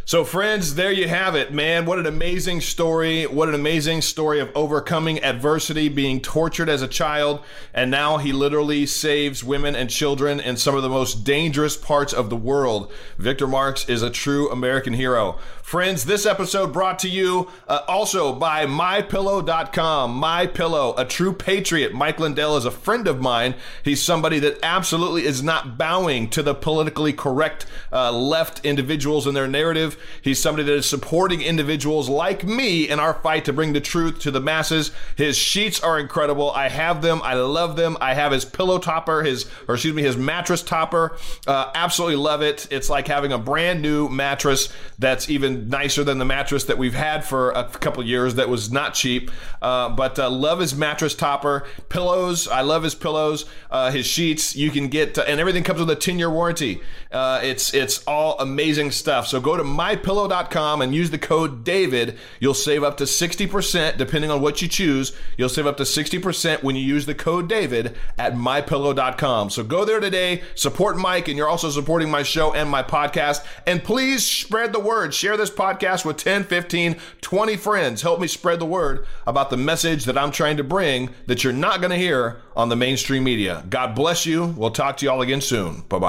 So, 0.05 0.23
friends, 0.23 0.75
there 0.75 0.91
you 0.91 1.07
have 1.07 1.33
it, 1.33 1.51
man. 1.51 1.85
What 1.85 1.97
an 1.97 2.05
amazing 2.05 2.61
story. 2.61 3.25
What 3.25 3.49
an 3.49 3.55
amazing 3.55 4.03
story 4.03 4.39
of 4.39 4.51
overcoming 4.53 5.23
adversity, 5.23 5.89
being 5.89 6.21
tortured 6.21 6.69
as 6.69 6.83
a 6.83 6.87
child, 6.87 7.43
and 7.73 7.89
now 7.89 8.17
he 8.17 8.31
literally 8.31 8.85
saves 8.85 9.43
women 9.43 9.75
and 9.75 9.89
children 9.89 10.39
in 10.39 10.57
some 10.57 10.75
of 10.75 10.83
the 10.83 10.89
most 10.89 11.23
dangerous 11.23 11.75
parts 11.75 12.13
of 12.13 12.29
the 12.29 12.35
world. 12.35 12.91
Victor 13.17 13.47
Marx 13.47 13.89
is 13.89 14.03
a 14.03 14.11
true 14.11 14.51
American 14.51 14.93
hero. 14.93 15.39
Friends, 15.69 16.05
this 16.05 16.25
episode 16.25 16.73
brought 16.73 16.97
to 16.97 17.07
you 17.07 17.47
uh, 17.67 17.81
also 17.87 18.33
by 18.33 18.65
MyPillow.com. 18.65 20.15
My 20.15 20.47
Pillow, 20.47 20.95
a 20.97 21.05
true 21.05 21.31
patriot. 21.31 21.93
Mike 21.93 22.19
Lindell 22.19 22.57
is 22.57 22.65
a 22.65 22.71
friend 22.71 23.07
of 23.07 23.21
mine. 23.21 23.53
He's 23.83 24.01
somebody 24.01 24.39
that 24.39 24.57
absolutely 24.63 25.25
is 25.25 25.43
not 25.43 25.77
bowing 25.77 26.27
to 26.31 26.41
the 26.41 26.55
politically 26.55 27.13
correct 27.13 27.67
uh, 27.93 28.11
left 28.11 28.65
individuals 28.65 29.27
and 29.27 29.37
their 29.37 29.47
narrative. 29.47 29.95
He's 30.23 30.41
somebody 30.41 30.63
that 30.63 30.73
is 30.73 30.87
supporting 30.87 31.43
individuals 31.43 32.09
like 32.09 32.43
me 32.43 32.89
in 32.89 32.99
our 32.99 33.13
fight 33.13 33.45
to 33.45 33.53
bring 33.53 33.73
the 33.73 33.79
truth 33.79 34.17
to 34.21 34.31
the 34.31 34.41
masses. 34.41 34.89
His 35.17 35.37
sheets 35.37 35.79
are 35.83 35.99
incredible. 35.99 36.49
I 36.49 36.69
have 36.69 37.03
them. 37.03 37.21
I 37.23 37.35
love 37.35 37.75
them. 37.75 37.95
I 38.01 38.15
have 38.15 38.31
his 38.31 38.43
pillow 38.43 38.79
topper, 38.79 39.21
his 39.21 39.47
or 39.67 39.75
excuse 39.75 39.93
me, 39.93 40.01
his 40.01 40.17
mattress 40.17 40.63
topper. 40.63 41.15
Uh, 41.45 41.69
absolutely 41.75 42.15
love 42.15 42.41
it. 42.41 42.67
It's 42.71 42.89
like 42.89 43.07
having 43.07 43.31
a 43.31 43.37
brand 43.37 43.83
new 43.83 44.09
mattress 44.09 44.73
that's 44.97 45.29
even 45.29 45.58
nicer 45.67 46.03
than 46.03 46.17
the 46.17 46.25
mattress 46.25 46.63
that 46.65 46.77
we've 46.77 46.93
had 46.93 47.23
for 47.23 47.51
a 47.51 47.65
couple 47.65 48.03
years 48.03 48.35
that 48.35 48.49
was 48.49 48.71
not 48.71 48.93
cheap. 48.93 49.31
Uh, 49.61 49.89
but 49.89 50.17
uh, 50.17 50.29
love 50.29 50.59
his 50.59 50.75
mattress 50.75 51.15
topper, 51.15 51.67
pillows. 51.89 52.47
I 52.47 52.61
love 52.61 52.83
his 52.83 52.95
pillows, 52.95 53.45
uh, 53.69 53.91
his 53.91 54.05
sheets. 54.05 54.55
You 54.55 54.71
can 54.71 54.87
get 54.87 55.17
and 55.17 55.39
everything 55.39 55.63
comes 55.63 55.79
with 55.79 55.89
a 55.89 55.95
10 55.95 56.19
year 56.19 56.29
warranty. 56.29 56.81
Uh, 57.11 57.39
it's 57.43 57.73
it's 57.73 58.03
all 58.05 58.37
amazing 58.39 58.91
stuff. 58.91 59.27
So 59.27 59.41
go 59.41 59.57
to 59.57 59.63
mypillow.com 59.63 60.81
and 60.81 60.93
use 60.93 61.09
the 61.09 61.17
code 61.17 61.63
David. 61.63 62.17
You'll 62.39 62.53
save 62.53 62.83
up 62.83 62.97
to 62.97 63.05
60% 63.05 63.97
depending 63.97 64.31
on 64.31 64.41
what 64.41 64.61
you 64.61 64.67
choose. 64.67 65.15
You'll 65.37 65.49
save 65.49 65.65
up 65.65 65.77
to 65.77 65.83
60% 65.83 66.63
when 66.63 66.75
you 66.75 66.83
use 66.83 67.05
the 67.05 67.15
code 67.15 67.49
David 67.49 67.95
at 68.17 68.33
mypillow.com. 68.33 69.49
So 69.49 69.63
go 69.63 69.85
there 69.85 69.99
today, 69.99 70.43
support 70.55 70.97
Mike, 70.97 71.27
and 71.27 71.37
you're 71.37 71.49
also 71.49 71.69
supporting 71.69 72.09
my 72.09 72.23
show 72.23 72.53
and 72.53 72.69
my 72.69 72.83
podcast. 72.83 73.45
And 73.65 73.83
please 73.83 74.25
spread 74.25 74.73
the 74.73 74.79
word. 74.79 75.13
Share 75.13 75.37
this 75.49 75.57
podcast 75.57 76.05
with 76.05 76.17
10, 76.17 76.43
15, 76.45 76.95
20 77.21 77.57
friends. 77.57 78.01
Help 78.01 78.19
me 78.19 78.27
spread 78.27 78.59
the 78.59 78.65
word 78.65 79.05
about 79.25 79.49
the 79.49 79.57
message 79.57 80.05
that 80.05 80.17
I'm 80.17 80.31
trying 80.31 80.57
to 80.57 80.63
bring 80.63 81.09
that 81.27 81.43
you're 81.43 81.53
not 81.53 81.81
going 81.81 81.91
to 81.91 81.97
hear 81.97 82.41
on 82.55 82.69
the 82.69 82.75
mainstream 82.75 83.23
media. 83.23 83.65
God 83.69 83.95
bless 83.95 84.25
you. 84.25 84.45
We'll 84.45 84.71
talk 84.71 84.97
to 84.97 85.05
you 85.05 85.11
all 85.11 85.21
again 85.21 85.41
soon. 85.41 85.81
Bye 85.81 85.99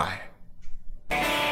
bye. 1.10 1.49